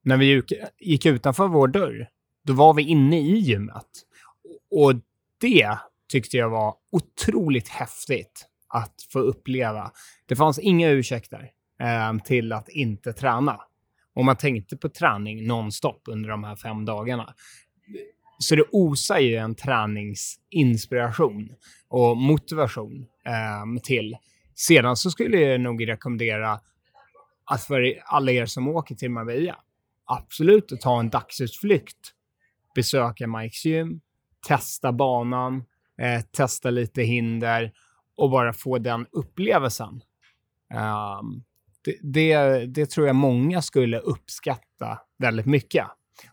När 0.05 0.17
vi 0.17 0.27
gick, 0.27 0.53
gick 0.81 1.07
utanför 1.07 1.49
vår 1.49 1.69
dörr, 1.69 2.09
då 2.45 2.53
var 2.53 2.75
vi 2.75 2.83
inne 2.83 3.21
i 3.21 3.39
gymmet. 3.39 3.87
Och 4.71 4.95
det 5.41 5.79
tyckte 6.13 6.37
jag 6.37 6.51
var 6.51 6.75
otroligt 6.93 7.69
häftigt 7.69 8.47
att 8.69 8.95
få 9.13 9.19
uppleva. 9.19 9.93
Det 10.27 10.37
fanns 10.37 10.59
inga 10.59 10.91
ursäkter 10.91 11.51
eh, 11.81 12.19
till 12.25 12.53
att 12.53 12.69
inte 12.69 13.13
träna. 13.13 13.61
Och 14.15 14.25
man 14.25 14.37
tänkte 14.37 14.77
på 14.77 14.89
träning 14.89 15.47
nonstop 15.47 16.03
under 16.09 16.31
de 16.31 16.45
här 16.45 16.57
fem 16.57 16.85
dagarna. 16.85 17.35
Så 18.39 18.57
det 18.57 18.65
osar 18.73 19.19
ju 19.19 19.37
en 19.37 19.55
träningsinspiration 19.55 21.55
och 21.89 22.17
motivation 22.17 23.07
eh, 23.27 23.65
till. 23.83 24.17
Sedan 24.55 24.97
så 24.97 25.11
skulle 25.11 25.41
jag 25.41 25.61
nog 25.61 25.89
rekommendera 25.89 26.61
att 27.45 27.65
för 27.65 28.03
alla 28.05 28.33
er 28.33 28.47
som 28.47 28.69
åker 28.69 28.95
till 28.95 29.11
Marbella, 29.11 29.57
absolut 30.05 30.73
att 30.73 30.81
ta 30.81 31.01
en 31.01 31.11
dagsutflykt. 31.11 32.13
Besöka 32.75 33.27
Mikes 33.27 33.65
gym, 33.65 34.01
testa 34.49 34.93
banan, 34.93 35.65
eh, 36.03 36.21
testa 36.21 36.71
lite 36.71 37.03
hinder 37.03 37.73
och 38.17 38.31
bara 38.31 38.53
få 38.53 38.79
den 38.79 39.07
upplevelsen. 39.13 40.03
Um, 40.75 41.45
det, 41.85 41.97
det, 42.03 42.67
det, 42.67 42.91
tror 42.91 43.07
jag 43.07 43.17
många 43.17 43.63
skulle 43.63 43.99
uppskatta 43.99 45.01
väldigt 45.19 45.47
mycket. 45.47 45.87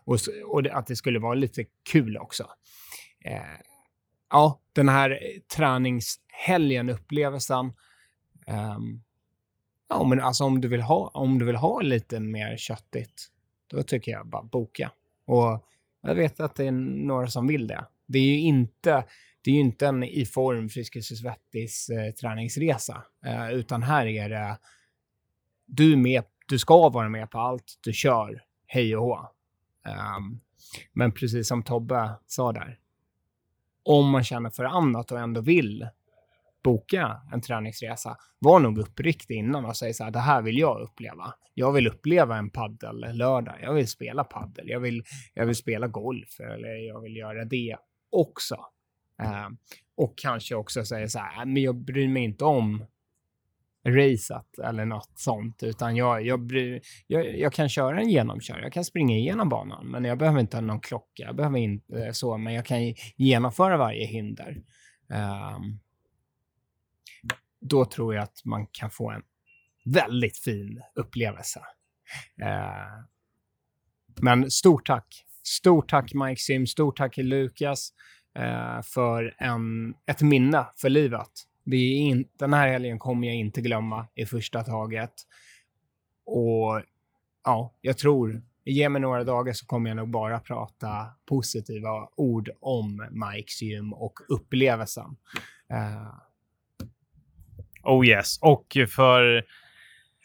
Och, 0.04 0.18
och 0.46 0.66
att 0.66 0.86
det 0.86 0.96
skulle 0.96 1.18
vara 1.18 1.34
lite 1.34 1.64
kul 1.92 2.18
också. 2.18 2.46
Eh, 3.24 3.60
ja, 4.30 4.60
den 4.72 4.88
här 4.88 5.18
träningshelgen, 5.56 6.90
upplevelsen. 6.90 7.72
Um, 8.46 9.02
ja, 9.88 10.04
men 10.04 10.20
alltså 10.20 10.44
om 10.44 10.60
du, 10.60 10.68
vill 10.68 10.82
ha, 10.82 11.10
om 11.14 11.38
du 11.38 11.44
vill 11.44 11.56
ha 11.56 11.80
lite 11.80 12.20
mer 12.20 12.56
köttigt, 12.56 13.28
då 13.66 13.82
tycker 13.82 14.12
jag 14.12 14.26
bara 14.26 14.42
boka. 14.42 14.92
Och 15.26 15.66
jag 16.02 16.14
vet 16.14 16.40
att 16.40 16.54
det 16.54 16.66
är 16.66 16.72
några 17.06 17.26
som 17.26 17.46
vill 17.46 17.66
det. 17.66 17.84
Det 18.06 18.18
är 18.18 18.24
ju 18.24 18.38
inte, 18.40 19.04
det 19.44 19.50
är 19.50 19.54
ju 19.54 19.60
inte 19.60 19.86
en 19.86 20.02
i 20.02 20.26
form 20.26 20.68
Friskis 20.68 21.10
och 21.10 21.16
Svettis 21.16 21.88
eh, 21.90 22.12
träningsresa, 22.12 23.02
eh, 23.24 23.50
utan 23.50 23.82
här 23.82 24.06
är 24.06 24.28
det 24.28 24.58
du, 25.66 25.92
är 25.92 25.96
med, 25.96 26.24
du 26.48 26.58
ska 26.58 26.88
vara 26.88 27.08
med 27.08 27.30
på 27.30 27.38
allt, 27.38 27.78
du 27.80 27.92
kör, 27.92 28.42
hej 28.66 28.96
och 28.96 29.02
hå. 29.02 29.28
Um, 30.18 30.40
men 30.92 31.12
precis 31.12 31.48
som 31.48 31.62
Tobbe 31.62 32.10
sa 32.26 32.52
där, 32.52 32.78
om 33.82 34.10
man 34.10 34.24
känner 34.24 34.50
för 34.50 34.64
annat 34.64 35.12
och 35.12 35.20
ändå 35.20 35.40
vill 35.40 35.88
boka 36.62 37.20
en 37.32 37.40
träningsresa, 37.40 38.16
var 38.38 38.60
nog 38.60 38.78
uppriktig 38.78 39.36
innan 39.36 39.64
och 39.64 39.76
säg 39.76 39.94
så 39.94 40.04
här, 40.04 40.10
det 40.10 40.18
här 40.18 40.42
vill 40.42 40.58
jag 40.58 40.80
uppleva. 40.80 41.34
Jag 41.54 41.72
vill 41.72 41.88
uppleva 41.88 42.36
en 42.36 42.50
paddel 42.50 43.16
lördag. 43.16 43.54
Jag 43.62 43.74
vill 43.74 43.88
spela 43.88 44.24
paddel. 44.24 44.68
Jag 44.68 44.80
vill, 44.80 45.02
jag 45.34 45.46
vill 45.46 45.56
spela 45.56 45.86
golf 45.86 46.40
eller 46.40 46.88
jag 46.88 47.00
vill 47.00 47.16
göra 47.16 47.44
det 47.44 47.76
också. 48.10 48.56
Uh, 49.20 49.48
och 49.96 50.18
kanske 50.18 50.54
också 50.54 50.84
säga 50.84 51.08
så 51.08 51.18
här, 51.18 51.40
äh, 51.40 51.46
men 51.46 51.62
jag 51.62 51.76
bryr 51.76 52.08
mig 52.08 52.24
inte 52.24 52.44
om 52.44 52.84
racet 53.86 54.58
eller 54.64 54.84
något 54.84 55.12
sånt, 55.14 55.62
utan 55.62 55.96
jag, 55.96 56.26
jag, 56.26 56.40
bryr, 56.40 56.80
jag, 57.06 57.38
jag, 57.38 57.52
kan 57.52 57.68
köra 57.68 58.00
en 58.00 58.08
genomkör. 58.08 58.58
Jag 58.58 58.72
kan 58.72 58.84
springa 58.84 59.16
igenom 59.16 59.48
banan, 59.48 59.86
men 59.86 60.04
jag 60.04 60.18
behöver 60.18 60.40
inte 60.40 60.56
ha 60.56 60.62
någon 60.62 60.80
klocka. 60.80 61.22
Jag 61.22 61.36
behöver 61.36 61.58
inte 61.58 62.04
eh, 62.04 62.12
så, 62.12 62.38
men 62.38 62.54
jag 62.54 62.66
kan 62.66 62.94
genomföra 63.16 63.76
varje 63.76 64.06
hinder. 64.06 64.62
Um, 65.08 65.80
då 67.60 67.84
tror 67.84 68.14
jag 68.14 68.22
att 68.22 68.44
man 68.44 68.66
kan 68.66 68.90
få 68.90 69.10
en 69.10 69.22
väldigt 69.84 70.38
fin 70.38 70.82
upplevelse. 70.94 71.60
Uh, 72.42 73.04
men 74.22 74.50
stort 74.50 74.86
tack. 74.86 75.26
Stort 75.42 75.90
tack 75.90 76.14
Mike 76.14 76.40
Sim, 76.40 76.66
stort 76.66 76.96
tack 76.96 77.14
till 77.14 77.28
Lukas 77.28 77.92
eh, 78.38 78.82
för 78.82 79.34
en, 79.38 79.94
ett 80.06 80.22
minne 80.22 80.66
för 80.76 80.88
livet. 80.88 81.30
Det 81.64 81.76
är 81.76 81.96
in, 81.96 82.28
den 82.38 82.52
här 82.52 82.68
helgen 82.68 82.98
kommer 82.98 83.26
jag 83.26 83.36
inte 83.36 83.60
glömma 83.60 84.06
i 84.14 84.26
första 84.26 84.64
taget. 84.64 85.12
Och 86.26 86.82
ja, 87.44 87.74
jag 87.80 87.98
tror, 87.98 88.42
ge 88.64 88.88
mig 88.88 89.02
några 89.02 89.24
dagar 89.24 89.52
så 89.52 89.66
kommer 89.66 89.90
jag 89.90 89.96
nog 89.96 90.08
bara 90.08 90.40
prata 90.40 91.06
positiva 91.26 92.08
ord 92.16 92.50
om 92.60 93.08
Mikes 93.10 93.62
gym 93.62 93.92
och 93.92 94.18
upplevelsen. 94.28 95.16
Eh. 95.72 96.14
oh 97.82 98.06
yes, 98.06 98.38
och 98.42 98.76
för 98.88 99.44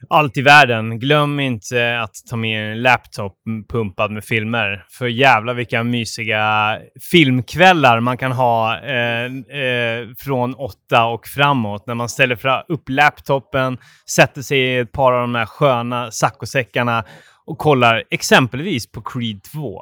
allt 0.09 0.37
i 0.37 0.41
världen. 0.41 0.99
Glöm 0.99 1.39
inte 1.39 1.99
att 2.01 2.15
ta 2.29 2.35
med 2.35 2.71
en 2.71 2.81
laptop 2.81 3.37
pumpad 3.69 4.11
med 4.11 4.23
filmer. 4.23 4.85
För 4.89 5.07
jävla 5.07 5.53
vilka 5.53 5.83
mysiga 5.83 6.77
filmkvällar 7.11 7.99
man 7.99 8.17
kan 8.17 8.31
ha 8.31 8.79
eh, 8.79 9.25
eh, 9.25 10.07
från 10.17 10.55
åtta 10.55 11.05
och 11.05 11.27
framåt. 11.27 11.87
När 11.87 11.95
man 11.95 12.09
ställer 12.09 12.63
upp 12.67 12.89
laptopen, 12.89 13.77
sätter 14.09 14.41
sig 14.41 14.59
i 14.59 14.77
ett 14.77 14.91
par 14.91 15.13
av 15.13 15.21
de 15.21 15.35
här 15.35 15.45
sköna 15.45 16.11
saccosäckarna 16.11 17.03
och 17.45 17.57
kollar 17.57 18.03
exempelvis 18.09 18.91
på 18.91 19.01
Creed 19.01 19.43
2. 19.43 19.81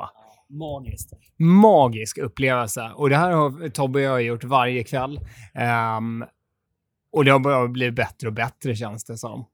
Magiskt. 0.50 1.14
Magisk 1.40 2.18
upplevelse. 2.18 2.92
Och 2.96 3.10
det 3.10 3.18
här 3.18 3.32
har 3.32 3.70
Tobbe 3.70 4.00
och 4.00 4.06
jag 4.06 4.24
gjort 4.24 4.44
varje 4.44 4.84
kväll. 4.84 5.20
Um, 5.98 6.26
och 7.12 7.26
det 7.26 7.32
har 7.32 7.40
bara 7.40 7.68
blivit 7.68 7.96
bättre 7.96 8.28
och 8.28 8.34
bättre 8.34 8.76
känns 8.76 9.06
det 9.06 9.18
som. 9.18 9.46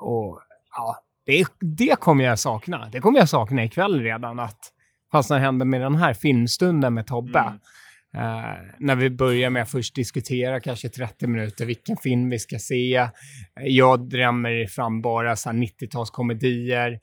Och 0.00 0.40
ja, 0.76 0.96
det, 1.26 1.46
det 1.60 2.00
kommer 2.00 2.24
jag 2.24 2.38
sakna. 2.38 2.88
Det 2.92 3.00
kommer 3.00 3.18
jag 3.18 3.28
sakna 3.28 3.64
ikväll 3.64 4.00
redan. 4.00 4.38
Att 4.38 4.72
vad 5.12 5.26
som 5.26 5.38
händer 5.38 5.66
med 5.66 5.80
den 5.80 5.96
här 5.96 6.14
filmstunden 6.14 6.94
med 6.94 7.06
Tobbe. 7.06 7.38
Mm. 7.38 7.58
Uh, 8.16 8.54
när 8.78 8.96
vi 8.96 9.10
börjar 9.10 9.50
med 9.50 9.62
att 9.62 9.70
först 9.70 9.94
diskutera 9.94 10.60
kanske 10.60 10.88
30 10.88 11.26
minuter 11.26 11.66
vilken 11.66 11.96
film 11.96 12.30
vi 12.30 12.38
ska 12.38 12.58
se. 12.58 13.08
Jag 13.60 14.08
drämmer 14.08 14.66
fram 14.66 15.02
bara 15.02 15.34
90-talskomedier. 15.34 16.98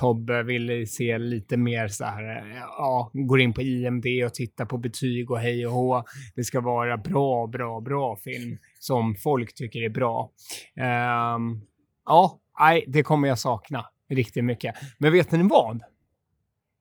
Tobbe 0.00 0.42
vill 0.42 0.90
se 0.90 1.18
lite 1.18 1.56
mer 1.56 1.88
så 1.88 2.04
här, 2.04 2.62
ja, 2.78 3.10
går 3.12 3.40
in 3.40 3.52
på 3.52 3.62
IMD 3.62 4.06
och 4.24 4.34
tittar 4.34 4.64
på 4.64 4.78
betyg 4.78 5.30
och 5.30 5.38
hej 5.38 5.66
och 5.66 5.72
hå. 5.72 6.04
Det 6.36 6.44
ska 6.44 6.60
vara 6.60 6.96
bra, 6.96 7.46
bra, 7.46 7.80
bra 7.80 8.16
film 8.16 8.58
som 8.78 9.14
folk 9.14 9.54
tycker 9.54 9.82
är 9.82 9.88
bra. 9.88 10.30
Um, 11.36 11.62
Ja, 12.08 12.38
nej, 12.60 12.84
det 12.88 13.02
kommer 13.02 13.28
jag 13.28 13.38
sakna 13.38 13.86
riktigt 14.08 14.44
mycket. 14.44 14.74
Men 14.98 15.12
vet 15.12 15.30
ni 15.32 15.42
vad? 15.42 15.82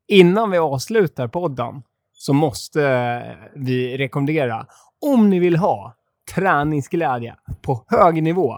Innan 0.07 0.51
vi 0.51 0.57
avslutar 0.57 1.27
podden 1.27 1.83
så 2.13 2.33
måste 2.33 2.83
eh, 2.83 3.49
vi 3.55 3.97
rekommendera, 3.97 4.67
om 5.01 5.29
ni 5.29 5.39
vill 5.39 5.55
ha 5.55 5.95
träningsglädje 6.35 7.35
på 7.61 7.85
hög 7.87 8.23
nivå, 8.23 8.55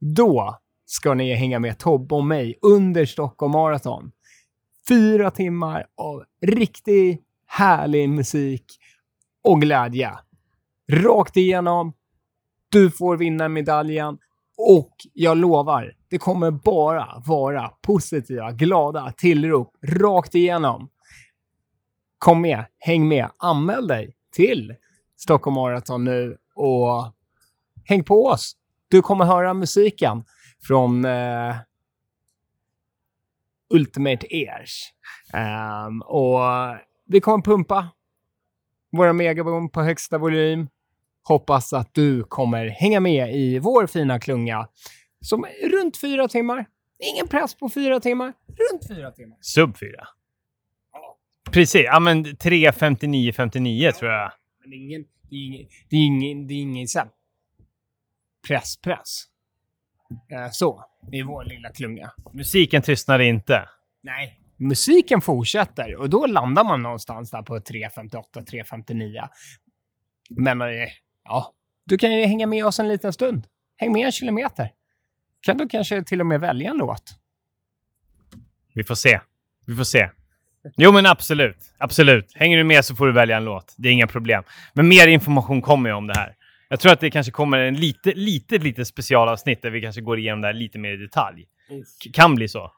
då 0.00 0.58
ska 0.86 1.14
ni 1.14 1.34
hänga 1.34 1.58
med 1.58 1.78
Tobbe 1.78 2.14
och 2.14 2.24
mig 2.24 2.58
under 2.62 3.06
Stockholm 3.06 3.52
Marathon. 3.52 4.12
Fyra 4.88 5.30
timmar 5.30 5.86
av 5.96 6.24
riktig 6.46 7.22
härlig 7.46 8.08
musik 8.08 8.64
och 9.44 9.60
glädje. 9.60 10.12
Rakt 10.92 11.36
igenom. 11.36 11.92
Du 12.68 12.90
får 12.90 13.16
vinna 13.16 13.48
medaljen. 13.48 14.18
Och 14.56 14.90
jag 15.12 15.36
lovar, 15.36 15.92
det 16.08 16.18
kommer 16.18 16.50
bara 16.50 17.22
vara 17.26 17.68
positiva, 17.68 18.52
glada 18.52 19.12
tillrop 19.16 19.76
rakt 19.82 20.34
igenom. 20.34 20.88
Kom 22.18 22.40
med, 22.40 22.64
häng 22.78 23.08
med, 23.08 23.30
anmäl 23.38 23.86
dig 23.86 24.16
till 24.32 24.74
Stockholm 25.16 25.54
Marathon 25.54 26.04
nu 26.04 26.36
och 26.54 27.12
häng 27.84 28.04
på 28.04 28.26
oss. 28.26 28.56
Du 28.88 29.02
kommer 29.02 29.24
höra 29.24 29.54
musiken 29.54 30.24
från 30.66 31.04
eh, 31.04 31.56
Ultimate 33.74 34.26
Ears. 34.36 34.92
Um, 35.32 35.40
ehm, 35.40 36.02
och 36.02 36.40
vi 37.06 37.20
kommer 37.20 37.44
pumpa 37.44 37.88
våra 38.92 39.12
megabom 39.12 39.70
på 39.70 39.82
högsta 39.82 40.18
volym. 40.18 40.68
Hoppas 41.24 41.72
att 41.72 41.94
du 41.94 42.24
kommer 42.24 42.66
hänga 42.66 43.00
med 43.00 43.34
i 43.34 43.58
vår 43.58 43.86
fina 43.86 44.20
klunga 44.20 44.68
som 45.20 45.44
är 45.44 45.68
runt 45.68 46.00
fyra 46.00 46.28
timmar. 46.28 46.66
Ingen 46.98 47.28
press 47.28 47.54
på 47.54 47.68
fyra 47.68 48.00
timmar. 48.00 48.32
Runt 48.46 48.88
fyra 48.88 49.10
timmar. 49.10 49.38
Sub 49.40 49.76
fyra? 49.78 50.08
Ja. 50.92 51.18
Precis. 51.52 51.82
Ja, 51.84 52.00
men 52.00 52.24
3.59, 52.24 53.32
59 53.32 53.92
tror 53.92 54.10
jag. 54.10 54.32
Men 54.60 54.70
det 54.70 54.76
är 54.76 54.78
ingen, 54.78 55.04
det 55.30 55.36
är 55.36 55.40
ingen, 55.46 55.66
det 55.90 55.96
är 55.96 56.06
ingen, 56.06 56.46
det 56.46 56.54
är 56.54 56.58
ingen 56.58 56.88
så 56.88 57.00
press, 58.48 58.76
press. 58.76 59.24
Eh, 60.32 60.50
så, 60.50 60.84
i 61.12 61.22
vår 61.22 61.44
lilla 61.44 61.72
klunga. 61.72 62.12
Musiken 62.32 62.82
tystnar 62.82 63.18
inte. 63.18 63.68
Nej, 64.02 64.40
musiken 64.56 65.20
fortsätter 65.20 65.96
och 65.96 66.10
då 66.10 66.26
landar 66.26 66.64
man 66.64 66.82
någonstans 66.82 67.30
där 67.30 67.42
på 67.42 67.58
3.58, 67.58 68.24
3.59. 68.34 69.28
Men 70.30 70.60
eh, 70.60 70.88
Ja, 71.24 71.52
du 71.86 71.98
kan 71.98 72.12
ju 72.12 72.24
hänga 72.24 72.46
med 72.46 72.66
oss 72.66 72.80
en 72.80 72.88
liten 72.88 73.12
stund. 73.12 73.46
Häng 73.76 73.92
med 73.92 74.06
en 74.06 74.12
kilometer. 74.12 74.70
Kan 75.40 75.56
du 75.58 75.68
kanske 75.68 76.02
till 76.02 76.20
och 76.20 76.26
med 76.26 76.40
välja 76.40 76.70
en 76.70 76.76
låt? 76.76 77.02
Vi 78.74 78.84
får 78.84 78.94
se. 78.94 79.20
Vi 79.66 79.76
får 79.76 79.84
se. 79.84 80.10
Jo, 80.76 80.92
men 80.92 81.06
absolut. 81.06 81.56
Absolut. 81.78 82.32
Hänger 82.34 82.58
du 82.58 82.64
med 82.64 82.84
så 82.84 82.96
får 82.96 83.06
du 83.06 83.12
välja 83.12 83.36
en 83.36 83.44
låt. 83.44 83.74
Det 83.76 83.88
är 83.88 83.92
inga 83.92 84.06
problem. 84.06 84.42
Men 84.72 84.88
mer 84.88 85.06
information 85.06 85.62
kommer 85.62 85.90
ju 85.90 85.96
om 85.96 86.06
det 86.06 86.14
här. 86.16 86.36
Jag 86.68 86.80
tror 86.80 86.92
att 86.92 87.00
det 87.00 87.10
kanske 87.10 87.32
kommer 87.32 87.58
en 87.58 87.76
lite, 87.76 88.12
lite, 88.12 88.58
lite 88.58 88.84
specialavsnitt 88.84 89.62
där 89.62 89.70
vi 89.70 89.80
kanske 89.80 90.00
går 90.00 90.18
igenom 90.18 90.40
det 90.40 90.46
här 90.46 90.54
lite 90.54 90.78
mer 90.78 90.92
i 90.92 90.96
detalj. 90.96 91.46
Kan 92.12 92.34
bli 92.34 92.48
så. 92.48 92.72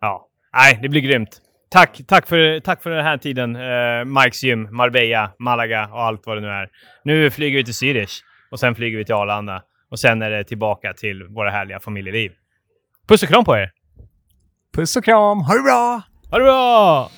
Ja. 0.00 0.28
Nej, 0.52 0.78
det 0.82 0.88
blir 0.88 1.00
grymt. 1.00 1.40
Tack, 1.72 2.00
tack, 2.06 2.28
för, 2.28 2.60
tack 2.60 2.82
för 2.82 2.90
den 2.90 3.04
här 3.04 3.18
tiden, 3.18 3.56
uh, 3.56 4.04
Mikes 4.04 4.42
gym, 4.42 4.68
Marbella, 4.76 5.32
Malaga 5.38 5.88
och 5.92 6.02
allt 6.02 6.26
vad 6.26 6.36
det 6.36 6.40
nu 6.40 6.48
är. 6.48 6.68
Nu 7.04 7.30
flyger 7.30 7.58
vi 7.58 7.64
till 7.64 7.74
Zürich 7.74 8.20
och 8.50 8.60
sen 8.60 8.74
flyger 8.74 8.98
vi 8.98 9.04
till 9.04 9.14
Arlanda 9.14 9.62
och 9.90 9.98
sen 9.98 10.22
är 10.22 10.30
det 10.30 10.44
tillbaka 10.44 10.92
till 10.92 11.24
våra 11.24 11.50
härliga 11.50 11.80
familjeliv. 11.80 12.32
Puss 13.08 13.22
och 13.22 13.28
kram 13.28 13.44
på 13.44 13.56
er! 13.56 13.70
Puss 14.76 14.96
och 14.96 15.04
kram, 15.04 15.38
ha 15.40 15.54
det 15.54 15.62
bra! 15.62 16.02
Ha 16.30 16.38
det 16.38 16.44
bra! 16.44 17.10